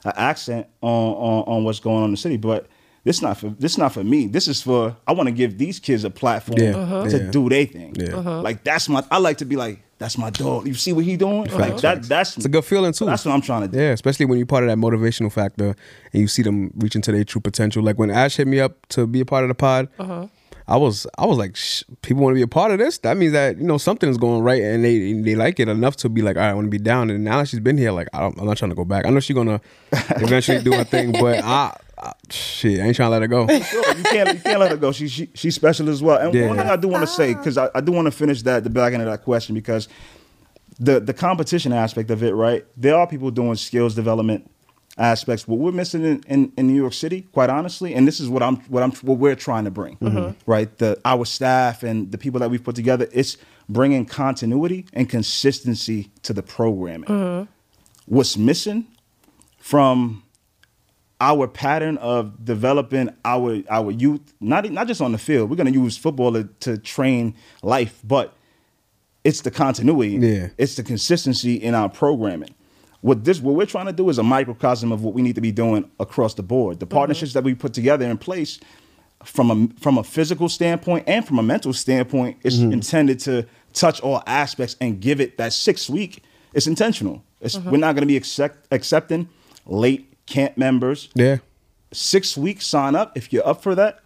a 0.08 0.20
accent 0.20 0.68
on, 0.82 1.14
on 1.14 1.44
on 1.48 1.64
what's 1.64 1.80
going 1.80 1.98
on 1.98 2.06
in 2.06 2.12
the 2.12 2.18
city, 2.18 2.38
but. 2.38 2.68
This 3.04 3.22
not 3.22 3.38
for 3.38 3.48
this 3.58 3.78
not 3.78 3.94
for 3.94 4.04
me. 4.04 4.28
This 4.28 4.50
is 4.50 4.62
for 4.62 4.94
I 5.08 5.14
want 5.14 5.28
to 5.28 5.32
give 5.32 5.58
these 5.58 5.80
kids 5.80 6.04
a 6.04 6.10
platform 6.10 6.60
Yeah. 6.60 6.76
Uh-huh. 6.76 7.08
to 7.08 7.18
Yeah. 7.18 7.32
do 7.32 7.48
their 7.48 7.66
thing. 7.66 7.96
Yeah. 7.98 8.18
Uh-huh. 8.18 8.42
Like 8.42 8.66
that's 8.66 8.90
my 8.90 9.02
I 9.10 9.20
like 9.20 9.38
to 9.38 9.46
be 9.46 9.56
like 9.56 9.80
that's 9.98 10.18
my 10.18 10.30
dog. 10.30 10.68
You 10.68 10.74
see 10.74 10.92
what 10.92 11.06
he 11.06 11.16
doing? 11.16 11.46
Like 11.58 11.78
that 11.78 12.04
that's 12.04 12.36
It's 12.36 12.46
a 12.46 12.50
good 12.50 12.66
feeling 12.66 12.92
too. 12.92 13.06
That's 13.06 13.24
what 13.24 13.32
I'm 13.32 13.40
trying 13.40 13.62
to 13.62 13.68
do. 13.70 13.78
Yeah, 13.78 13.92
especially 13.92 14.26
when 14.26 14.40
you're 14.40 14.46
part 14.46 14.66
of 14.66 14.70
that 14.72 14.78
motivational 14.78 15.32
factor 15.32 15.68
and 16.12 16.22
you 16.22 16.28
see 16.28 16.42
them 16.42 16.74
reaching 16.76 17.02
to 17.04 17.14
their 17.14 17.24
true 17.24 17.40
potential. 17.40 17.82
Like 17.82 17.98
when 17.98 18.12
Ash 18.12 18.36
hit 18.36 18.46
me 18.48 18.60
up 18.60 18.86
to 18.90 19.08
be 19.08 19.22
a 19.22 19.26
part 19.26 19.46
of 19.46 19.48
the 19.48 19.56
pod, 19.56 19.88
I 20.70 20.76
was 20.78 21.08
I 21.18 21.26
was 21.26 21.38
like, 21.38 21.56
Shh, 21.56 21.84
people 22.02 22.24
want 22.24 22.34
to 22.34 22.36
be 22.36 22.42
a 22.42 22.48
part 22.48 22.72
of 22.72 22.80
this. 22.80 22.98
That 23.00 23.16
means 23.18 23.32
that 23.34 23.58
you 23.58 23.64
know 23.64 23.78
something 23.78 24.10
is 24.10 24.18
going 24.18 24.42
right, 24.44 24.62
and 24.62 24.84
they 24.84 25.14
they 25.14 25.36
like 25.36 25.60
it 25.60 25.70
enough 25.70 25.96
to 25.98 26.10
be 26.10 26.22
like, 26.22 26.36
all 26.36 26.42
right, 26.44 26.50
I 26.50 26.54
want 26.54 26.66
to 26.66 26.70
be 26.72 26.78
down. 26.78 27.10
And 27.10 27.24
now 27.24 27.38
that 27.40 27.48
she's 27.48 27.60
been 27.62 27.78
here, 27.78 27.92
like 27.92 28.08
I 28.14 28.20
don't, 28.20 28.38
I'm 28.40 28.46
not 28.46 28.58
trying 28.58 28.72
to 28.72 28.76
go 28.76 28.84
back. 28.86 29.06
I 29.06 29.10
know 29.10 29.20
she's 29.22 29.36
gonna 29.36 29.62
eventually 29.92 30.62
do 30.62 30.74
her 30.74 30.84
thing, 30.84 31.14
but 31.14 31.42
I, 31.44 31.74
I 31.98 32.14
shit, 32.30 32.82
I 32.82 32.84
ain't 32.84 32.96
trying 32.96 33.08
to 33.08 33.12
let 33.12 33.22
her 33.22 33.28
go. 33.30 33.48
Sure, 33.48 33.98
you 33.98 34.04
can't 34.04 34.34
you 34.34 34.40
can't 34.42 34.60
let 34.60 34.72
her 34.72 34.78
go. 34.78 34.92
She, 34.92 35.08
she 35.08 35.30
she's 35.34 35.56
special 35.56 35.90
as 35.90 36.04
well. 36.04 36.18
And 36.18 36.34
Yeah. 36.34 36.48
one 36.48 36.58
thing 36.58 36.68
I 36.68 36.76
do 36.76 36.90
want 36.90 37.04
to 37.04 37.08
say 37.08 37.34
because 37.34 37.58
I, 37.58 37.70
I 37.74 37.80
do 37.82 37.92
want 37.94 38.06
to 38.08 38.12
finish 38.12 38.42
that 38.44 38.64
the 38.66 38.70
back 38.70 38.94
end 38.94 39.02
of 39.02 39.08
that 39.10 39.24
question 39.24 39.56
because 39.56 39.88
the 40.80 41.00
the 41.00 41.14
competition 41.14 41.72
aspect 41.72 42.12
of 42.12 42.24
it, 42.24 42.34
right? 42.34 42.66
There 42.76 42.96
are 42.96 43.08
people 43.08 43.32
doing 43.32 43.56
skills 43.56 43.96
development 43.96 44.52
aspects. 44.98 45.48
What 45.48 45.60
we're 45.60 45.72
missing 45.72 46.04
in, 46.04 46.24
in, 46.28 46.54
in 46.58 46.68
New 46.68 46.76
York 46.76 46.94
City, 46.94 47.22
quite 47.32 47.50
honestly, 47.50 47.94
and 47.94 48.08
this 48.08 48.20
is 48.20 48.30
what 48.30 48.44
I'm 48.44 48.58
what 48.68 48.84
I'm 48.84 48.92
what 48.92 49.18
we're 49.18 49.36
trying 49.36 49.66
to 49.66 49.72
bring, 49.72 49.98
mm-hmm. 49.98 50.32
right? 50.50 50.76
The 50.78 51.00
our 51.06 51.26
staff 51.26 51.84
and 51.84 52.12
the 52.12 52.18
people 52.18 52.40
that 52.40 52.50
we've 52.50 52.64
put 52.64 52.76
together, 52.76 53.08
it's 53.12 53.38
bringing 53.70 54.06
continuity 54.06 54.86
and 54.94 55.10
consistency 55.10 56.12
to 56.24 56.34
the 56.34 56.44
programming. 56.44 57.10
Mm-hmm. 57.10 57.52
What's 58.06 58.38
missing 58.38 58.88
from 59.60 60.24
our 61.20 61.48
pattern 61.48 61.98
of 61.98 62.46
developing 62.46 63.10
our 63.26 63.62
our 63.70 63.92
youth, 63.92 64.34
not 64.40 64.70
not 64.72 64.88
just 64.88 65.02
on 65.02 65.12
the 65.12 65.18
field. 65.18 65.50
We're 65.50 65.56
going 65.56 65.72
to 65.72 65.80
use 65.80 65.98
football 65.98 66.34
to, 66.34 66.46
to 66.62 66.78
train 66.78 67.36
life, 67.62 68.00
but 68.04 68.34
it's 69.24 69.42
the 69.42 69.52
continuity. 69.52 70.18
Yeah. 70.26 70.50
It's 70.58 70.76
the 70.76 70.84
consistency 70.84 71.56
in 71.56 71.76
our 71.76 71.90
programming. 71.90 72.56
What 73.08 73.24
this 73.24 73.40
what 73.40 73.56
we're 73.56 73.66
trying 73.66 73.86
to 73.86 73.94
do 73.94 74.10
is 74.10 74.18
a 74.18 74.24
microcosm 74.24 74.92
of 74.92 75.02
what 75.02 75.14
we 75.14 75.22
need 75.22 75.36
to 75.36 75.42
be 75.42 75.54
doing 75.54 75.90
across 75.98 76.34
the 76.34 76.44
board. 76.44 76.82
The 76.82 76.86
mm-hmm. 76.86 76.98
partnerships 76.98 77.32
that 77.34 77.44
we 77.46 77.56
put 77.56 77.74
together 77.74 78.06
in 78.06 78.18
place 78.18 78.60
from 79.24 79.50
a 79.50 79.80
from 79.80 79.98
a 79.98 80.04
physical 80.04 80.50
standpoint 80.50 81.06
and 81.08 81.26
from 81.26 81.40
a 81.40 81.44
mental 81.44 81.72
standpoint 81.72 82.38
is 82.44 82.60
mm-hmm. 82.60 82.74
intended 82.74 83.20
to 83.22 83.46
touch 83.72 84.02
all 84.02 84.22
aspects 84.28 84.76
and 84.82 85.00
give 85.00 85.22
it 85.22 85.38
that 85.38 85.54
six 85.54 85.90
week. 85.90 86.22
It's 86.54 86.68
intentional. 86.68 87.24
It's, 87.40 87.56
mm-hmm. 87.56 87.72
We're 87.72 87.78
not 87.78 87.94
going 87.94 88.02
to 88.02 88.08
be 88.08 88.18
accept, 88.18 88.68
accepting 88.72 89.30
late 89.66 90.12
camp 90.26 90.58
members 90.58 91.08
Yeah, 91.16 91.38
six 91.94 92.36
weeks 92.36 92.68
sign 92.68 92.94
up 92.96 93.16
if 93.16 93.32
you're 93.32 93.48
up 93.48 93.64
for 93.64 93.74
that 93.76 94.02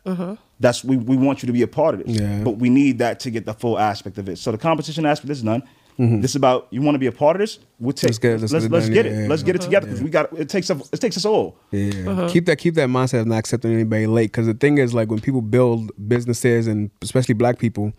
that's 0.60 0.84
we, 0.84 0.96
we 0.96 1.18
want 1.18 1.42
you 1.42 1.48
to 1.48 1.54
be 1.54 1.64
a 1.64 1.68
part 1.68 1.96
of 1.96 2.06
this 2.06 2.20
Yeah. 2.20 2.44
but 2.44 2.58
we 2.58 2.70
need 2.70 3.00
that 3.00 3.20
to 3.22 3.32
get 3.32 3.46
the 3.46 3.54
full 3.54 3.80
aspect 3.80 4.18
of 4.18 4.30
it 4.30 4.38
so 4.38 4.52
the 4.52 4.58
competition 4.58 5.06
aspect 5.06 5.32
is 5.32 5.44
none 5.44 5.64
Mm-hmm. 6.00 6.22
this 6.22 6.32
is 6.32 6.36
about 6.36 6.68
you 6.72 6.82
want 6.82 6.96
to 6.96 7.00
be 7.00 7.08
a 7.08 7.12
part 7.12 7.36
of 7.36 7.42
this 7.42 7.60
we'll 7.80 7.94
take 7.94 8.10
Let's 8.10 8.18
get 8.18 8.32
it, 8.34 8.42
let's 8.42 8.54
let's, 8.54 8.66
get 8.66 8.66
it 8.66 8.72
let's 8.72 8.86
done, 8.86 8.94
get 8.94 9.06
yeah, 9.06 9.12
it 9.12 9.22
yeah, 9.24 9.28
let's 9.28 9.44
get 9.44 9.56
it 9.56 9.62
uh-huh. 9.62 9.68
together 9.68 9.88
because 9.88 10.04
we 10.04 10.10
got 10.10 10.34
it 10.34 10.50
takes 10.50 10.70
us 10.70 10.90
it 10.92 11.00
takes 11.00 11.18
us 11.18 11.26
all 11.26 11.58
yeah. 11.72 12.10
Uh-huh. 12.10 12.30
Keep 12.30 12.46
that 12.46 12.58
keep 12.58 12.76
that 12.76 12.90
mindset 12.90 13.22
of 13.22 13.28
not 13.28 13.40
accepting 13.40 13.74
anybody 13.74 14.08
late. 14.08 14.32
Because 14.32 14.48
the 14.48 14.54
thing 14.54 14.78
is, 14.78 14.94
like 14.94 15.10
when 15.10 15.20
people 15.20 15.42
build 15.42 15.92
businesses 16.08 16.68
and 16.68 16.92
especially 17.02 17.34
black 17.34 17.60
people. 17.60 17.94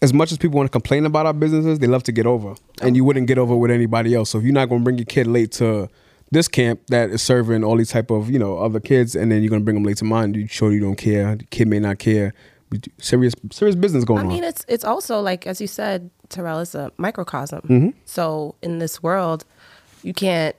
As 0.00 0.14
much 0.14 0.30
as 0.30 0.38
people 0.38 0.56
want 0.56 0.68
to 0.68 0.70
complain 0.70 1.04
about 1.06 1.26
our 1.26 1.32
businesses, 1.32 1.80
they 1.80 1.88
love 1.88 2.04
to 2.04 2.12
get 2.12 2.24
over, 2.24 2.54
and 2.80 2.94
you 2.94 3.02
wouldn't 3.02 3.26
get 3.26 3.36
over 3.36 3.56
with 3.56 3.72
anybody 3.72 4.14
else. 4.14 4.30
So 4.30 4.38
if 4.38 4.44
you're 4.44 4.52
not 4.52 4.68
going 4.68 4.82
to 4.82 4.84
bring 4.84 4.96
your 4.96 5.06
kid 5.06 5.26
late 5.26 5.50
to 5.52 5.88
this 6.30 6.46
camp 6.46 6.80
that 6.86 7.10
is 7.10 7.20
serving 7.20 7.64
all 7.64 7.76
these 7.76 7.90
type 7.90 8.12
of 8.12 8.30
you 8.30 8.38
know 8.38 8.58
other 8.58 8.78
kids, 8.78 9.16
and 9.16 9.32
then 9.32 9.42
you're 9.42 9.50
going 9.50 9.60
to 9.60 9.64
bring 9.64 9.74
them 9.74 9.82
late 9.82 9.96
to 9.96 10.04
mine, 10.04 10.34
you 10.34 10.46
show 10.46 10.68
you 10.68 10.78
don't 10.78 10.94
care. 10.94 11.34
The 11.34 11.44
kid 11.46 11.66
may 11.66 11.80
not 11.80 11.98
care. 11.98 12.32
Serious 12.98 13.34
serious 13.50 13.76
business 13.76 14.04
going 14.04 14.20
on. 14.20 14.26
I 14.26 14.28
on. 14.28 14.34
mean, 14.34 14.44
it's 14.44 14.64
it's 14.68 14.84
also 14.84 15.20
like 15.20 15.46
as 15.46 15.60
you 15.60 15.66
said, 15.66 16.10
Terrell, 16.28 16.58
is 16.60 16.74
a 16.74 16.92
microcosm. 16.96 17.60
Mm-hmm. 17.62 17.90
So 18.04 18.54
in 18.62 18.78
this 18.78 19.02
world, 19.02 19.44
you 20.02 20.12
can't 20.12 20.54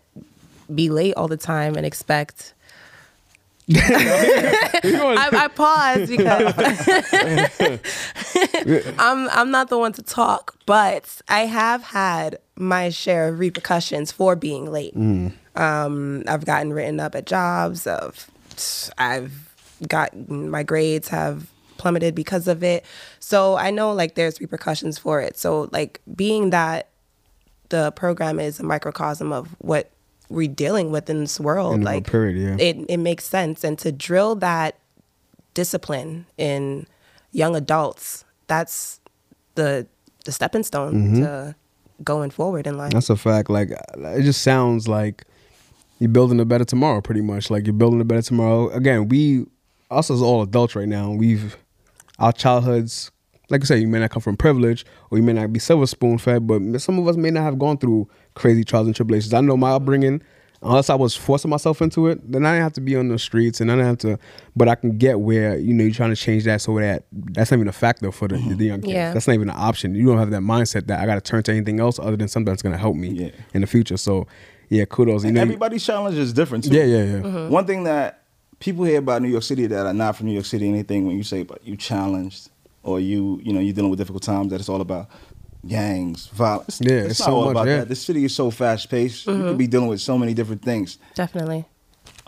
be 0.74 0.90
late 0.90 1.14
all 1.16 1.28
the 1.28 1.38
time 1.38 1.76
and 1.76 1.86
expect. 1.86 2.54
I, 3.76 5.30
I 5.32 5.48
paused 5.50 6.10
because 6.10 6.54
I'm 8.98 9.30
I'm 9.30 9.52
not 9.52 9.70
the 9.70 9.78
one 9.78 9.94
to 9.94 10.02
talk, 10.02 10.56
but 10.66 11.22
I 11.28 11.42
have 11.42 11.84
had 11.84 12.40
my 12.56 12.90
share 12.90 13.28
of 13.28 13.38
repercussions 13.38 14.12
for 14.12 14.36
being 14.36 14.72
late. 14.72 14.96
Um, 15.56 16.24
I've 16.28 16.46
gotten 16.46 16.74
written 16.74 17.00
up 17.00 17.14
at 17.14 17.28
jobs. 17.28 17.86
Of 17.86 18.32
I've 18.98 19.54
got 19.88 20.30
my 20.30 20.64
grades 20.64 21.10
have 21.10 21.48
plummeted 21.80 22.14
because 22.14 22.48
of 22.48 22.62
it. 22.64 22.86
So 23.20 23.56
I 23.56 23.72
know 23.72 23.92
like 23.94 24.14
there's 24.14 24.40
repercussions 24.40 25.00
for 25.00 25.20
it. 25.22 25.38
So 25.40 25.70
like 25.72 26.02
being 26.16 26.52
that 26.52 26.90
the 27.70 27.92
program 27.94 28.40
is 28.40 28.60
a 28.60 28.64
microcosm 28.64 29.32
of 29.34 29.48
what 29.60 29.90
we're 30.30 30.48
dealing 30.48 30.92
with 30.92 31.10
in 31.10 31.22
this 31.22 31.40
world, 31.40 31.76
In 31.76 31.82
like 31.82 32.06
period, 32.06 32.38
yeah. 32.38 32.64
it 32.68 32.86
it 32.88 32.98
makes 32.98 33.26
sense. 33.26 33.64
And 33.64 33.80
to 33.80 33.92
drill 33.92 34.36
that 34.36 34.76
discipline 35.56 36.26
in 36.38 36.86
young 37.32 37.56
adults, 37.56 38.26
that's 38.48 39.00
the 39.56 39.88
the 40.26 40.32
stepping 40.32 40.64
stone 40.64 40.94
Mm-hmm. 40.94 41.24
to 41.24 41.56
going 42.04 42.30
forward 42.30 42.66
in 42.68 42.78
life. 42.78 42.92
That's 42.92 43.10
a 43.10 43.16
fact. 43.18 43.50
Like 43.50 43.70
it 43.98 44.22
just 44.22 44.42
sounds 44.42 44.88
like 44.88 45.26
you're 46.00 46.10
building 46.10 46.40
a 46.40 46.46
better 46.46 46.64
tomorrow, 46.66 47.02
pretty 47.02 47.22
much. 47.22 47.50
Like 47.50 47.66
you're 47.66 47.74
building 47.74 48.00
a 48.00 48.06
better 48.06 48.22
tomorrow. 48.22 48.70
Again, 48.70 49.10
we 49.10 49.46
us 49.92 50.10
as 50.12 50.22
all 50.22 50.42
adults 50.42 50.76
right 50.76 50.88
now, 50.88 51.12
we've 51.12 51.58
our 52.20 52.32
childhoods. 52.34 53.12
Like 53.50 53.62
I 53.64 53.66
said, 53.66 53.80
you 53.82 53.88
may 53.88 54.00
not 54.00 54.12
come 54.12 54.22
from 54.22 54.38
privilege, 54.38 54.86
or 55.10 55.18
you 55.18 55.24
may 55.24 55.34
not 55.34 55.52
be 55.52 55.60
silver 55.60 55.88
spoon 55.88 56.20
fed, 56.20 56.46
but 56.46 56.80
some 56.80 57.00
of 57.00 57.08
us 57.08 57.18
may 57.18 57.32
not 57.32 57.42
have 57.42 57.58
gone 57.58 57.80
through 57.80 58.08
crazy 58.36 58.64
trials 58.64 58.86
and 58.86 58.96
tribulations. 58.96 59.34
I 59.34 59.42
know 59.42 59.58
my 59.58 59.72
upbringing. 59.72 60.22
Unless 60.62 60.90
I 60.90 60.96
was 60.96 61.16
forcing 61.16 61.50
myself 61.50 61.82
into 61.82 62.08
it, 62.08 62.20
then 62.30 62.46
I 62.46 62.52
didn't 62.52 62.64
have 62.64 62.74
to 62.74 62.82
be 62.82 62.98
on 62.98 63.08
the 63.08 63.18
streets, 63.18 63.62
and 63.62 63.72
I 63.72 63.76
didn't 63.76 63.88
have 63.88 63.98
to. 64.00 64.20
But 64.58 64.68
I 64.68 64.76
can 64.76 64.98
get 64.98 65.22
where 65.22 65.58
you 65.58 65.74
know 65.74 65.86
you're 65.86 65.94
trying 65.94 66.10
to 66.10 66.18
change 66.18 66.44
that 66.44 66.62
so 66.62 66.78
that 66.78 67.06
that's 67.14 67.50
not 67.50 67.58
even 67.58 67.70
a 67.70 67.72
factor 67.72 68.12
for 68.12 68.28
the, 68.28 68.36
mm-hmm. 68.36 68.58
the 68.58 68.66
young 68.66 68.82
kids. 68.82 68.94
Yeah. 68.94 69.14
That's 69.14 69.26
not 69.26 69.36
even 69.36 69.50
an 69.50 69.56
option. 69.58 69.96
You 69.96 70.06
don't 70.08 70.18
have 70.18 70.32
that 70.32 70.42
mindset 70.42 70.88
that 70.88 71.00
I 71.00 71.06
got 71.06 71.16
to 71.16 71.22
turn 71.22 71.44
to 71.44 71.52
anything 71.54 71.80
else 71.80 71.98
other 71.98 72.18
than 72.18 72.28
something 72.28 72.52
that's 72.52 72.62
going 72.62 72.74
to 72.74 72.78
help 72.78 72.98
me 72.98 73.08
Yeah. 73.08 73.30
in 73.54 73.62
the 73.62 73.68
future. 73.68 73.96
So, 73.96 74.28
yeah, 74.68 74.84
kudos. 74.84 75.24
You 75.24 75.32
know, 75.32 75.42
everybody's 75.42 75.86
challenge 75.86 76.18
is 76.18 76.34
different 76.34 76.66
too 76.66 76.74
yeah, 76.74 76.84
yeah, 76.84 77.04
yeah. 77.04 77.22
Mm-hmm. 77.22 77.54
one 77.54 77.66
thing 77.66 77.86
that 77.86 78.24
people 78.60 78.84
hear 78.84 79.00
about 79.00 79.22
New 79.22 79.30
York 79.30 79.44
City 79.44 79.66
that 79.68 79.86
are 79.86 79.94
not 79.94 80.16
from 80.16 80.28
New 80.28 80.34
York 80.34 80.46
City 80.46 80.68
anything 80.68 81.08
when 81.08 81.18
you 81.18 81.24
say 81.24 81.44
but 81.44 81.66
you 81.66 81.76
challenged 81.76 82.50
or 82.84 83.00
you 83.00 83.40
you 83.44 83.54
know 83.54 83.60
you're 83.60 83.74
dealing 83.74 83.90
with 83.90 84.00
difficult 84.00 84.24
times 84.24 84.52
that 84.52 84.60
it's 84.60 84.70
all 84.70 84.82
about 84.82 85.10
gangs 85.68 86.28
violence 86.28 86.80
Yeah, 86.82 87.00
it's, 87.00 87.12
it's 87.12 87.20
not 87.20 87.26
so 87.26 87.36
all 87.36 87.46
much, 87.46 87.52
about 87.52 87.68
yeah. 87.68 87.78
that 87.80 87.90
the 87.90 87.96
city 87.96 88.24
is 88.24 88.34
so 88.34 88.50
fast 88.50 88.90
paced 88.90 89.28
you 89.28 89.34
could 89.34 89.42
mm-hmm. 89.42 89.58
be 89.58 89.68
dealing 89.68 89.90
with 89.90 90.00
so 90.02 90.18
many 90.18 90.34
different 90.34 90.62
things 90.62 90.98
Definitely. 91.16 91.66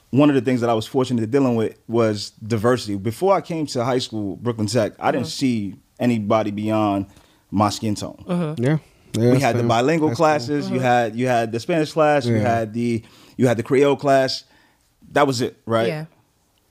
one 0.09 0.29
of 0.29 0.35
the 0.35 0.41
things 0.41 0.61
that 0.61 0.69
I 0.69 0.73
was 0.73 0.85
fortunate 0.85 1.21
to 1.21 1.27
dealing 1.27 1.55
with 1.55 1.79
was 1.87 2.31
diversity. 2.31 2.97
Before 2.97 3.33
I 3.33 3.39
came 3.39 3.65
to 3.67 3.85
high 3.85 3.99
school, 3.99 4.35
Brooklyn 4.35 4.67
Tech, 4.67 4.91
I 4.99 5.11
didn't 5.11 5.27
mm-hmm. 5.27 5.29
see 5.29 5.75
anybody 6.01 6.51
beyond 6.51 7.05
my 7.49 7.69
skin 7.69 7.95
tone. 7.95 8.21
Mm-hmm. 8.27 8.63
Yeah. 8.63 8.77
We 9.15 9.39
had 9.39 9.57
the 9.57 9.63
bilingual 9.63 10.09
That's 10.09 10.17
cool. 10.17 10.25
classes. 10.25 10.69
You 10.69 10.79
had 10.79 11.15
you 11.15 11.27
had 11.27 11.51
the 11.51 11.59
Spanish 11.59 11.91
class. 11.91 12.25
You 12.25 12.35
had 12.35 12.73
the 12.73 13.03
you 13.37 13.47
had 13.47 13.57
the 13.57 13.63
Creole 13.63 13.95
class. 13.97 14.45
That 15.11 15.27
was 15.27 15.41
it, 15.41 15.57
right? 15.65 15.87
Yeah. 15.87 16.05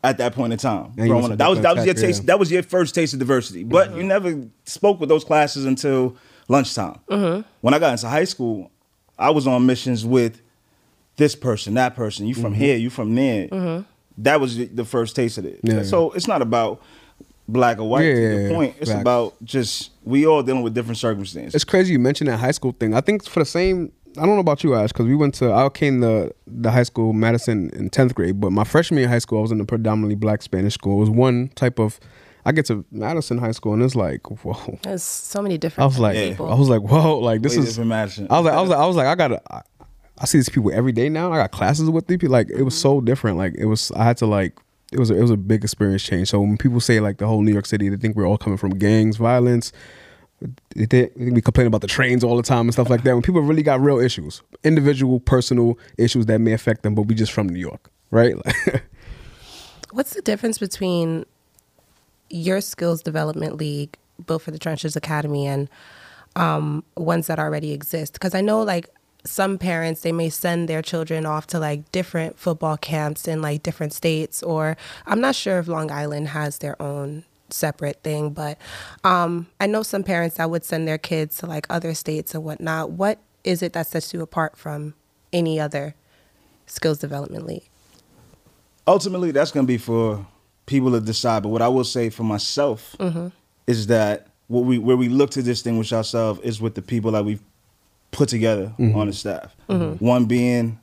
At 0.03 0.17
that 0.17 0.35
point 0.35 0.55
in 0.55 0.59
time, 0.59 0.93
growing 0.97 1.33
up. 1.33 1.39
that 1.39 1.49
was 1.49 1.61
that 1.61 1.77
was 1.77 1.85
your 1.85 1.95
taste. 1.95 2.23
yeah. 2.23 2.27
That 2.29 2.39
was 2.39 2.51
your 2.51 2.63
first 2.63 2.95
taste 2.95 3.13
of 3.13 3.19
diversity. 3.19 3.65
But 3.65 3.91
you 3.91 3.99
mm-hmm. 3.99 4.09
never 4.09 4.43
spoke 4.65 4.99
with 4.99 5.11
those 5.11 5.25
classes 5.25 5.67
until 5.67 6.17
lunchtime. 6.49 7.01
Mm-hmm. 7.11 7.43
When 7.61 7.75
I 7.75 7.79
got 7.79 7.93
into 7.93 8.09
high 8.09 8.25
school, 8.25 8.71
I 9.19 9.29
was 9.29 9.47
on 9.47 9.67
missions 9.67 10.07
with 10.07 10.41
this 11.17 11.37
person, 11.37 11.75
that 11.75 11.97
person. 11.97 12.27
You 12.27 12.35
from 12.35 12.53
mm-hmm. 12.53 12.55
here, 12.55 12.77
you 12.79 12.89
from 12.89 13.15
there. 13.15 13.85
That 14.17 14.41
was 14.41 14.57
the- 14.57 14.67
the 14.67 14.87
first 14.87 15.17
taste 15.17 15.37
of 15.37 15.45
it. 15.45 15.61
Yeah. 15.63 15.83
So 15.83 16.13
it's 16.13 16.27
not 16.27 16.41
about 16.41 16.83
black 17.53 17.79
or 17.79 17.89
white. 17.89 18.05
Yeah, 18.05 18.49
the 18.49 18.51
point, 18.55 18.77
it's 18.81 18.91
Facts. 18.91 19.01
about 19.01 19.35
just 19.45 19.91
we 20.05 20.27
all 20.27 20.43
dealing 20.43 20.63
with 20.63 20.75
different 20.75 20.99
circumstances. 20.99 21.55
It's 21.55 21.65
crazy 21.65 21.93
you 21.93 21.99
mentioned 21.99 22.29
that 22.31 22.39
high 22.39 22.51
school 22.53 22.73
thing. 22.73 22.95
I 22.95 23.01
think 23.01 23.27
for 23.27 23.41
the 23.41 23.47
same. 23.47 23.93
I 24.17 24.27
don't 24.27 24.35
know 24.35 24.41
about 24.41 24.65
you, 24.65 24.75
Ash, 24.75 24.91
because 24.91 25.07
we 25.07 25.15
went 25.15 25.35
to 25.35 25.53
I 25.53 25.69
came 25.69 26.01
to 26.01 26.35
the 26.47 26.71
high 26.71 26.83
school 26.83 27.13
Madison 27.13 27.71
in 27.71 27.91
tenth 27.91 28.15
grade, 28.15 28.41
but 28.41 28.51
my 28.51 28.65
freshman 28.65 28.99
year 28.99 29.07
of 29.07 29.13
high 29.13 29.19
school 29.19 29.39
I 29.39 29.43
was 29.43 29.53
in 29.53 29.61
a 29.61 29.65
predominantly 29.65 30.17
black 30.17 30.43
Spanish 30.43 30.75
school. 30.75 30.97
It 30.97 31.01
was 31.01 31.11
one 31.11 31.49
type 31.55 31.79
of. 31.79 32.01
I 32.45 32.53
get 32.53 32.65
to 32.67 32.87
Madison 32.91 33.37
High 33.37 33.53
School 33.53 33.75
and 33.75 33.83
it's 33.83 33.95
like 33.95 34.31
whoa. 34.31 34.79
There's 34.83 35.03
so 35.03 35.43
many 35.43 35.59
different. 35.59 35.85
I 35.85 35.89
different 35.89 36.15
was 36.15 36.17
like, 36.17 36.31
people. 36.31 36.51
I 36.51 36.55
was 36.55 36.69
like, 36.69 36.83
whoa, 36.83 37.19
like 37.19 37.43
this 37.43 37.55
Way 37.55 37.63
is. 37.63 37.69
different 37.69 37.91
Madison. 37.91 38.27
I 38.31 38.39
was 38.39 38.47
like, 38.47 38.55
I 38.55 38.61
was 38.61 38.71
like, 38.71 38.79
I 38.79 38.87
was 38.87 38.97
like, 38.97 39.07
I 39.07 39.15
gotta. 39.15 39.43
I, 39.53 39.63
I 40.19 40.25
see 40.27 40.39
these 40.39 40.49
people 40.49 40.73
every 40.73 40.93
day 40.93 41.09
now. 41.09 41.33
I 41.33 41.37
got 41.37 41.51
classes 41.51 41.89
with 41.89 42.07
these 42.07 42.19
people. 42.19 42.33
Like 42.33 42.51
it 42.51 42.63
was 42.63 42.79
so 42.79 42.97
mm-hmm. 42.97 43.07
different. 43.07 43.37
Like 43.39 43.55
it 43.57 43.67
was. 43.67 43.93
I 43.93 44.05
had 44.05 44.17
to 44.19 44.27
like. 44.27 44.59
It 44.93 44.99
was. 44.99 45.11
A, 45.11 45.17
it 45.17 45.23
was 45.23 45.31
a 45.31 45.37
big 45.37 45.63
experience 45.63 46.03
change. 46.03 46.29
So 46.29 46.41
when 46.41 46.57
people 46.57 46.81
say 46.81 46.99
like 47.01 47.19
the 47.19 47.27
whole 47.27 47.43
New 47.43 47.53
York 47.53 47.67
City, 47.67 47.89
they 47.89 47.97
think 47.97 48.17
we're 48.17 48.27
all 48.27 48.39
coming 48.39 48.57
from 48.57 48.71
gangs, 48.71 49.19
violence. 49.19 49.73
They 50.75 51.11
we 51.17 51.41
complain 51.41 51.67
about 51.67 51.83
the 51.83 51.87
trains 51.87 52.25
all 52.25 52.37
the 52.37 52.43
time 52.43 52.63
and 52.63 52.73
stuff 52.73 52.89
like 52.89 53.03
that. 53.03 53.13
When 53.13 53.23
people 53.23 53.43
really 53.43 53.63
got 53.63 53.81
real 53.81 53.99
issues, 53.99 54.43
individual, 54.65 55.21
personal 55.21 55.79
issues 55.99 56.27
that 56.27 56.41
may 56.41 56.53
affect 56.53 56.83
them, 56.83 56.95
but 56.95 57.03
we 57.03 57.15
just 57.15 57.33
from 57.33 57.49
New 57.49 57.59
York, 57.59 57.91
right? 58.11 58.35
What's 59.93 60.15
the 60.15 60.23
difference 60.23 60.59
between 60.59 61.27
your 62.31 62.61
skills 62.61 63.03
development 63.03 63.57
league, 63.57 63.97
Built 64.27 64.43
for 64.43 64.51
the 64.51 64.59
Trenches 64.59 64.97
Academy 64.97 65.47
and 65.47 65.69
um, 66.37 66.85
ones 66.97 67.27
that 67.27 67.39
already 67.39 67.73
exist? 67.73 68.15
Because 68.15 68.35
I 68.35 68.41
know 68.41 68.63
like 68.63 68.89
some 69.25 69.59
parents 69.59 70.01
they 70.01 70.13
may 70.13 70.31
send 70.31 70.69
their 70.69 70.81
children 70.81 71.27
off 71.27 71.47
to 71.49 71.59
like 71.59 71.91
different 71.93 72.39
football 72.39 72.77
camps 72.77 73.29
in 73.29 73.43
like 73.43 73.63
different 73.63 73.93
states, 73.93 74.43
or 74.43 74.77
I'm 75.07 75.21
not 75.21 75.35
sure 75.35 75.59
if 75.59 75.69
Long 75.69 75.91
Island 75.91 76.29
has 76.29 76.59
their 76.59 76.81
own 76.81 77.25
separate 77.53 78.03
thing, 78.03 78.31
but 78.31 78.59
um, 79.05 79.47
I 79.61 79.67
know 79.67 79.83
some 79.83 80.03
parents 80.03 80.37
that 80.37 80.51
would 80.51 80.65
send 80.65 80.87
their 80.87 80.99
kids 80.99 81.39
to 81.39 81.47
like 81.47 81.67
other 81.71 81.95
states 81.95 82.35
and 82.35 82.45
whatnot. 82.45 82.91
What 82.91 83.19
is 83.45 83.63
it 83.63 83.73
that 83.73 83.87
sets 83.87 84.13
you 84.13 84.23
apart 84.23 84.57
from 84.57 84.95
any 85.33 85.61
other 85.61 85.95
skills 86.67 86.99
development 86.99 87.47
league? 87.47 87.71
ultimately 88.87 89.31
that's 89.31 89.53
going 89.53 89.65
to 89.67 89.69
be 89.69 89.79
for 89.79 90.27
people 90.67 90.91
to 90.93 91.01
decide. 91.01 91.43
But 91.43 91.51
what 91.51 91.63
I 91.63 91.69
will 91.69 91.85
say 91.85 92.11
for 92.11 92.25
myself 92.25 92.97
mm-hmm. 92.99 93.29
is 93.67 93.87
that 93.87 94.29
what 94.49 94.65
we 94.65 94.79
where 94.79 94.97
we 94.97 95.09
look 95.09 95.31
to 95.31 95.43
distinguish 95.43 95.93
ourselves 95.93 96.41
is 96.41 96.61
with 96.61 96.75
the 96.75 96.83
people 96.83 97.13
that 97.13 97.25
we've 97.25 97.43
put 98.11 98.29
together 98.29 98.73
mm-hmm. 98.79 98.97
on 98.97 99.07
the 99.07 99.13
staff. 99.13 99.55
Mm-hmm. 99.69 100.05
One 100.05 100.27
being 100.27 100.79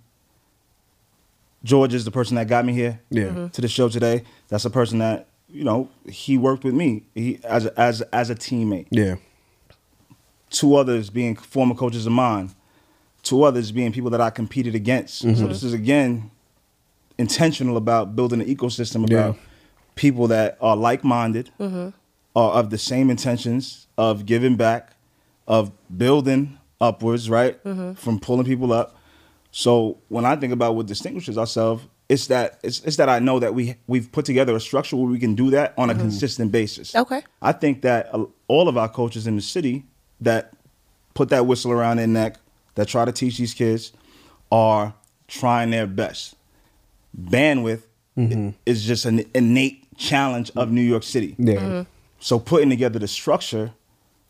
George 1.63 1.93
is 1.93 2.05
the 2.05 2.11
person 2.11 2.35
that 2.35 2.47
got 2.47 2.63
me 2.65 2.73
here 2.73 3.01
Yeah. 3.09 3.49
to 3.51 3.61
the 3.61 3.67
show 3.67 3.89
today. 3.89 4.23
That's 4.47 4.63
a 4.63 4.69
person 4.69 4.99
that 4.99 5.27
you 5.49 5.63
know 5.63 5.89
he 6.07 6.37
worked 6.37 6.63
with 6.63 6.73
me 6.73 7.03
he, 7.15 7.39
as 7.43 7.65
a, 7.65 7.79
as 7.79 8.01
as 8.13 8.29
a 8.29 8.35
teammate. 8.35 8.87
yeah. 8.91 9.15
Two 10.49 10.75
others 10.75 11.09
being 11.09 11.35
former 11.35 11.75
coaches 11.75 12.05
of 12.05 12.13
mine. 12.13 12.51
Two 13.21 13.43
others 13.43 13.71
being 13.71 13.91
people 13.91 14.09
that 14.11 14.21
I 14.21 14.29
competed 14.29 14.75
against. 14.75 15.19
So 15.19 15.27
mm-hmm. 15.27 15.47
this 15.47 15.61
is 15.63 15.73
again 15.73 16.31
intentional 17.17 17.75
about 17.75 18.15
building 18.15 18.39
an 18.41 18.47
ecosystem 18.47 19.03
about 19.03 19.35
Yeah. 19.35 19.41
people 19.95 20.27
that 20.27 20.57
are 20.61 20.77
like 20.77 21.03
minded, 21.03 21.49
mm-hmm. 21.59 21.89
are 22.35 22.51
of 22.51 22.69
the 22.69 22.77
same 22.77 23.09
intentions 23.09 23.87
of 23.97 24.25
giving 24.25 24.55
back, 24.55 24.93
of 25.47 25.71
building 25.97 26.57
upwards, 26.79 27.29
right? 27.29 27.61
Mm-hmm. 27.65 27.93
From 27.93 28.19
pulling 28.19 28.45
people 28.45 28.71
up. 28.71 28.95
So 29.51 29.97
when 30.07 30.23
I 30.23 30.35
think 30.37 30.53
about 30.53 30.75
what 30.75 30.85
distinguishes 30.85 31.37
ourselves, 31.37 31.83
it's 32.09 32.27
that 32.27 32.59
it's, 32.63 32.79
it's 32.81 32.97
that 32.97 33.09
I 33.09 33.19
know 33.19 33.39
that 33.39 33.53
we 33.53 33.75
we've 33.87 34.11
put 34.11 34.25
together 34.25 34.55
a 34.55 34.59
structure 34.59 34.95
where 34.95 35.07
we 35.07 35.19
can 35.19 35.35
do 35.35 35.49
that 35.51 35.73
on 35.77 35.89
a 35.89 35.93
mm-hmm. 35.93 36.03
consistent 36.03 36.51
basis. 36.51 36.95
Okay. 36.95 37.21
I 37.41 37.51
think 37.51 37.81
that 37.81 38.13
uh, 38.13 38.25
all 38.47 38.69
of 38.69 38.77
our 38.77 38.89
coaches 38.89 39.27
in 39.27 39.35
the 39.35 39.41
city 39.41 39.85
that 40.21 40.53
put 41.13 41.29
that 41.29 41.45
whistle 41.45 41.71
around 41.71 41.97
their 41.97 42.07
neck, 42.07 42.37
that 42.75 42.87
try 42.87 43.05
to 43.05 43.11
teach 43.11 43.37
these 43.37 43.53
kids, 43.53 43.91
are 44.51 44.93
trying 45.27 45.71
their 45.71 45.87
best. 45.87 46.35
Bandwidth 47.19 47.81
mm-hmm. 48.17 48.49
is 48.65 48.85
just 48.85 49.05
an 49.05 49.25
innate 49.33 49.85
challenge 49.97 50.51
of 50.55 50.71
New 50.71 50.81
York 50.81 51.03
City. 51.03 51.35
Yeah. 51.37 51.55
Mm-hmm. 51.55 51.81
So 52.19 52.39
putting 52.39 52.69
together 52.69 52.99
the 52.99 53.07
structure 53.07 53.73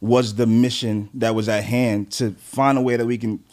was 0.02 0.36
the 0.36 0.46
mission 0.46 1.10
that 1.14 1.36
was 1.36 1.50
at 1.50 1.64
hand 1.64 2.12
to 2.12 2.32
find 2.34 2.78
a 2.78 2.82
way 2.82 2.96
that 2.96 3.06
we 3.06 3.18
can 3.18 3.44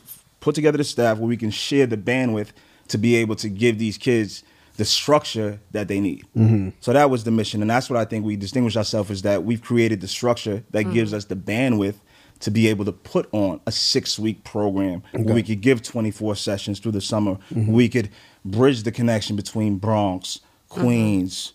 put 0.40 0.54
together 0.54 0.78
the 0.78 0.84
staff 0.84 1.18
where 1.18 1.28
we 1.28 1.36
can 1.36 1.50
share 1.50 1.86
the 1.86 1.96
bandwidth 1.96 2.50
to 2.88 2.98
be 2.98 3.16
able 3.16 3.36
to 3.36 3.48
give 3.48 3.78
these 3.78 3.98
kids 3.98 4.42
the 4.76 4.84
structure 4.84 5.60
that 5.70 5.88
they 5.88 6.00
need. 6.00 6.26
Mm-hmm. 6.36 6.70
So 6.80 6.92
that 6.92 7.08
was 7.08 7.24
the 7.24 7.30
mission, 7.30 7.60
and 7.62 7.70
that's 7.70 7.88
what 7.88 7.98
I 7.98 8.04
think 8.04 8.24
we 8.24 8.36
distinguish 8.36 8.76
ourselves 8.76 9.10
is 9.10 9.22
that 9.22 9.44
we've 9.44 9.62
created 9.62 10.00
the 10.00 10.08
structure 10.08 10.64
that 10.70 10.84
mm-hmm. 10.84 10.92
gives 10.92 11.14
us 11.14 11.26
the 11.26 11.36
bandwidth 11.36 11.96
to 12.40 12.50
be 12.50 12.66
able 12.68 12.84
to 12.84 12.92
put 12.92 13.28
on 13.32 13.60
a 13.66 13.72
six 13.72 14.18
week 14.18 14.42
program. 14.44 15.02
Where 15.12 15.34
we 15.34 15.42
could 15.42 15.60
give 15.60 15.82
24 15.82 16.36
sessions 16.36 16.80
through 16.80 16.92
the 16.92 17.00
summer. 17.00 17.36
Mm-hmm. 17.52 17.72
We 17.72 17.88
could 17.88 18.10
bridge 18.44 18.82
the 18.82 18.92
connection 18.92 19.36
between 19.36 19.78
Bronx, 19.78 20.40
Queens, 20.68 21.52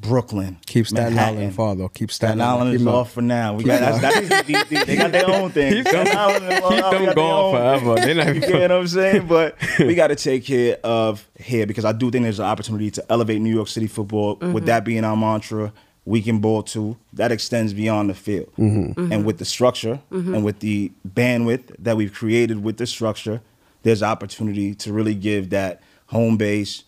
Brooklyn, 0.00 0.58
Keep 0.66 0.86
Staten 0.86 1.14
Manhattan. 1.14 1.38
Island 1.38 1.54
far 1.54 1.74
though. 1.74 1.88
Keep 1.88 2.12
Staten 2.12 2.38
Staten 2.38 2.40
Island 2.40 2.70
Keep 2.70 2.80
is 2.80 2.86
'em 2.86 2.94
off 2.94 3.12
for 3.12 3.22
now. 3.22 3.54
We 3.54 3.64
got 3.64 3.80
that's, 3.80 4.00
that's, 4.00 4.46
they, 4.46 4.62
they- 4.62 4.84
they 4.84 4.96
got 4.96 5.10
their 5.10 5.28
own 5.28 5.50
thing. 5.50 5.72
Keep 5.72 5.84
them- 5.86 6.06
Staten 6.06 6.16
Island 6.18 6.52
is 6.52 6.60
off, 6.60 6.70
keep 6.70 6.84
them 7.06 7.14
going 7.14 7.56
forever. 7.56 7.94
thing. 7.96 8.06
They 8.06 8.14
not 8.14 8.28
even- 8.36 8.42
you 8.42 8.54
know 8.54 8.60
what 8.60 8.70
I'm 8.72 8.86
saying? 8.88 9.26
But 9.26 9.56
we 9.80 9.94
got 9.96 10.08
to 10.08 10.16
take 10.16 10.44
care 10.44 10.78
of 10.84 11.28
here 11.36 11.66
because 11.66 11.84
I 11.84 11.92
do 11.92 12.10
think 12.12 12.22
there's 12.22 12.38
an 12.38 12.44
opportunity 12.46 12.90
to 12.92 13.04
elevate 13.10 13.40
New 13.40 13.52
York 13.52 13.68
City 13.68 13.88
football. 13.88 14.36
With 14.36 14.40
mm-hmm. 14.40 14.66
that 14.66 14.84
being 14.84 15.04
our 15.04 15.16
mantra, 15.16 15.72
we 16.04 16.22
can 16.22 16.38
ball 16.38 16.62
too. 16.62 16.96
That 17.12 17.32
extends 17.32 17.74
beyond 17.74 18.08
the 18.08 18.14
field, 18.14 18.52
mm-hmm. 18.56 18.92
Mm-hmm. 19.00 19.12
and 19.12 19.24
with 19.24 19.38
the 19.38 19.44
structure 19.44 20.00
and 20.10 20.44
with 20.44 20.60
the 20.60 20.92
bandwidth 21.06 21.74
that 21.78 21.96
we've 21.96 22.12
created 22.14 22.62
with 22.62 22.76
the 22.78 22.86
structure, 22.86 23.40
there's 23.82 24.02
opportunity 24.02 24.74
to 24.76 24.92
really 24.92 25.14
give 25.14 25.50
that 25.50 25.82
home 26.06 26.36
base 26.36 26.84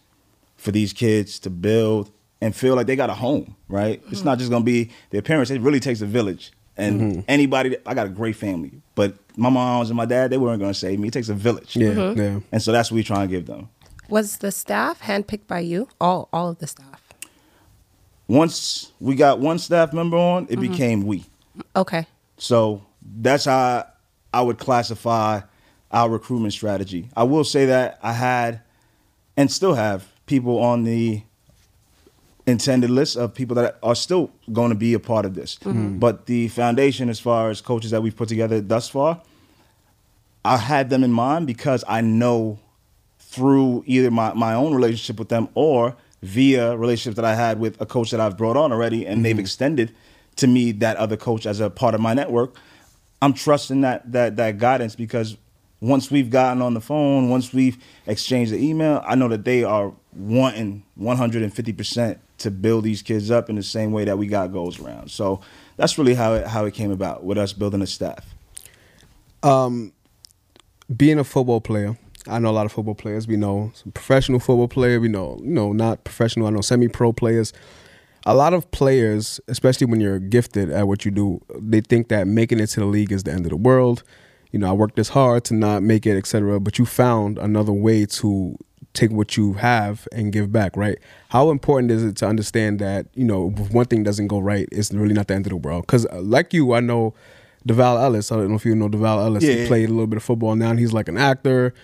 for 0.57 0.71
these 0.71 0.93
kids 0.93 1.39
to 1.41 1.51
build 1.51 2.11
and 2.41 2.55
feel 2.55 2.75
like 2.75 2.87
they 2.87 2.97
got 2.97 3.11
a 3.11 3.15
home, 3.15 3.57
right? 3.69 4.03
It's 4.09 4.21
mm-hmm. 4.21 4.29
not 4.29 4.39
just 4.39 4.51
gonna 4.51 4.65
be 4.65 4.91
their 5.11 5.23
parents. 5.23 5.51
It 5.51 5.61
really 5.61 5.81
takes 5.81 6.01
a 6.01 6.07
village. 6.07 6.53
And 6.77 7.01
mm-hmm. 7.01 7.21
anybody, 7.29 7.77
I 7.85 7.95
got 7.95 8.07
a 8.07 8.11
great 8.11 8.37
family, 8.37 8.73
but 8.95 9.15
my 9.37 9.51
moms 9.51 9.91
and 9.91 9.97
my 9.97 10.07
dad, 10.07 10.31
they 10.31 10.39
weren't 10.39 10.61
gonna 10.61 10.75
save 10.75 10.99
me. 10.99 11.09
It 11.09 11.13
takes 11.13 11.29
a 11.29 11.35
village. 11.35 11.77
Yeah. 11.77 11.91
Mm-hmm. 11.91 12.21
Yeah. 12.21 12.41
And 12.53 12.63
so 12.63 12.73
that's 12.73 12.91
what 12.91 12.97
we 12.97 13.03
try 13.03 13.23
and 13.23 13.31
give 13.31 13.47
them. 13.47 13.69
Was 14.09 14.39
the 14.39 14.51
staff 14.51 15.03
handpicked 15.03 15.47
by 15.47 15.61
you? 15.61 15.89
All 16.01 16.29
all 16.33 16.49
of 16.49 16.59
the 16.59 16.67
staff. 16.67 17.03
Once 18.27 18.93
we 19.01 19.15
got 19.15 19.41
one 19.41 19.59
staff 19.59 19.93
member 19.93 20.17
on, 20.17 20.47
it 20.49 20.61
became 20.61 21.03
we. 21.03 21.25
Okay. 21.75 22.07
So 22.39 22.87
that's 23.03 23.45
how 23.45 23.87
I 24.33 24.41
would 24.41 24.59
classify 24.59 25.41
our 25.91 26.09
recruitment 26.09 26.53
strategy. 26.53 27.09
I 27.17 27.25
will 27.25 27.45
say 27.45 27.67
that 27.67 27.99
I 28.03 28.13
had 28.13 28.63
and 29.37 29.51
still 29.51 29.75
have 29.75 30.07
people 30.27 30.59
on 30.61 30.85
the 30.85 31.23
intended 32.47 32.91
list 32.91 33.17
of 33.17 33.35
people 33.35 33.55
that 33.57 33.79
are 33.83 33.95
still 33.95 34.31
going 34.53 34.71
to 34.71 34.75
be 34.75 34.95
a 34.95 35.01
part 35.01 35.25
of 35.25 35.35
this. 35.35 35.57
Mm-hmm. 35.57 35.71
Mm-hmm. 35.71 35.99
But 35.99 36.27
the 36.27 36.49
foundation, 36.49 37.09
as 37.09 37.21
far 37.21 37.51
as 37.51 37.61
coaches 37.61 37.91
that 37.91 38.03
we've 38.03 38.17
put 38.17 38.29
together 38.29 38.61
thus 38.61 38.89
far, 38.89 39.21
I 40.45 40.57
had 40.57 40.91
them 40.91 41.05
in 41.05 41.13
mind 41.13 41.47
because 41.47 41.85
I 41.87 42.01
know 42.01 42.59
through 43.19 43.85
either 43.87 44.11
my, 44.11 44.33
my 44.33 44.55
own 44.55 44.75
relationship 44.75 45.19
with 45.19 45.29
them 45.29 45.49
or 45.55 45.97
via 46.23 46.77
relationships 46.77 47.17
that 47.17 47.25
I 47.25 47.35
had 47.35 47.61
with 47.61 47.81
a 47.81 47.87
coach 47.87 48.11
that 48.11 48.21
I've 48.21 48.37
brought 48.37 48.57
on 48.57 48.73
already 48.73 49.07
and 49.07 49.25
they've 49.25 49.35
mm-hmm. 49.35 49.41
extended 49.41 49.95
to 50.37 50.47
me 50.47 50.73
that 50.73 50.97
other 50.97 51.17
coach 51.17 51.47
as 51.47 51.61
a 51.61 51.71
part 51.71 51.95
of 51.95 52.01
my 52.01 52.15
network. 52.15 52.57
I'm 53.23 53.35
trusting 53.35 53.83
that 53.83 54.11
that 54.13 54.37
that 54.37 54.59
guidance 54.59 54.97
because 54.97 55.37
once 55.81 56.11
we've 56.11 56.31
gotten 56.31 56.63
on 56.63 56.75
the 56.75 56.81
phone, 56.81 57.29
once 57.29 57.53
we've 57.53 57.79
exchanged 58.07 58.53
the 58.53 58.59
email, 58.59 59.03
I 59.07 59.15
know 59.15 59.29
that 59.29 59.45
they 59.45 59.65
are 59.65 59.93
wanting 60.13 60.85
150% 60.99 62.19
to 62.41 62.51
build 62.51 62.85
these 62.85 63.03
kids 63.03 63.31
up 63.31 63.49
in 63.49 63.57
the 63.57 63.63
same 63.63 63.93
way 63.93 64.05
that 64.05 64.19
we 64.19 64.27
got 64.27 64.53
goals 64.53 64.81
around. 64.81 65.11
So 65.11 65.41
that's 65.77 65.97
really 65.97 66.15
how 66.15 66.35
it 66.35 66.47
how 66.47 66.65
it 66.65 66.75
came 66.75 66.91
about 66.91 67.25
with 67.25 67.39
us 67.39 67.53
building 67.53 67.83
a 67.83 67.87
staff. 67.87 68.35
Um, 69.43 69.93
being 70.95 71.19
a 71.19 71.25
football 71.25 71.61
player, 71.61 71.97
I 72.27 72.39
know 72.39 72.51
a 72.51 72.53
lot 72.53 72.67
of 72.67 72.73
football 72.73 72.95
players. 72.95 73.27
We 73.27 73.37
know 73.37 73.73
some 73.75 73.93
professional 73.93 74.41
football 74.41 74.69
player. 74.69 75.01
We 75.01 75.09
know, 75.09 75.39
you 75.43 75.51
know, 75.51 75.73
not 75.73 76.05
professional. 76.05 76.47
I 76.47 76.51
know 76.51 76.61
semi-pro 76.61 77.13
players. 77.13 77.53
A 78.27 78.35
lot 78.35 78.53
of 78.53 78.71
players, 78.71 79.41
especially 79.49 79.87
when 79.87 80.01
you're 80.01 80.19
gifted 80.19 80.71
at 80.71 80.87
what 80.87 81.07
you 81.07 81.11
do, 81.11 81.41
they 81.59 81.81
think 81.81 82.09
that 82.09 82.27
making 82.27 82.61
it 82.61 82.67
to 82.69 82.81
the 82.81 82.87
league 82.87 83.13
is 83.13 83.23
the 83.23 83.33
end 83.33 83.47
of 83.47 83.51
the 83.51 83.57
world. 83.57 84.03
You 84.51 84.59
know, 84.59 84.69
I 84.69 84.73
worked 84.73 84.97
this 84.97 85.09
hard 85.09 85.45
to 85.45 85.55
not 85.55 85.83
make 85.83 86.05
it, 86.05 86.19
etc. 86.19 86.61
But 86.61 86.79
you 86.79 86.85
found 86.85 87.39
another 87.39 87.73
way 87.73 88.05
to 88.07 88.57
take 88.93 89.11
what 89.11 89.37
you 89.37 89.55
have 89.55 90.09
and 90.13 90.33
give 90.33 90.51
back, 90.51 90.77
right? 90.77 90.99
How 91.29 91.51
important 91.51 91.91
is 91.91 92.03
it 92.03 92.17
to 92.17 92.27
understand 92.27 92.79
that 92.81 93.07
you 93.15 93.25
know 93.25 93.53
if 93.57 93.73
one 93.73 93.87
thing 93.87 94.03
doesn't 94.03 94.29
go 94.29 94.39
right, 94.39 94.69
it's 94.73 94.93
really 94.93 95.15
not 95.15 95.29
the 95.29 95.35
end 95.35 95.47
of 95.47 95.51
the 95.51 95.57
world? 95.57 95.83
Because 95.87 96.07
like 96.13 96.53
you, 96.53 96.73
I 96.75 96.81
know 96.81 97.15
Deval 97.67 98.03
Ellis. 98.03 98.33
I 98.33 98.37
don't 98.37 98.49
know 98.49 98.57
if 98.57 98.65
you 98.65 98.75
know 98.75 98.89
Deval 98.89 99.25
Ellis. 99.25 99.45
Yeah, 99.45 99.53
he 99.53 99.63
yeah. 99.63 99.69
played 99.69 99.89
a 99.89 99.93
little 99.93 100.07
bit 100.07 100.17
of 100.17 100.23
football 100.23 100.55
now, 100.57 100.71
and 100.71 100.79
he's 100.79 100.93
like 100.93 101.09
an 101.09 101.19
actor, 101.19 101.75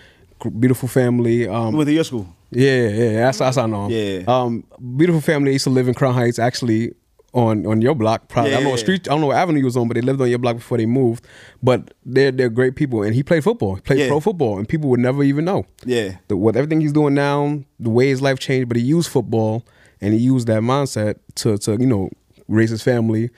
beautiful 0.59 0.87
family. 0.89 1.47
Um, 1.47 1.75
Went 1.75 1.87
to 1.87 1.93
your 1.93 2.03
school. 2.03 2.27
yeah, 2.51 2.87
yeah, 2.87 3.13
that's 3.13 3.39
that's 3.39 3.57
I 3.57 3.65
know. 3.65 3.89
Yeah. 3.89 4.23
Um, 4.27 4.63
beautiful 4.95 5.21
family. 5.21 5.51
I 5.51 5.53
Used 5.53 5.65
to 5.65 5.69
live 5.69 5.87
in 5.87 5.93
Crown 5.93 6.13
Heights, 6.13 6.39
actually 6.39 6.93
on 7.33 7.65
on 7.65 7.81
your 7.81 7.93
block. 7.95 8.27
Probably 8.29 8.51
yeah, 8.51 8.57
I 8.57 8.59
don't 8.59 8.65
know 8.65 8.71
what 8.71 8.79
street. 8.79 9.07
I 9.07 9.11
don't 9.11 9.21
know 9.21 9.27
what 9.27 9.37
avenue 9.37 9.59
he 9.59 9.63
was 9.65 9.77
on, 9.77 9.87
but 9.87 9.95
they 9.95 10.01
lived 10.01 10.21
on 10.21 10.29
your 10.29 10.39
block 10.39 10.55
before 10.57 10.77
they 10.77 10.85
moved. 10.85 11.25
But 11.61 11.93
they're 12.05 12.31
they're 12.31 12.49
great 12.49 12.75
people, 12.75 13.03
and 13.03 13.13
he 13.13 13.23
played 13.23 13.43
football. 13.43 13.75
He 13.75 13.81
played 13.81 13.99
Yeah. 13.99 14.07
pro 14.07 14.19
football, 14.19 14.57
and 14.57 14.67
people 14.67 14.89
would 14.89 14.99
never 14.99 15.23
even 15.23 15.45
know. 15.45 15.65
Yeah. 15.85 16.17
The, 16.29 16.37
what 16.37 16.55
everything 16.55 16.81
he's 16.81 16.93
doing 16.93 17.13
now, 17.13 17.59
the 17.79 17.89
way 17.89 18.07
his 18.07 18.21
life 18.21 18.39
changed, 18.39 18.67
but 18.69 18.77
he 18.77 18.83
used 18.83 19.09
football 19.09 19.65
and 20.01 20.13
he 20.13 20.19
used 20.19 20.47
that 20.47 20.61
mindset 20.61 21.15
to 21.35 21.57
to 21.59 21.71
you 21.79 21.85
know 21.87 22.09
raise 22.47 22.69
his 22.69 22.81
family, 22.83 23.29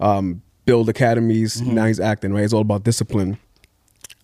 um, 0.00 0.42
build 0.64 0.88
academies. 0.88 1.60
Mm-hmm. 1.60 1.74
Now 1.74 1.86
he's 1.86 2.00
acting 2.00 2.32
right. 2.32 2.44
It's 2.44 2.52
all 2.52 2.60
about 2.62 2.84
discipline. 2.84 3.38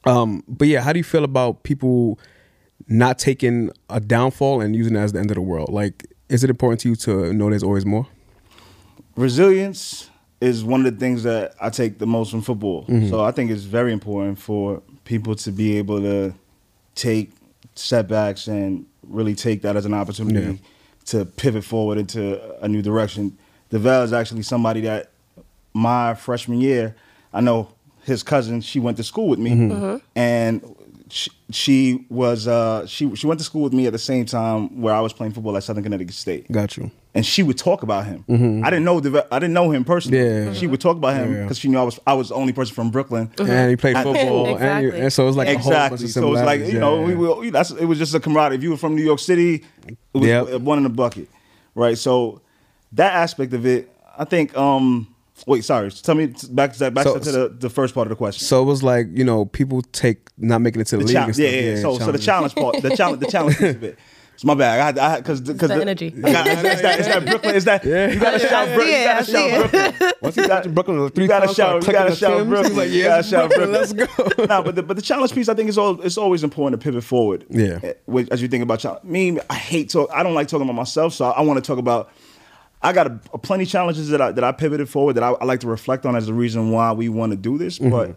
Um, 0.04 0.42
but 0.48 0.68
yeah, 0.68 0.80
how 0.80 0.92
do 0.92 0.98
you 0.98 1.04
feel 1.04 1.24
about 1.24 1.62
people 1.62 2.18
not 2.88 3.18
taking 3.18 3.70
a 3.88 4.00
downfall 4.00 4.60
and 4.60 4.74
using 4.74 4.96
it 4.96 4.98
as 4.98 5.12
the 5.12 5.20
end 5.20 5.30
of 5.30 5.36
the 5.36 5.42
world? 5.42 5.68
Like, 5.72 6.06
is 6.28 6.42
it 6.42 6.50
important 6.50 6.80
to 6.80 6.88
you 6.90 6.96
to 6.96 7.32
know 7.32 7.48
there's 7.50 7.62
always 7.62 7.86
more? 7.86 8.06
Resilience 9.16 10.10
is 10.40 10.64
one 10.64 10.84
of 10.84 10.92
the 10.92 10.98
things 10.98 11.22
that 11.22 11.54
I 11.60 11.70
take 11.70 11.98
the 11.98 12.06
most 12.06 12.30
from 12.30 12.42
football. 12.42 12.82
Mm-hmm. 12.84 13.08
So 13.10 13.22
I 13.22 13.30
think 13.30 13.50
it's 13.50 13.62
very 13.62 13.92
important 13.92 14.38
for 14.38 14.82
people 15.04 15.34
to 15.36 15.52
be 15.52 15.78
able 15.78 16.00
to 16.00 16.34
take 16.94 17.30
setbacks 17.74 18.48
and 18.48 18.84
really 19.08 19.34
take 19.34 19.62
that 19.62 19.76
as 19.76 19.84
an 19.86 19.94
opportunity 19.94 20.40
Yeah. 20.52 20.58
to 21.06 21.24
pivot 21.24 21.64
forward 21.64 21.98
into 21.98 22.40
a 22.60 22.68
new 22.68 22.82
direction. 22.82 23.36
DeVal 23.70 24.04
is 24.04 24.12
actually 24.12 24.42
somebody 24.42 24.80
that 24.82 25.10
my 25.74 26.14
freshman 26.14 26.60
year, 26.60 26.94
I 27.32 27.40
know 27.40 27.68
his 28.04 28.22
cousin, 28.22 28.60
she 28.60 28.78
went 28.80 28.96
to 28.98 29.02
school 29.04 29.28
with 29.28 29.38
me 29.38 29.50
Mm-hmm. 29.52 29.96
and 30.16 30.76
she, 31.14 31.30
she 31.50 32.06
was 32.08 32.48
uh, 32.48 32.86
she 32.86 33.14
she 33.16 33.26
went 33.26 33.38
to 33.38 33.44
school 33.44 33.60
with 33.62 33.74
me 33.74 33.86
at 33.86 33.92
the 33.92 33.98
same 33.98 34.24
time 34.24 34.80
where 34.80 34.94
I 34.94 35.00
was 35.00 35.12
playing 35.12 35.34
football 35.34 35.54
at 35.58 35.62
Southern 35.62 35.82
Connecticut 35.84 36.14
State 36.14 36.50
Got 36.50 36.78
you. 36.78 36.90
and 37.14 37.26
she 37.26 37.42
would 37.42 37.58
talk 37.58 37.82
about 37.82 38.06
him. 38.06 38.24
I 38.64 38.70
didn't 38.70 38.86
know 38.86 38.98
the, 38.98 39.26
I 39.30 39.38
didn't 39.38 39.52
know 39.52 39.70
him 39.70 39.84
personally. 39.84 40.18
Yeah. 40.26 40.54
She 40.54 40.66
would 40.66 40.80
talk 40.80 40.96
about 40.96 41.14
him 41.14 41.34
Yeah. 41.34 41.42
because 41.42 41.58
she 41.58 41.68
knew 41.68 41.78
I 41.78 41.82
was 41.82 42.00
I 42.06 42.14
was 42.14 42.30
the 42.30 42.34
only 42.34 42.54
person 42.54 42.74
from 42.74 42.90
Brooklyn. 42.90 43.30
And 43.38 43.68
he 43.70 43.76
played 43.76 43.96
I- 43.96 44.04
football, 44.04 44.46
and, 44.46 44.48
you, 44.48 44.88
Exactly. 44.88 45.00
and 45.02 45.12
so 45.12 45.24
it 45.24 45.26
was 45.26 45.36
like 45.36 45.48
a 45.48 45.58
whole 45.58 45.70
bunch 45.70 45.92
exactly. 46.00 46.04
of 46.06 46.10
So 46.12 46.32
it's 46.32 46.46
like 46.46 46.60
you 46.72 46.78
know 46.80 47.00
Yeah, 47.00 47.06
we 47.06 47.12
yeah. 47.12 47.18
will. 47.18 47.50
That's 47.50 47.70
it 47.72 47.84
was 47.84 47.98
just 47.98 48.14
a 48.14 48.20
camaraderie. 48.20 48.56
If 48.56 48.62
you 48.62 48.70
were 48.70 48.78
from 48.78 48.96
New 48.96 49.04
York 49.04 49.18
City, 49.18 49.64
it 49.86 49.96
was 50.14 50.26
Yep. 50.26 50.62
one 50.62 50.78
in 50.78 50.84
the 50.84 50.88
bucket, 50.90 51.28
right? 51.74 51.98
So 51.98 52.40
that 52.92 53.12
aspect 53.12 53.52
of 53.52 53.66
it, 53.66 53.94
I 54.16 54.24
think. 54.24 54.56
um 54.56 55.08
Wait, 55.46 55.64
sorry. 55.64 55.90
Tell 55.90 56.14
me 56.14 56.26
back 56.50 56.78
back 56.78 57.04
So- 57.04 57.18
to 57.18 57.32
the, 57.32 57.48
the 57.48 57.70
first 57.70 57.94
part 57.94 58.06
of 58.06 58.10
the 58.10 58.16
question. 58.16 58.46
So 58.46 58.62
it 58.62 58.66
was 58.66 58.82
like 58.82 59.06
you 59.12 59.24
know 59.24 59.44
people 59.46 59.82
take 59.82 60.28
not 60.38 60.60
making 60.60 60.80
it 60.82 60.86
to 60.88 60.96
the, 60.96 61.02
the 61.02 61.06
league. 61.08 61.14
challenge, 61.14 61.38
and 61.38 61.44
yeah, 61.44 61.76
stuff. 61.76 61.92
yeah. 61.92 61.98
So, 61.98 62.04
so 62.06 62.12
the 62.12 62.18
challenge 62.18 62.54
part, 62.54 62.80
the 62.82 62.96
challenge, 62.96 63.20
the 63.20 63.26
challenge 63.30 63.58
piece 63.58 63.74
of 63.74 63.82
it. 63.84 63.98
It's 64.34 64.44
my 64.44 64.54
bad. 64.54 64.98
I 64.98 65.10
had, 65.10 65.24
cause, 65.26 65.40
cause 65.42 65.68
the 65.68 65.74
energy. 65.74 66.12
I 66.24 66.32
got- 66.32 66.46
it's 66.48 66.62
that, 66.82 66.98
it's 67.00 67.08
that 67.08 67.24
Brooklyn. 67.26 67.54
It's 67.54 67.64
that 67.66 67.84
you 67.84 68.18
gotta 68.18 68.38
shout 68.38 68.68
I 68.68 68.74
Brooklyn. 68.74 68.88
see 68.88 68.98
You 68.98 69.04
gotta 69.04 69.18
I 69.18 69.22
see 69.22 69.32
shout 69.32 69.50
it. 69.50 69.70
Brooklyn. 69.70 70.12
Once 70.22 70.34
he 70.36 70.46
got 70.46 70.62
to 70.62 70.68
Brooklyn 70.70 70.98
like 71.00 71.14
three 71.14 71.24
You 71.24 71.28
gotta 71.28 71.46
shout. 71.48 71.82
started 71.82 71.86
You 71.86 71.92
gotta 71.92 72.14
shout 72.16 72.36
Timbs, 72.38 72.48
Brooklyn. 72.48 72.70
He's 72.72 72.78
like, 72.78 72.90
You 72.90 72.98
yeah, 73.02 73.08
gotta 73.08 73.22
shout 73.24 73.50
Brooklyn. 73.50 73.96
Brooklyn. 73.96 74.08
Let's 74.16 74.36
go. 74.38 74.44
nah, 74.48 74.62
but 74.62 74.74
the, 74.74 74.82
but 74.82 74.96
the 74.96 75.02
challenge 75.02 75.34
piece, 75.34 75.48
I 75.50 75.54
think, 75.54 75.68
is 75.68 75.76
all 75.76 76.00
it's 76.00 76.16
always 76.16 76.42
important 76.44 76.80
to 76.80 76.84
pivot 76.84 77.04
forward. 77.04 77.44
Yeah. 77.50 77.78
Eh, 77.82 78.24
As 78.30 78.40
you 78.40 78.48
think 78.48 78.62
about 78.62 78.80
challenge, 78.80 79.04
me, 79.04 79.38
I 79.50 79.54
hate 79.54 79.90
talk. 79.90 80.08
I 80.14 80.22
don't 80.22 80.34
like 80.34 80.48
talking 80.48 80.64
about 80.66 80.76
myself, 80.76 81.12
so 81.12 81.26
I, 81.26 81.42
want 81.42 81.62
to 81.62 81.66
talk 81.66 81.78
about. 81.78 82.10
I 82.82 82.92
got 82.92 83.06
a, 83.06 83.20
a 83.32 83.38
plenty 83.38 83.64
challenges 83.66 84.08
that 84.08 84.20
I 84.20 84.32
that 84.32 84.44
I 84.44 84.52
pivoted 84.52 84.88
forward 84.88 85.14
that 85.14 85.22
I, 85.22 85.30
I 85.32 85.44
like 85.44 85.60
to 85.60 85.68
reflect 85.68 86.04
on 86.06 86.16
as 86.16 86.26
the 86.26 86.34
reason 86.34 86.70
why 86.70 86.92
we 86.92 87.08
want 87.08 87.30
to 87.32 87.36
do 87.36 87.58
this, 87.58 87.78
Mm-hmm. 87.78 87.90
but. 87.90 88.16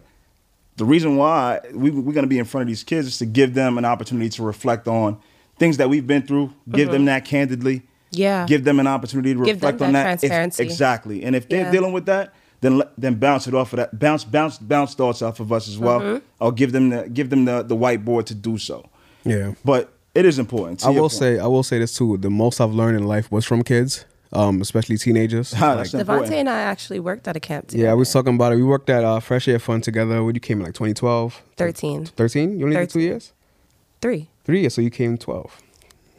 The 0.78 0.84
reason 0.84 1.16
why 1.16 1.60
we, 1.72 1.88
we're 1.90 2.12
going 2.12 2.24
to 2.24 2.28
be 2.28 2.38
in 2.38 2.44
front 2.44 2.60
of 2.64 2.68
these 2.68 2.84
kids 2.84 3.06
is 3.06 3.16
to 3.20 3.24
give 3.24 3.54
them 3.54 3.78
an 3.78 3.86
opportunity 3.86 4.28
to 4.28 4.42
reflect 4.42 4.86
on 4.86 5.18
things 5.58 5.78
that 5.78 5.88
we've 5.88 6.06
been 6.06 6.20
through, 6.26 6.52
give 6.70 6.90
them 6.90 7.06
that 7.06 7.24
candidly, 7.24 7.80
Yeah. 8.10 8.44
give 8.46 8.64
them 8.64 8.78
an 8.78 8.86
opportunity 8.86 9.32
to 9.32 9.38
Give 9.42 9.58
them 9.58 9.68
reflect 9.70 9.80
on 9.80 9.94
that 9.94 10.02
that. 10.02 10.12
If- 10.16 10.20
transparency. 10.20 10.62
exactly. 10.64 11.24
And 11.24 11.34
if 11.34 11.48
they're 11.48 11.60
Yeah. 11.62 11.70
dealing 11.70 11.94
with 11.94 12.04
that, 12.04 12.34
then 12.60 12.82
then 12.98 13.14
bounce 13.14 13.46
it 13.46 13.54
off 13.54 13.72
of 13.72 13.78
that. 13.78 13.98
Bounce 13.98 14.24
bounce 14.24 14.58
bounce 14.58 14.92
thoughts 14.94 15.22
off 15.22 15.40
of 15.40 15.50
us 15.50 15.66
as 15.66 15.78
well. 15.78 16.00
Mm-hmm. 16.00 16.24
Or 16.40 16.52
give 16.52 16.72
them 16.72 16.90
the 16.90 17.08
give 17.08 17.30
them 17.30 17.46
the, 17.46 17.62
the 17.62 17.74
whiteboard 17.74 18.26
to 18.26 18.34
do 18.34 18.58
so. 18.58 18.84
Yeah. 19.24 19.52
But 19.64 19.90
it 20.14 20.26
is 20.26 20.38
important. 20.38 20.80
To 20.80 20.88
I 20.88 20.90
will 20.90 21.00
point. 21.08 21.12
say, 21.12 21.38
I 21.38 21.46
will 21.46 21.62
say 21.62 21.78
this 21.78 21.96
too. 21.96 22.18
The 22.18 22.28
most 22.28 22.60
I've 22.60 22.74
learned 22.74 22.98
in 22.98 23.06
life 23.06 23.32
was 23.32 23.46
from 23.46 23.62
kids, 23.62 24.04
um, 24.36 24.60
especially 24.60 24.98
teenagers. 24.98 25.52
Like, 25.52 25.90
that's 25.90 25.92
Devontae 25.92 26.32
and 26.32 26.48
I 26.48 26.60
actually 26.60 27.00
worked 27.00 27.26
at 27.28 27.36
a 27.36 27.40
camp 27.40 27.68
together. 27.68 27.88
yeah, 27.88 27.94
we 27.94 28.00
was 28.00 28.12
talking 28.12 28.34
about 28.34 28.52
it. 28.52 28.56
We 28.56 28.62
worked 28.64 28.90
at 28.90 29.02
uh, 29.04 29.20
Fresh 29.20 29.48
Air 29.48 29.58
Fund 29.58 29.82
together. 29.84 30.22
When 30.24 30.34
you 30.34 30.40
came 30.40 30.58
in 30.60 30.64
like 30.66 30.74
2012, 30.74 31.42
13. 31.56 32.06
13. 32.06 32.58
You 32.58 32.64
only 32.66 32.76
did 32.76 32.90
two 32.90 33.00
years, 33.00 33.32
Three. 34.00 34.28
three 34.44 34.60
years. 34.60 34.74
So 34.74 34.80
you 34.82 34.90
came 34.90 35.16
12. 35.18 35.62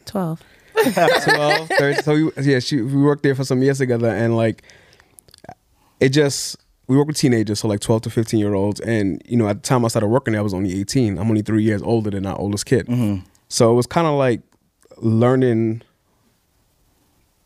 12. 0.06 0.42
12, 0.94 1.68
13. 1.68 2.02
So 2.02 2.14
we, 2.14 2.30
yeah, 2.42 2.58
she, 2.60 2.80
we 2.82 3.02
worked 3.02 3.22
there 3.22 3.34
for 3.34 3.44
some 3.44 3.62
years 3.62 3.78
together, 3.78 4.08
and 4.08 4.36
like 4.36 4.62
it 6.00 6.10
just 6.10 6.56
we 6.86 6.96
work 6.96 7.06
with 7.08 7.16
teenagers, 7.16 7.60
so 7.60 7.68
like 7.68 7.80
12 7.80 8.02
to 8.02 8.10
15 8.10 8.40
year 8.40 8.54
olds, 8.54 8.80
and 8.80 9.20
you 9.26 9.36
know 9.36 9.48
at 9.48 9.62
the 9.62 9.66
time 9.68 9.84
I 9.84 9.88
started 9.88 10.08
working 10.08 10.32
there, 10.32 10.40
I 10.40 10.42
was 10.42 10.54
only 10.54 10.78
18. 10.80 11.18
I'm 11.18 11.28
only 11.28 11.42
three 11.42 11.62
years 11.62 11.82
older 11.82 12.10
than 12.10 12.26
our 12.26 12.38
oldest 12.38 12.66
kid, 12.66 12.88
so 13.48 13.70
it 13.70 13.74
was 13.74 13.86
kind 13.86 14.06
of 14.06 14.14
like 14.14 14.40
learning 14.98 15.82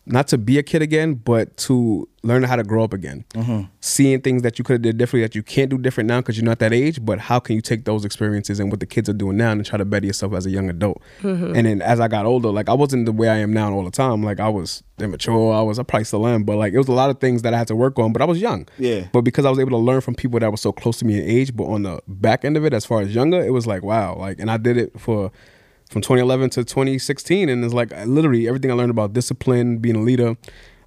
not 0.04 0.26
to 0.28 0.38
be 0.38 0.58
a 0.58 0.62
kid 0.62 0.82
again, 0.82 1.14
but 1.14 1.56
to 1.56 2.08
learn 2.24 2.42
how 2.42 2.56
to 2.56 2.64
grow 2.64 2.82
up 2.82 2.92
again. 2.92 3.24
Mm-hmm. 3.34 3.62
Seeing 3.80 4.20
things 4.20 4.42
that 4.42 4.58
you 4.58 4.64
could 4.64 4.74
have 4.74 4.82
did 4.82 4.98
differently 4.98 5.24
that 5.24 5.34
you 5.34 5.42
can't 5.42 5.70
do 5.70 5.78
different 5.78 6.08
now 6.08 6.20
because 6.20 6.36
you're 6.36 6.44
not 6.44 6.58
that 6.58 6.72
age. 6.72 7.04
But 7.04 7.20
how 7.20 7.38
can 7.38 7.54
you 7.54 7.62
take 7.62 7.84
those 7.84 8.04
experiences 8.04 8.58
and 8.58 8.70
what 8.70 8.80
the 8.80 8.86
kids 8.86 9.08
are 9.08 9.14
doing 9.14 9.36
now 9.36 9.52
and 9.52 9.64
try 9.64 9.78
to 9.78 9.84
better 9.84 10.06
yourself 10.06 10.34
as 10.34 10.44
a 10.44 10.50
young 10.50 10.68
adult? 10.68 11.00
Mm-hmm. 11.22 11.54
And 11.54 11.66
then 11.66 11.82
as 11.82 12.00
I 12.00 12.08
got 12.08 12.26
older, 12.26 12.50
like 12.50 12.68
I 12.68 12.74
wasn't 12.74 13.06
the 13.06 13.12
way 13.12 13.28
I 13.28 13.36
am 13.36 13.52
now 13.52 13.72
all 13.72 13.84
the 13.84 13.90
time. 13.90 14.24
Like 14.24 14.40
I 14.40 14.48
was 14.48 14.82
immature. 14.98 15.52
I 15.52 15.62
was 15.62 15.78
I 15.78 15.84
probably 15.84 16.04
still 16.04 16.26
am, 16.26 16.42
but 16.42 16.56
like 16.56 16.72
it 16.72 16.78
was 16.78 16.88
a 16.88 16.92
lot 16.92 17.10
of 17.10 17.20
things 17.20 17.42
that 17.42 17.54
I 17.54 17.58
had 17.58 17.68
to 17.68 17.76
work 17.76 17.98
on. 17.98 18.12
But 18.12 18.22
I 18.22 18.24
was 18.24 18.40
young. 18.40 18.66
Yeah. 18.78 19.06
But 19.12 19.22
because 19.22 19.44
I 19.44 19.50
was 19.50 19.60
able 19.60 19.70
to 19.70 19.76
learn 19.78 20.00
from 20.00 20.16
people 20.16 20.40
that 20.40 20.50
were 20.50 20.56
so 20.56 20.72
close 20.72 20.98
to 20.98 21.04
me 21.04 21.18
in 21.18 21.28
age, 21.28 21.54
but 21.56 21.64
on 21.64 21.84
the 21.84 22.00
back 22.08 22.44
end 22.44 22.56
of 22.56 22.64
it, 22.64 22.72
as 22.72 22.84
far 22.84 23.02
as 23.02 23.14
younger, 23.14 23.40
it 23.40 23.50
was 23.50 23.68
like 23.68 23.84
wow. 23.84 24.16
Like 24.16 24.40
and 24.40 24.50
I 24.50 24.56
did 24.56 24.76
it 24.76 24.98
for 24.98 25.30
from 25.92 26.02
2011 26.02 26.50
to 26.50 26.64
2016 26.64 27.48
and 27.48 27.64
it's 27.64 27.74
like 27.74 27.92
literally 28.06 28.48
everything 28.48 28.70
i 28.70 28.74
learned 28.74 28.90
about 28.90 29.12
discipline 29.12 29.78
being 29.78 29.96
a 29.96 30.00
leader 30.02 30.36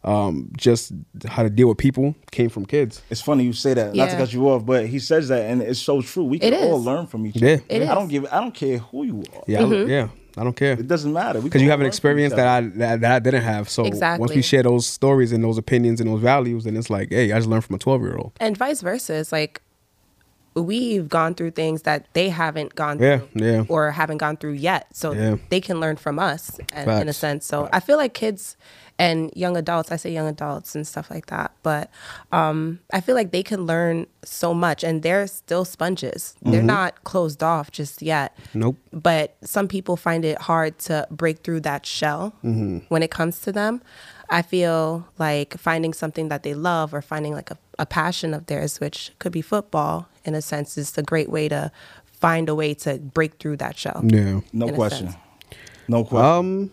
um, 0.03 0.51
just 0.55 0.91
how 1.27 1.41
to 1.41 1.49
deal 1.49 1.67
with 1.67 1.79
people 1.79 2.13
came 2.31 2.49
from 2.49 2.63
kids 2.65 3.01
It's 3.09 3.21
funny 3.21 3.43
you 3.43 3.53
say 3.53 3.73
that. 3.73 3.95
Not 3.95 4.11
to 4.11 4.17
cut 4.17 4.31
you 4.33 4.47
off, 4.49 4.63
but 4.63 4.85
he 4.85 4.99
says 4.99 5.29
that, 5.29 5.49
and 5.49 5.63
it's 5.63 5.79
so 5.79 5.99
true. 6.03 6.23
We 6.25 6.37
can 6.37 6.53
It 6.53 6.61
all 6.61 6.77
is. 6.77 6.85
learn 6.85 7.07
from 7.07 7.25
each 7.25 7.37
other 7.37 7.47
Yeah. 7.47 7.53
other. 7.55 7.63
It 7.69 7.89
I 7.89 7.95
don't 7.95 8.07
give. 8.07 8.25
I 8.31 8.39
don't 8.39 8.53
care 8.53 8.77
who 8.77 9.03
you 9.03 9.23
are. 9.33 9.43
yeah 9.47 9.63
I- 9.65 9.85
yeah 9.85 10.07
i 10.37 10.43
don't 10.43 10.55
care 10.55 10.73
It 10.73 10.87
doesn't 10.87 11.11
matter 11.11 11.41
because 11.41 11.59
you 11.63 11.71
have 11.71 11.79
an 11.79 11.87
experience 11.87 12.35
that 12.35 12.47
I 12.47 12.61
that, 12.77 13.01
that 13.01 13.11
I 13.13 13.19
didn't 13.19 13.41
have. 13.43 13.67
So 13.67 13.83
exactly. 13.85 14.19
once 14.19 14.35
we 14.35 14.43
share 14.43 14.61
those 14.61 14.85
stories 14.85 15.31
and 15.31 15.43
those 15.43 15.57
opinions 15.57 15.99
and 16.01 16.07
those 16.09 16.21
values, 16.21 16.65
then 16.65 16.77
it's 16.77 16.91
like, 16.91 17.07
hey, 17.11 17.31
I 17.31 17.37
just 17.39 17.49
learned 17.49 17.63
from 17.65 17.75
a 17.75 17.79
twelve 17.79 18.01
year 18.03 18.15
old. 18.17 18.33
And 18.39 18.55
vice 18.55 18.81
versa. 18.81 19.15
It's 19.15 19.31
like 19.31 19.59
we've 20.55 21.09
gone 21.09 21.35
through 21.35 21.51
things 21.51 21.81
that 21.83 22.07
they 22.13 22.29
haven't 22.29 22.75
gone 22.75 22.97
Yeah, 22.99 23.17
through 23.19 23.41
yeah. 23.45 23.63
or 23.67 23.91
haven't 23.91 24.17
gone 24.19 24.37
through 24.37 24.53
yet. 24.53 24.87
So 24.93 25.11
Yeah. 25.13 25.35
they 25.49 25.59
can 25.59 25.79
learn 25.79 25.97
from 25.97 26.17
us 26.17 26.57
and, 26.73 26.89
in 26.89 27.09
a 27.09 27.13
sense. 27.13 27.45
So 27.45 27.67
I 27.73 27.79
feel 27.81 27.97
like 27.97 28.13
kids 28.13 28.55
and 28.97 29.31
young 29.35 29.57
adults, 29.57 29.91
I 29.91 29.97
say 29.97 30.13
young 30.13 30.27
adults 30.29 30.73
and 30.73 30.87
stuff 30.87 31.11
like 31.11 31.25
that, 31.25 31.51
but 31.63 31.89
um, 32.31 32.79
I 32.93 33.01
feel 33.01 33.15
like 33.15 33.31
they 33.31 33.43
can 33.43 33.65
learn 33.65 34.07
so 34.23 34.53
much 34.53 34.85
and 34.85 35.03
they're 35.03 35.27
still 35.27 35.65
sponges. 35.65 36.35
They're 36.41 36.59
Mm-hmm. 36.59 36.67
not 36.67 37.03
closed 37.03 37.43
off 37.43 37.71
just 37.71 38.01
yet. 38.01 38.37
Nope. 38.53 38.77
But 38.93 39.35
some 39.43 39.67
people 39.67 39.97
find 39.97 40.23
it 40.23 40.37
hard 40.39 40.79
to 40.87 41.05
break 41.11 41.39
through 41.43 41.59
that 41.61 41.85
shell 41.85 42.33
when 42.41 43.03
it 43.03 43.11
comes 43.11 43.41
to 43.41 43.51
them. 43.51 43.81
I 44.29 44.41
feel 44.41 45.07
like 45.17 45.57
finding 45.57 45.93
something 45.93 46.29
that 46.29 46.43
they 46.43 46.53
love 46.53 46.93
or 46.93 47.01
finding 47.01 47.33
like 47.33 47.51
a, 47.51 47.57
a 47.77 47.85
passion 47.85 48.33
of 48.33 48.47
theirs, 48.47 48.79
which 48.79 49.11
could 49.19 49.31
be 49.31 49.41
football 49.41 50.07
in 50.23 50.35
a 50.35 50.41
sense, 50.41 50.77
is 50.77 50.97
a 50.97 51.03
great 51.03 51.29
way 51.29 51.47
to 51.49 51.71
find 52.05 52.49
a 52.49 52.55
way 52.55 52.73
to 52.73 52.97
break 52.97 53.35
through 53.39 53.57
that 53.57 53.77
shell. 53.77 54.01
Yeah. 54.03 54.41
No 54.53 54.69
question. 54.69 55.09
sense. 55.09 55.21
No 55.87 56.03
question. 56.03 56.25
Um, 56.25 56.71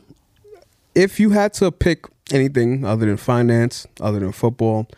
if 0.94 1.20
you 1.20 1.30
had 1.30 1.52
to 1.54 1.70
pick 1.70 2.06
anything 2.30 2.84
other 2.84 3.06
than 3.06 3.16
finance, 3.16 3.86
other 4.00 4.20
than 4.20 4.32
football, 4.32 4.88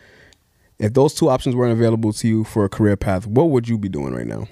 if 0.79 0.93
those 0.93 1.13
two 1.13 1.29
options 1.29 1.55
weren't 1.55 1.73
available 1.73 2.13
to 2.13 2.27
you 2.27 2.43
for 2.43 2.65
a 2.65 2.69
career 2.69 2.97
path, 2.97 3.25
what 3.27 3.49
would 3.49 3.67
you 3.67 3.77
be 3.77 3.89
doing 3.89 4.13
right 4.13 4.27
now? 4.27 4.47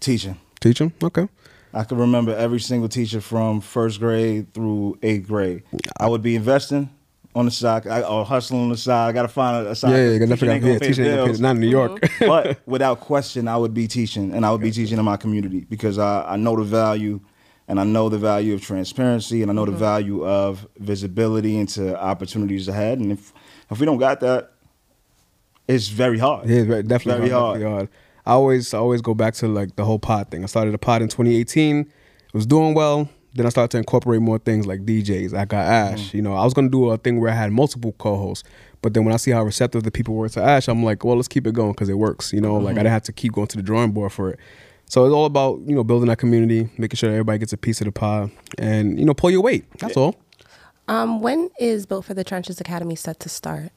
Teaching. 0.00 0.38
Teaching? 0.60 0.92
Okay. 1.02 1.28
I 1.72 1.84
can 1.84 1.98
remember 1.98 2.34
every 2.34 2.60
single 2.60 2.88
teacher 2.88 3.20
from 3.20 3.60
first 3.60 4.00
grade 4.00 4.52
through 4.52 4.98
eighth 5.02 5.28
grade. 5.28 5.62
I 5.98 6.08
would 6.08 6.22
be 6.22 6.34
investing 6.34 6.90
on 7.34 7.44
the 7.44 7.50
side 7.50 7.86
I, 7.86 8.02
or 8.02 8.24
hustling 8.24 8.62
on 8.62 8.68
the 8.70 8.76
side. 8.76 9.08
I 9.08 9.12
got 9.12 9.22
to 9.22 9.28
find 9.28 9.66
a 9.66 9.74
side. 9.74 9.90
Yeah, 9.90 9.96
yeah, 10.10 10.18
'cause 10.18 10.28
definitely. 10.30 10.36
teaching 10.36 10.50
ain't 10.50 10.62
Yeah, 10.64 10.68
gonna 10.70 10.80
pay 10.80 10.86
teaching 10.88 11.04
the 11.04 11.10
ain't 11.10 11.16
gonna 11.16 11.22
pay- 11.22 11.28
bills. 11.28 11.40
not 11.40 11.50
in 11.56 11.60
New 11.60 11.66
mm-hmm. 11.66 11.72
York. 11.72 12.10
but 12.20 12.60
without 12.66 13.00
question, 13.00 13.48
I 13.48 13.56
would 13.56 13.74
be 13.74 13.86
teaching, 13.86 14.32
and 14.34 14.44
I 14.44 14.50
would 14.50 14.60
be 14.60 14.70
teaching 14.70 14.98
in 14.98 15.04
my 15.04 15.16
community 15.16 15.66
because 15.68 15.98
I, 15.98 16.32
I 16.32 16.36
know 16.36 16.56
the 16.56 16.64
value, 16.64 17.20
and 17.68 17.78
I 17.80 17.84
know 17.84 18.08
the 18.08 18.18
value 18.18 18.54
of 18.54 18.62
transparency, 18.62 19.42
and 19.42 19.50
I 19.50 19.54
know 19.54 19.64
the 19.64 19.70
mm-hmm. 19.70 19.80
value 19.80 20.26
of 20.26 20.66
visibility 20.78 21.56
into 21.56 21.96
opportunities 22.00 22.66
ahead. 22.68 22.98
And 22.98 23.12
if 23.12 23.32
if 23.70 23.78
we 23.78 23.86
don't 23.86 23.98
got 23.98 24.18
that, 24.20 24.50
it's 25.68 25.86
very 25.88 26.18
hard. 26.18 26.48
Yeah, 26.48 26.64
very, 26.64 26.82
definitely 26.82 27.28
Very 27.28 27.30
hard, 27.30 27.42
hard. 27.42 27.54
definitely 27.60 27.76
hard. 27.76 27.88
I 28.26 28.32
always 28.32 28.74
I 28.74 28.78
always 28.78 29.00
go 29.02 29.14
back 29.14 29.34
to 29.34 29.46
like 29.48 29.76
the 29.76 29.84
whole 29.84 29.98
pod 30.00 30.30
thing. 30.30 30.42
I 30.42 30.46
started 30.46 30.74
a 30.74 30.78
pod 30.78 31.00
in 31.02 31.08
2018. 31.08 31.80
it 31.80 31.86
was 32.34 32.46
doing 32.46 32.74
well. 32.74 33.08
Then 33.34 33.46
I 33.46 33.48
started 33.48 33.70
to 33.72 33.78
incorporate 33.78 34.20
more 34.20 34.38
things 34.38 34.66
like 34.66 34.84
DJs. 34.84 35.34
I 35.34 35.44
got 35.44 35.64
Ash. 35.64 36.08
Mm-hmm. 36.08 36.16
You 36.16 36.22
know, 36.22 36.34
I 36.34 36.44
was 36.44 36.54
gonna 36.54 36.68
do 36.68 36.90
a 36.90 36.96
thing 36.98 37.20
where 37.20 37.30
I 37.30 37.34
had 37.34 37.52
multiple 37.52 37.94
co-hosts, 37.98 38.48
but 38.82 38.94
then 38.94 39.04
when 39.04 39.14
I 39.14 39.18
see 39.18 39.30
how 39.30 39.44
receptive 39.44 39.82
the 39.82 39.90
people 39.90 40.14
were 40.14 40.28
to 40.30 40.42
Ash, 40.42 40.68
I'm 40.68 40.82
like, 40.82 41.04
well, 41.04 41.16
let's 41.16 41.28
keep 41.28 41.46
it 41.46 41.54
going 41.54 41.72
because 41.72 41.88
it 41.88 41.94
works. 41.98 42.32
You 42.32 42.40
know, 42.40 42.56
like 42.56 42.62
I 42.62 42.68
mm-hmm. 42.68 42.76
didn't 42.78 42.92
have 42.92 43.02
to 43.04 43.12
keep 43.12 43.32
going 43.32 43.46
to 43.48 43.56
the 43.56 43.62
drawing 43.62 43.92
board 43.92 44.12
for 44.12 44.30
it. 44.30 44.38
So 44.86 45.04
it's 45.04 45.12
all 45.12 45.26
about 45.26 45.60
you 45.66 45.76
know 45.76 45.84
building 45.84 46.08
that 46.08 46.18
community, 46.18 46.68
making 46.76 46.96
sure 46.96 47.10
everybody 47.10 47.38
gets 47.38 47.52
a 47.52 47.56
piece 47.56 47.80
of 47.80 47.84
the 47.84 47.92
pie, 47.92 48.30
and 48.58 48.98
you 48.98 49.04
know 49.04 49.14
pull 49.14 49.30
your 49.30 49.42
weight. 49.42 49.64
That's 49.78 49.96
all. 49.96 50.16
Um, 50.88 51.20
when 51.20 51.50
is 51.60 51.86
Built 51.86 52.06
for 52.06 52.14
the 52.14 52.24
Trenches 52.24 52.60
Academy 52.60 52.96
set 52.96 53.20
to 53.20 53.28
start? 53.28 53.70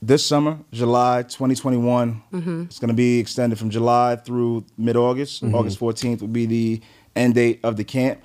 This 0.00 0.24
summer, 0.24 0.60
July 0.70 1.22
2021, 1.22 2.22
mm-hmm. 2.32 2.62
it's 2.62 2.78
going 2.78 2.90
to 2.90 2.94
be 2.94 3.18
extended 3.18 3.58
from 3.58 3.70
July 3.70 4.14
through 4.14 4.64
mid 4.78 4.94
August. 4.94 5.42
August 5.42 5.80
14th 5.80 6.20
will 6.20 6.28
be 6.28 6.46
the 6.46 6.80
end 7.16 7.34
date 7.34 7.58
of 7.64 7.76
the 7.76 7.82
camp. 7.82 8.20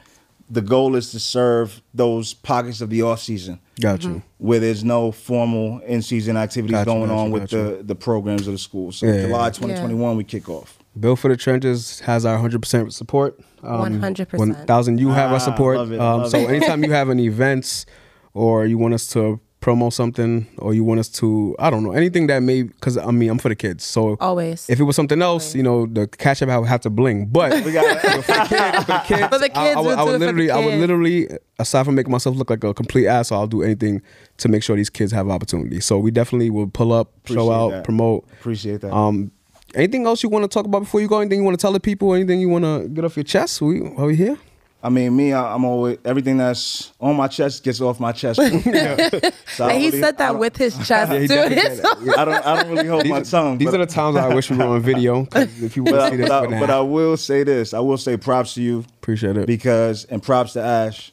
The 0.54 0.62
goal 0.62 0.96
is 0.98 1.12
to 1.12 1.20
serve 1.20 1.82
those 1.94 2.34
pockets 2.34 2.82
of 2.82 2.90
the 2.90 3.02
off 3.04 3.22
season 3.22 3.60
Got 3.80 4.04
you. 4.04 4.22
where 4.38 4.60
there's 4.60 4.84
no 4.84 5.12
formal 5.14 5.80
in 5.80 6.02
season 6.02 6.36
activities 6.36 6.84
going 6.84 7.10
on 7.10 7.32
with 7.32 7.50
the, 7.52 7.80
the 7.82 7.96
programs 7.96 8.48
of 8.48 8.54
the 8.54 8.58
school. 8.60 8.92
So 8.92 9.06
Yeah, 9.06 9.14
yeah, 9.14 9.22
July 9.28 9.46
yeah. 9.46 9.52
2021, 9.52 10.18
we 10.18 10.24
kick 10.26 10.50
off. 10.50 10.78
Built 11.00 11.20
for 11.20 11.30
the 11.30 11.38
Trenches 11.38 12.02
has 12.02 12.26
our 12.26 12.38
100% 12.38 12.92
support. 12.92 13.40
Um, 13.64 14.02
100%. 14.02 14.38
1000 14.38 15.00
you 15.00 15.10
have 15.12 15.30
Ah, 15.30 15.34
our 15.36 15.40
support. 15.40 15.78
love 15.78 15.92
it, 15.94 16.02
um, 16.02 16.28
so 16.30 16.38
anytime 16.38 16.84
you 16.84 16.92
have 17.00 17.10
any 17.10 17.28
events 17.28 17.86
or 18.34 18.66
you 18.66 18.78
want 18.78 18.94
us 18.94 19.08
to 19.14 19.40
promo 19.62 19.94
something 19.94 20.48
or 20.58 20.74
you 20.74 20.84
want 20.84 21.00
us 21.00 21.08
to, 21.08 21.56
I 21.60 21.70
don't 21.70 21.84
know, 21.84 21.92
anything 21.92 22.26
that 22.28 22.40
may, 22.42 22.64
because 22.64 22.98
I 22.98 23.12
mean, 23.12 23.30
I'm 23.30 23.38
for 23.38 23.50
the 23.50 23.56
kids. 23.56 23.86
So 23.86 24.18
Always. 24.20 24.68
if 24.70 24.80
it 24.80 24.84
was 24.84 24.96
something 24.96 25.22
else, 25.22 25.54
you 25.54 25.62
know, 25.64 25.86
the 25.86 26.08
catch 26.08 26.42
up 26.42 26.50
I 26.50 26.58
would 26.58 26.68
have 26.68 26.82
to 26.82 26.90
bling. 26.90 27.28
But 27.28 27.52
for 27.64 27.70
the 27.70 27.72
kids, 27.72 28.26
for 28.26 28.92
the 28.92 29.02
kids, 29.06 29.28
For 29.30 29.38
the 29.40 29.52
I- 29.58 29.72
I, 29.74 29.76
would, 29.76 29.86
we'll 29.86 30.00
I 30.00 30.04
would 30.04 30.12
for 30.14 30.18
the 30.18 30.26
literally, 30.26 30.52
I 30.52 30.66
would 30.66 30.80
literally, 30.80 31.28
aside 31.60 31.86
from 31.86 31.96
making 31.96 32.12
myself 32.12 32.36
look 32.36 32.50
like 32.50 32.64
a 32.64 32.74
complete 32.74 33.08
asshole, 33.08 33.40
I'll 33.42 33.48
do 33.48 33.62
anything 33.62 34.02
to 34.38 34.50
make 34.50 34.64
sure 34.64 34.76
these 34.76 34.90
kids 34.90 35.12
have 35.12 35.30
opportunity. 35.30 35.80
So 35.80 36.00
we 36.00 36.10
definitely 36.12 36.50
will 36.50 36.68
pull 36.68 36.92
up, 36.92 37.12
show 37.26 37.52
out, 37.52 37.70
that. 37.72 37.84
promote. 37.84 38.26
appreciate 38.40 38.82
that. 38.82 38.92
Um, 38.94 39.32
anything 39.76 40.06
else 40.08 40.24
you 40.24 40.30
want 40.30 40.44
to 40.44 40.50
talk 40.50 40.66
about 40.66 40.80
before 40.80 41.02
you 41.02 41.08
go? 41.08 41.20
Anything 41.20 41.38
you 41.40 41.46
want 41.46 41.58
to 41.60 41.62
tell 41.62 41.72
the 41.72 41.80
people? 41.80 42.14
Anything 42.16 42.40
you 42.42 42.50
want 42.50 42.66
to 42.66 42.90
get 42.90 43.06
off 43.06 43.16
your 43.16 43.24
chest? 43.24 43.62
We 43.62 43.82
are 43.96 44.08
we 44.08 44.16
here? 44.16 44.38
I 44.84 44.90
mean, 44.90 45.16
me, 45.16 45.32
I, 45.32 45.54
I'm 45.54 45.64
always 45.64 46.00
everything 46.04 46.38
that's 46.38 46.92
on 47.00 47.16
my 47.16 47.28
chest 47.28 47.64
gets 47.64 47.82
off 47.82 48.00
my 48.00 48.12
chest. 48.12 48.40
So 49.52 49.68
and 49.68 49.78
he 49.80 49.88
really- 49.88 50.00
said 50.00 50.18
that 50.20 50.40
with 50.40 50.56
his 50.58 50.76
chest 50.88 51.12
he 51.12 51.28
too. 51.28 51.36
definitely 51.36 51.76
said. 51.76 52.16
I 52.18 52.26
don't. 52.26 52.46
I 52.46 52.64
don't 52.64 52.72
really 52.72 52.88
hold 52.88 53.06
my 53.08 53.20
These, 53.20 53.32
tongue. 53.32 53.58
these 53.58 53.70
but, 53.70 53.82
are 53.82 53.86
the 53.86 53.92
times 53.92 54.16
I 54.16 54.34
wish 54.34 54.50
we 54.50 54.58
were 54.58 54.64
on 54.66 54.82
video. 54.82 55.28
If 55.36 55.76
you 55.76 55.84
but, 55.84 55.92
to 55.92 56.02
I, 56.02 56.10
see 56.10 56.16
this, 56.16 56.30
but, 56.30 56.54
I, 56.54 56.60
but 56.60 56.70
I 56.70 56.80
will 56.80 57.18
say 57.18 57.44
this. 57.44 57.74
I 57.74 57.80
will 57.80 57.98
say 57.98 58.16
props 58.18 58.54
to 58.56 58.62
you 58.62 58.86
appreciate 59.02 59.36
it. 59.38 59.46
because 59.48 60.06
and 60.06 60.24
props 60.24 60.54
to 60.54 60.62
Ash 60.62 61.12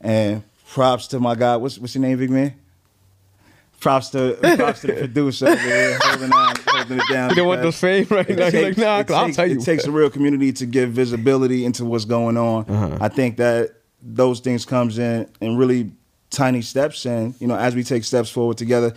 and 0.00 0.42
props 0.72 1.08
to 1.08 1.20
my 1.20 1.34
guy. 1.34 1.56
What's 1.56 1.78
what's 1.78 1.94
your 1.94 2.02
name, 2.02 2.18
big 2.18 2.30
man? 2.30 2.54
Props 3.84 4.08
to 4.08 4.38
props 4.56 4.80
to 4.80 4.86
the 4.86 4.92
producer 5.00 5.46
over 5.46 5.56
here 5.60 5.98
holding, 6.00 6.32
on, 6.32 6.54
holding 6.66 6.98
it 7.00 7.04
down. 7.10 7.28
You 7.28 7.36
don't 7.36 7.46
want 7.48 7.60
the 7.60 7.66
because 7.66 7.80
fame 7.80 8.06
right 8.08 8.26
now. 8.30 8.44
He's 8.44 8.52
takes- 8.52 8.78
like, 8.78 8.78
nah, 8.78 8.98
it 9.00 9.10
I'll 9.10 9.24
takes- 9.26 9.36
tell 9.36 9.46
you. 9.46 9.58
It 9.58 9.64
takes 9.64 9.84
a 9.84 9.90
real 9.90 10.08
community 10.08 10.54
to 10.54 10.64
give 10.64 10.90
visibility 10.92 11.66
into 11.66 11.84
what's 11.84 12.06
going 12.06 12.38
on. 12.38 12.64
Uh-huh. 12.64 12.96
I 13.02 13.08
think 13.08 13.36
that 13.36 13.72
those 14.00 14.40
things 14.40 14.64
comes 14.64 14.96
in 14.98 15.28
in 15.42 15.58
really 15.58 15.92
tiny 16.30 16.62
steps, 16.62 17.04
and 17.04 17.34
you 17.42 17.46
know, 17.46 17.56
as 17.56 17.74
we 17.74 17.84
take 17.84 18.04
steps 18.04 18.30
forward 18.30 18.56
together, 18.56 18.94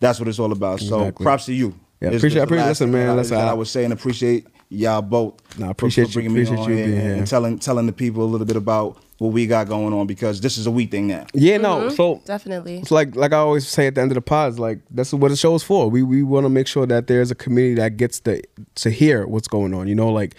that's 0.00 0.18
what 0.18 0.26
it's 0.28 0.40
all 0.40 0.50
about. 0.50 0.80
So, 0.80 0.98
Exactly. 1.02 1.22
props 1.24 1.44
to 1.46 1.52
you. 1.54 1.72
Yeah, 2.00 2.08
Is- 2.10 2.16
appreciate- 2.16 2.26
is 2.26 2.34
the 2.34 2.42
appreciate- 2.42 2.66
listen, 2.70 2.90
man, 2.90 3.06
that 3.06 3.12
I- 3.12 3.16
listen, 3.16 3.36
that 3.36 3.46
I- 3.46 3.50
I 3.52 3.54
would 3.54 3.68
say 3.68 3.84
and 3.84 3.92
appreciate 3.92 4.48
y'all 4.68 5.00
both. 5.00 5.34
Nah, 5.60 5.66
for- 5.66 5.70
appreciate 5.70 6.04
for 6.06 6.08
you- 6.20 6.28
bringing 6.28 6.34
me 6.34 6.42
appreciate 6.42 6.64
on 6.64 6.70
you 6.70 6.76
here 6.76 6.86
being 6.86 6.98
and 6.98 7.16
here. 7.18 7.26
telling 7.26 7.58
telling 7.60 7.86
the 7.86 7.92
people 7.92 8.24
a 8.24 8.26
little 8.26 8.46
bit 8.48 8.56
about 8.56 8.98
what 9.18 9.32
we 9.32 9.46
got 9.46 9.68
going 9.68 9.92
on 9.92 10.06
because 10.06 10.40
this 10.40 10.58
is 10.58 10.66
a 10.66 10.70
we 10.70 10.86
thing 10.86 11.06
now. 11.06 11.26
yeah, 11.34 11.56
no. 11.56 11.88
So 11.88 12.20
Definitely. 12.24 12.78
it's 12.78 12.90
like 12.90 13.14
like 13.14 13.32
I 13.32 13.36
always 13.38 13.66
say 13.68 13.86
at 13.86 13.94
the 13.94 14.00
end 14.00 14.10
of 14.10 14.16
the 14.16 14.20
pods, 14.22 14.58
like 14.58 14.80
that's 14.90 15.12
what 15.12 15.28
the 15.28 15.36
show 15.36 15.54
is 15.54 15.62
for. 15.62 15.88
We 15.88 16.02
we 16.02 16.22
want 16.22 16.44
to 16.44 16.50
make 16.50 16.66
sure 16.66 16.86
that 16.86 17.06
there's 17.06 17.30
a 17.30 17.34
community 17.34 17.80
that 17.80 17.96
gets 17.96 18.20
the 18.20 18.42
to 18.76 18.90
hear 18.90 19.26
what's 19.26 19.48
going 19.48 19.72
on. 19.74 19.86
You 19.86 19.94
know, 19.94 20.10
like 20.10 20.34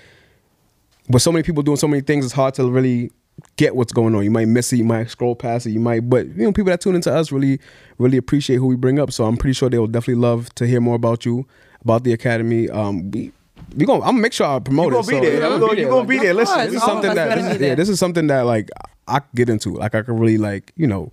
with 1.09 1.21
so 1.21 1.31
many 1.31 1.43
people 1.43 1.63
doing 1.63 1.77
so 1.77 1.88
many 1.88 2.01
things, 2.01 2.25
it's 2.25 2.33
hard 2.33 2.53
to 2.55 2.69
really 2.69 3.11
get 3.57 3.75
what's 3.75 3.93
going 3.93 4.15
on. 4.15 4.23
You 4.23 4.31
might 4.31 4.47
miss 4.47 4.71
it, 4.73 4.77
you 4.77 4.85
might 4.85 5.09
scroll 5.09 5.35
past 5.35 5.65
it, 5.67 5.71
you 5.71 5.79
might, 5.79 6.09
but 6.09 6.25
you 6.27 6.43
know, 6.43 6.51
people 6.51 6.71
that 6.71 6.81
tune 6.81 6.95
into 6.95 7.13
us 7.13 7.31
really 7.31 7.59
really 7.97 8.17
appreciate 8.17 8.57
who 8.57 8.67
we 8.67 8.75
bring 8.75 8.99
up. 8.99 9.11
So 9.11 9.25
I'm 9.25 9.38
pretty 9.38 9.53
sure 9.53 9.69
they 9.69 9.79
will 9.79 9.88
definitely 9.88 10.21
love 10.21 10.53
to 10.55 10.67
hear 10.67 10.81
more 10.81 10.95
about 10.95 11.25
you, 11.25 11.47
about 11.81 12.03
the 12.03 12.13
academy. 12.13 12.69
Um, 12.69 13.11
we. 13.11 13.31
We 13.76 13.86
gonna, 13.86 14.02
I'm 14.04 14.12
gonna 14.12 14.20
make 14.22 14.34
sure 14.34 14.48
I 14.48 14.60
promote 14.60 14.91
You 14.94 15.00
it. 15.00 15.06
gonna 15.06 15.08
be 15.22 15.26
so- 15.28 15.32
there. 15.32 15.46
I'm 15.46 15.54
You 15.54 15.60
gonna- 15.68 15.80
you 15.82 15.88
gonna 15.89 16.08
be 16.08 16.18
there. 16.20 16.34
Listen, 16.34 16.60
this 16.65 16.76
is 16.76 16.84
something 16.84 17.13
that 17.15 17.36
this 17.38 17.56
is, 17.56 17.62
yeah, 17.62 17.76
this 17.76 17.89
is 17.89 18.00
something 18.00 18.28
that 18.28 18.41
like 18.41 18.70
I 19.08 19.20
can 19.20 19.28
get 19.36 19.50
into. 19.50 19.72
Like 19.74 19.96
I 19.96 20.02
can 20.02 20.18
really 20.20 20.38
like 20.38 20.72
you 20.76 20.88
know 20.88 21.12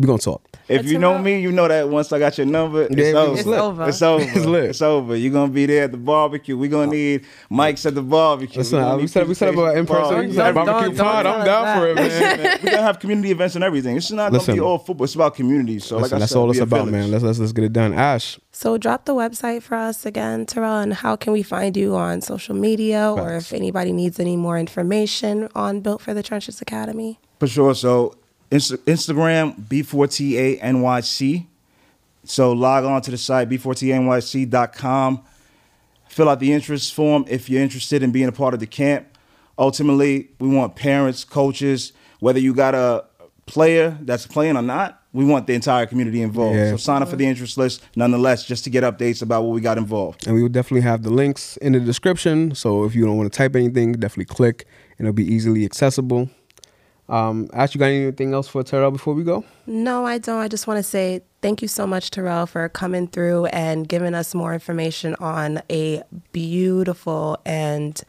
we 0.00 0.06
gonna 0.06 0.18
talk. 0.18 0.42
If 0.66 0.86
you 0.86 0.98
know 0.98 1.18
me, 1.18 1.40
you 1.40 1.50
know 1.52 1.66
that 1.68 1.88
once 1.88 2.12
I 2.12 2.18
got 2.20 2.38
your 2.38 2.46
number, 2.46 2.82
it's, 2.84 2.94
Yeah, 2.96 3.18
over. 3.18 3.34
it's 3.38 3.44
lit. 3.46 3.58
over. 3.58 3.88
It's 3.88 4.00
over. 4.02 4.24
It's 4.24 4.44
lit. 4.46 4.64
It's 4.70 4.80
over. 4.82 5.16
You're 5.16 5.32
gonna 5.32 5.52
be 5.52 5.66
there 5.66 5.84
at 5.84 5.90
the 5.92 5.98
barbecue. 5.98 6.56
We're 6.56 6.70
gonna 6.70 6.88
uh, 6.88 6.94
need 6.94 7.26
mics 7.50 7.84
at 7.84 7.94
the 7.96 8.02
barbecue. 8.02 8.58
Listen, 8.58 8.78
We're 8.78 8.84
gonna 8.84 8.94
uh, 8.94 8.96
we 8.96 9.02
need 9.02 9.10
set 9.10 9.28
we 9.28 9.34
set 9.34 9.48
up 9.48 9.56
an 9.56 9.78
in 9.78 9.86
person 9.86 10.04
presentation 10.14 10.36
Don't- 10.36 10.54
don't- 10.54 10.66
barbecue 10.66 10.96
don't 10.96 11.06
pod. 11.06 11.26
I'm 11.26 11.44
down 11.44 11.78
for 11.78 11.86
it, 11.88 11.94
that. 11.96 12.38
man. 12.40 12.58
We're 12.64 12.70
gonna 12.70 12.82
have 12.82 12.98
community 13.00 13.30
events 13.32 13.56
and 13.56 13.64
everything. 13.64 13.96
It's 13.96 14.10
not 14.12 14.32
Listen. 14.32 14.52
gonna 14.54 14.62
be 14.62 14.66
all 14.66 14.78
football. 14.78 15.04
It's 15.04 15.14
about 15.16 15.34
community. 15.34 15.80
So 15.80 15.96
Listen, 15.96 16.02
like 16.02 16.12
I 16.12 16.18
that's 16.20 16.32
said, 16.32 16.38
all 16.38 16.50
it's 16.50 16.60
about, 16.60 16.76
village. 16.86 16.92
man. 16.92 17.10
Let's 17.10 17.24
let's 17.24 17.38
let's 17.40 17.52
get 17.52 17.64
it 17.64 17.72
done. 17.74 17.92
Ash, 17.92 18.38
So 18.52 18.78
drop 18.78 19.04
the 19.04 19.14
website 19.14 19.62
for 19.62 19.74
us 19.74 20.06
again, 20.06 20.46
Terrell, 20.46 20.78
and 20.78 20.94
how 20.94 21.16
can 21.16 21.32
we 21.32 21.42
find 21.42 21.76
you 21.76 21.96
on 21.96 22.20
social 22.22 22.54
media 22.54 23.10
or 23.12 23.34
if 23.34 23.52
anybody 23.52 23.92
needs 23.92 24.18
any 24.20 24.36
more 24.36 24.56
information 24.58 25.48
on 25.54 25.80
Built 25.80 26.00
for 26.00 26.14
the 26.14 26.22
Trenches 26.22 26.62
Academy? 26.62 27.18
For 27.40 27.46
sure. 27.48 27.74
So 27.74 28.14
Insta- 28.50 28.78
Instagram 28.78 29.60
B4TANYC. 29.68 31.46
So 32.24 32.52
log 32.52 32.84
on 32.84 33.00
to 33.02 33.10
the 33.10 33.18
site 33.18 33.48
b4tanyc.com. 33.48 35.22
Fill 36.08 36.28
out 36.28 36.40
the 36.40 36.52
interest 36.52 36.92
form 36.94 37.24
if 37.28 37.48
you're 37.48 37.62
interested 37.62 38.02
in 38.02 38.10
being 38.10 38.28
a 38.28 38.32
part 38.32 38.52
of 38.52 38.60
the 38.60 38.66
camp. 38.66 39.06
Ultimately, 39.58 40.30
we 40.38 40.48
want 40.48 40.74
parents, 40.74 41.24
coaches, 41.24 41.92
whether 42.18 42.38
you 42.40 42.54
got 42.54 42.74
a 42.74 43.04
player 43.46 43.96
that's 44.02 44.26
playing 44.26 44.56
or 44.56 44.62
not, 44.62 45.02
we 45.12 45.24
want 45.24 45.46
the 45.46 45.54
entire 45.54 45.86
community 45.86 46.22
involved. 46.22 46.56
Yeah. 46.56 46.70
So 46.70 46.76
sign 46.76 47.02
up 47.02 47.08
for 47.08 47.16
the 47.16 47.26
interest 47.26 47.58
list 47.58 47.82
nonetheless, 47.96 48.44
just 48.44 48.64
to 48.64 48.70
get 48.70 48.84
updates 48.84 49.22
about 49.22 49.42
what 49.42 49.52
we 49.54 49.60
got 49.60 49.76
involved. 49.78 50.26
and 50.26 50.34
we 50.36 50.42
will 50.42 50.48
definitely 50.48 50.82
have 50.82 51.02
the 51.02 51.10
links 51.10 51.56
in 51.58 51.72
the 51.72 51.80
description. 51.80 52.54
So 52.54 52.84
if 52.84 52.94
you 52.94 53.04
don't 53.04 53.16
want 53.16 53.32
to 53.32 53.36
type 53.36 53.56
anything, 53.56 53.92
definitely 53.92 54.26
click, 54.32 54.66
and 54.98 55.06
it'll 55.06 55.16
be 55.16 55.26
easily 55.26 55.64
accessible. 55.64 56.30
Um, 57.10 57.50
Ash, 57.52 57.74
you 57.74 57.80
got 57.80 57.86
anything 57.86 58.32
else 58.34 58.46
for 58.46 58.62
Terrell 58.62 58.92
before 58.92 59.14
we 59.14 59.24
go? 59.24 59.44
No, 59.66 60.06
I 60.06 60.18
don't. 60.18 60.38
I 60.40 60.46
just 60.46 60.68
want 60.68 60.78
to 60.78 60.82
say 60.84 61.22
thank 61.42 61.60
you 61.60 61.66
so 61.66 61.84
much, 61.86 62.10
Terrell, 62.12 62.46
for 62.46 62.68
coming 62.68 63.08
through 63.08 63.46
and 63.46 63.88
giving 63.88 64.14
us 64.14 64.32
more 64.32 64.54
information 64.54 65.16
on 65.16 65.60
a 65.68 66.02
beautiful 66.32 67.36
and 67.44 68.00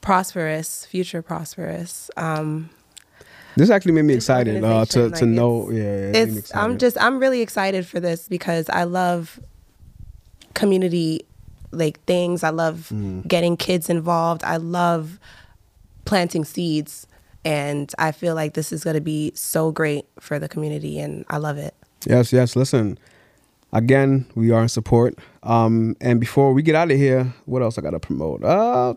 prosperous, 0.00 0.86
future 0.86 1.20
prosperous. 1.20 2.10
Um, 2.16 2.70
This 3.56 3.68
actually 3.68 3.92
made 3.92 4.06
me 4.06 4.14
excited 4.14 4.56
uh, 4.64 4.86
to 4.86 5.00
organization, 5.00 5.12
to 5.12 5.26
like, 5.26 5.34
know. 5.34 5.70
Yeah, 5.70 5.82
yeah, 5.82 5.88
it 5.88 6.12
made 6.12 6.28
me 6.32 6.38
it's 6.38 6.54
I'm 6.56 6.78
just 6.78 6.96
I'm 6.98 7.18
really 7.18 7.42
excited 7.42 7.86
for 7.86 8.00
this 8.00 8.28
because 8.28 8.68
I 8.70 8.84
love 8.84 9.38
community 10.54 11.26
like 11.70 12.02
things. 12.04 12.42
I 12.42 12.50
love 12.50 12.88
Mm. 12.92 13.26
getting 13.28 13.56
kids 13.58 13.90
involved. 13.90 14.42
I 14.44 14.56
love 14.56 15.18
planting 16.06 16.44
seeds 16.44 17.06
and 17.44 17.92
I 17.98 18.12
feel 18.12 18.34
like 18.34 18.54
this 18.54 18.72
is 18.72 18.84
going 18.84 18.94
to 18.94 19.00
be 19.00 19.32
so 19.34 19.72
great 19.72 20.04
for 20.20 20.38
the 20.38 20.48
community 20.48 20.98
and 20.98 21.24
I 21.28 21.38
love 21.38 21.58
it. 21.58 21.74
Yes, 22.06 22.32
yes. 22.32 22.56
Listen, 22.56 22.98
again, 23.72 24.26
we 24.34 24.50
are 24.50 24.62
in 24.62 24.68
support. 24.68 25.18
Um, 25.42 25.96
and 26.00 26.20
before 26.20 26.52
we 26.52 26.62
get 26.62 26.74
out 26.74 26.90
of 26.90 26.96
here, 26.96 27.32
what 27.46 27.62
else 27.62 27.78
I 27.78 27.82
gotta 27.82 28.00
promote? 28.00 28.42
Uh, 28.44 28.94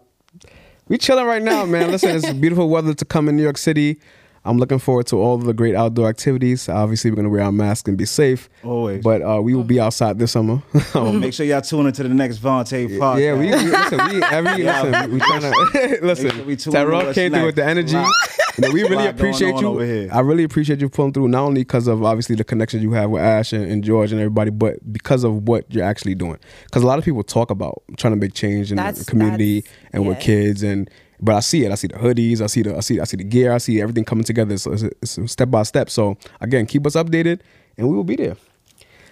we 0.88 0.98
chilling 0.98 1.26
right 1.26 1.42
now, 1.42 1.66
man. 1.66 1.92
Listen, 1.92 2.16
it's 2.16 2.32
beautiful 2.34 2.70
weather 2.70 2.94
to 2.94 3.06
come 3.06 3.28
in 3.30 3.36
New 3.36 3.44
York 3.44 3.58
City. 3.58 4.00
I'm 4.48 4.60
looking 4.60 4.78
forward 4.78 5.08
to 5.08 5.16
all 5.16 5.40
the 5.40 5.54
great 5.54 5.74
outdoor 5.74 6.08
activities. 6.08 6.70
Obviously, 6.70 7.10
we're 7.10 7.16
gonna 7.16 7.30
wear 7.30 7.42
our 7.42 7.52
masks 7.52 7.88
and 7.90 7.98
be 7.98 8.06
safe. 8.06 8.48
Always. 8.64 9.04
But 9.04 9.24
uh, 9.24 9.42
we 9.42 9.56
will 9.56 9.64
be 9.64 9.80
outside 9.80 10.20
this 10.20 10.32
summer. 10.34 10.62
Um, 10.94 11.20
Make 11.20 11.34
sure 11.34 11.46
y'all 11.48 11.62
tune 11.62 11.88
into 11.88 12.04
the 12.04 12.10
next 12.10 12.38
Vontae 12.38 12.88
podcast. 13.00 13.20
yeah, 13.22 13.34
we, 13.34 13.48
we 13.48 13.72
listen. 13.72 14.00
We 14.08 14.24
every 14.24 14.64
Yeah. 14.64 14.84
listen. 14.84 15.10
We, 15.12 15.18
we 15.18 15.20
trying 15.20 15.42
to 15.42 15.50
Make 15.74 15.90
sure 15.90 16.02
listen. 16.02 16.46
we 16.46 16.56
tune 16.56 16.74
Tyrell 16.74 17.00
in 17.02 17.06
to 17.08 17.14
came 17.16 17.32
what's 17.32 17.40
through 17.40 17.46
with 17.48 17.56
the 17.56 17.66
energy. 17.66 17.96
Lot- 17.96 18.14
You 18.62 18.68
know, 18.68 18.74
we 18.74 18.84
really 18.84 19.08
appreciate 19.08 19.56
you. 19.60 20.10
I 20.12 20.20
really 20.22 20.44
appreciate 20.44 20.80
you 20.80 20.88
pulling 20.90 21.12
through, 21.14 21.28
not 21.28 21.44
only 21.44 21.62
because 21.62 21.88
of 21.88 22.04
obviously 22.04 22.36
the 22.36 22.44
connections 22.44 22.84
you 22.84 22.92
have 22.94 23.10
with 23.10 23.22
Ash 23.22 23.52
and, 23.52 23.70
and 23.70 23.84
George 23.84 24.12
and 24.12 24.22
everybody, 24.22 24.50
but 24.50 24.94
because 24.94 25.24
of 25.26 25.48
what 25.48 25.66
you're 25.74 25.84
actually 25.84 26.16
doing. 26.16 26.38
Because 26.66 26.82
a 26.84 26.88
lot 26.88 26.98
of 26.98 27.04
people 27.06 27.24
talk 27.24 27.52
about 27.52 27.84
trying 27.98 28.14
to 28.14 28.18
make 28.20 28.34
change 28.34 28.72
in 28.72 28.78
That's- 28.78 29.00
the 29.00 29.06
community 29.06 29.62
that's- 29.62 29.90
and 29.94 30.08
with 30.08 30.20
kids 30.20 30.64
and. 30.64 30.90
But 31.22 31.36
I 31.36 31.40
see 31.40 31.64
it. 31.64 31.72
I 31.72 31.76
see 31.76 31.88
the 31.88 31.96
hoodies. 31.96 32.42
I 32.42 32.48
see 32.48 32.62
the. 32.62 32.76
I 32.76 32.82
see. 32.82 33.00
I 33.00 33.06
see 33.06 33.16
the 33.16 33.24
gear. 33.24 33.54
I 33.54 33.58
see 33.58 33.80
everything 33.82 34.04
coming 34.04 34.26
together. 34.26 34.58
So 34.58 34.74
it's, 34.74 34.84
it's 34.84 35.32
step 35.32 35.50
by 35.50 35.64
step. 35.64 35.90
So 35.90 36.18
again, 36.42 36.66
keep 36.66 36.86
us 36.86 36.96
updated, 36.98 37.40
and 37.78 37.88
we 37.88 37.96
will 37.96 38.04
be 38.04 38.18
there. 38.18 38.36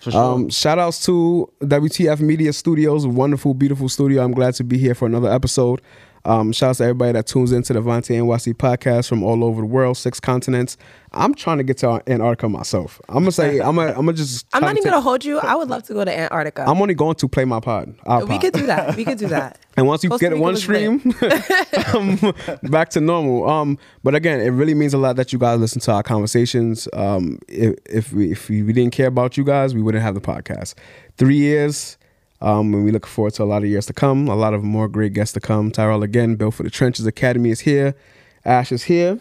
Sure. 0.01 0.13
Um, 0.13 0.49
shout 0.49 0.79
outs 0.79 1.05
to 1.05 1.49
WTF 1.61 2.19
Media 2.19 2.51
Studios, 2.51 3.07
wonderful, 3.07 3.53
beautiful 3.53 3.87
studio. 3.87 4.21
I'm 4.21 4.33
glad 4.33 4.53
to 4.55 4.65
be 4.65 4.77
here 4.77 4.93
for 4.93 5.05
another 5.05 5.31
episode. 5.31 5.81
Um, 6.25 6.53
out 6.61 6.75
to 6.75 6.83
everybody 6.83 7.11
that 7.13 7.27
tunes 7.27 7.51
into 7.51 7.73
the 7.73 7.81
Vontae 7.81 8.17
NYC 8.17 8.53
podcast 8.53 9.09
from 9.09 9.23
all 9.23 9.43
over 9.43 9.61
the 9.61 9.67
world, 9.67 9.97
six 9.97 10.21
continents. 10.21 10.77
I'm 11.11 11.35
trying 11.35 11.57
to 11.57 11.63
get 11.63 11.77
to 11.79 12.01
Antarctica 12.07 12.47
myself. 12.47 13.01
I'm 13.09 13.23
gonna 13.23 13.31
say 13.31 13.59
I'm 13.61 13.75
gonna 13.75 13.89
I'm 13.89 14.05
gonna 14.05 14.13
just. 14.13 14.45
I'm 14.53 14.61
not 14.61 14.71
even 14.71 14.83
gonna 14.83 15.01
hold 15.01 15.25
you. 15.25 15.39
I 15.39 15.55
would 15.55 15.69
love 15.69 15.83
to 15.83 15.93
go 15.93 16.05
to 16.05 16.17
Antarctica. 16.17 16.63
I'm 16.65 16.81
only 16.81 16.93
going 16.93 17.15
to 17.15 17.27
play 17.27 17.43
my 17.43 17.59
pod. 17.59 17.87
We 17.87 18.03
pod. 18.03 18.41
could 18.41 18.53
do 18.53 18.65
that. 18.67 18.95
We 18.95 19.03
could 19.03 19.17
do 19.17 19.27
that. 19.27 19.59
and 19.77 19.85
once 19.85 20.03
you 20.03 20.17
get 20.17 20.37
one 20.37 20.55
stream, 20.55 21.13
um, 21.93 22.33
back 22.63 22.89
to 22.91 23.01
normal. 23.01 23.49
Um, 23.49 23.77
but 24.03 24.15
again, 24.15 24.39
it 24.39 24.49
really 24.49 24.73
means 24.73 24.93
a 24.93 24.97
lot 24.97 25.17
that 25.17 25.33
you 25.33 25.39
guys 25.39 25.59
listen 25.59 25.81
to 25.81 25.91
our 25.91 26.03
conversations. 26.03 26.87
Um, 26.93 27.39
if 27.49 27.75
if 27.85 28.13
we, 28.13 28.31
if 28.31 28.49
we 28.49 28.61
didn't 28.61 28.91
care 28.91 29.07
about 29.07 29.35
you 29.35 29.43
guys, 29.43 29.75
we 29.75 29.81
wouldn't 29.81 30.03
have 30.03 30.15
the 30.15 30.21
podcast. 30.21 30.75
Three 31.17 31.37
years 31.37 31.97
um, 32.43 32.73
and 32.73 32.83
we 32.83 32.91
look 32.91 33.07
forward 33.07 33.33
to 33.35 33.43
a 33.43 33.45
lot 33.45 33.63
of 33.63 33.69
years 33.69 33.85
to 33.85 33.93
come, 33.93 34.27
a 34.27 34.35
lot 34.35 34.53
of 34.53 34.63
more 34.63 34.89
great 34.89 35.13
guests 35.13 35.33
to 35.33 35.39
come. 35.39 35.71
Tyrell 35.71 36.03
again, 36.03 36.35
Built 36.35 36.55
for 36.55 36.63
the 36.63 36.69
Trenches 36.69 37.05
Academy 37.05 37.51
is 37.51 37.61
here. 37.61 37.95
Ash 38.43 38.73
is 38.73 38.83
here. 38.83 39.17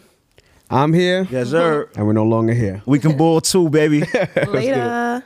I'm 0.69 0.91
here. 0.91 1.25
Yes, 1.31 1.49
sir. 1.49 1.89
And 1.95 2.05
we're 2.05 2.13
no 2.13 2.25
longer 2.25 2.53
here. 2.53 2.83
We 2.85 2.99
can 2.99 3.15
ball 3.15 3.39
too, 3.39 3.69
baby. 3.69 4.01
Later. 4.47 5.23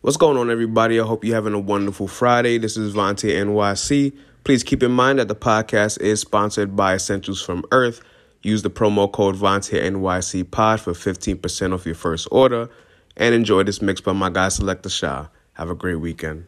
What's 0.00 0.16
going 0.16 0.38
on, 0.38 0.50
everybody? 0.50 0.98
I 0.98 1.04
hope 1.04 1.22
you're 1.22 1.34
having 1.34 1.52
a 1.52 1.58
wonderful 1.58 2.08
Friday. 2.08 2.56
This 2.56 2.78
is 2.78 2.94
Vontae 2.94 3.34
NYC. 3.34 4.16
Please 4.44 4.62
keep 4.62 4.82
in 4.82 4.90
mind 4.90 5.18
that 5.18 5.28
the 5.28 5.36
podcast 5.36 6.00
is 6.00 6.20
sponsored 6.20 6.74
by 6.74 6.94
Essentials 6.94 7.42
from 7.42 7.62
Earth. 7.72 8.00
Use 8.40 8.62
the 8.62 8.70
promo 8.70 9.12
code 9.12 9.36
Vontae 9.36 9.82
NYC 9.82 10.50
Pod 10.50 10.80
for 10.80 10.92
15% 10.92 11.74
off 11.74 11.84
your 11.84 11.94
first 11.94 12.26
order 12.32 12.70
and 13.18 13.34
enjoy 13.34 13.64
this 13.64 13.82
mix 13.82 14.00
by 14.00 14.14
my 14.14 14.30
guy 14.30 14.48
Selector 14.48 14.88
Shah. 14.88 15.26
Have 15.54 15.68
a 15.68 15.74
great 15.74 15.96
weekend. 15.96 16.46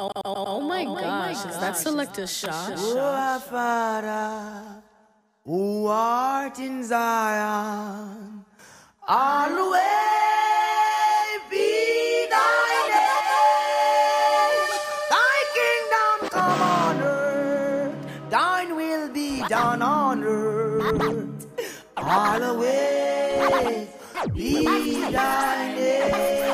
Oh, 0.00 0.12
oh, 0.14 0.22
oh, 0.26 0.60
my, 0.60 0.84
oh 0.86 0.94
gosh. 0.94 1.02
my 1.02 1.32
gosh, 1.50 1.56
that's 1.60 1.80
selective 1.82 2.30
shot. 2.30 2.70
Uafara, 2.74 4.80
who 5.44 5.86
art 5.88 6.56
in 6.60 6.84
Zion, 6.84 8.44
always 9.08 9.82
be 11.50 12.26
thy 12.30 12.70
name. 12.94 14.70
Thy 15.10 15.36
kingdom 15.58 16.30
come 16.30 16.62
on 16.62 16.96
earth, 17.02 18.30
thine 18.30 18.76
will 18.76 19.08
be 19.08 19.42
done 19.48 19.82
on 19.82 20.22
earth. 20.22 21.46
Always 21.96 23.88
be 24.32 24.62
thy 25.10 25.74
name. 25.74 26.47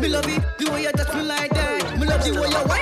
Me 0.00 0.08
love 0.08 0.26
it, 0.28 0.42
the 0.56 0.70
way 0.70 0.82
you 0.84 0.92
touch 0.92 1.14
me 1.14 1.22
like 1.24 1.50
that. 1.52 1.98
Me 1.98 2.06
love 2.06 2.24
the 2.24 2.30
way 2.32 2.48
you 2.48 2.68
wine. 2.68 2.79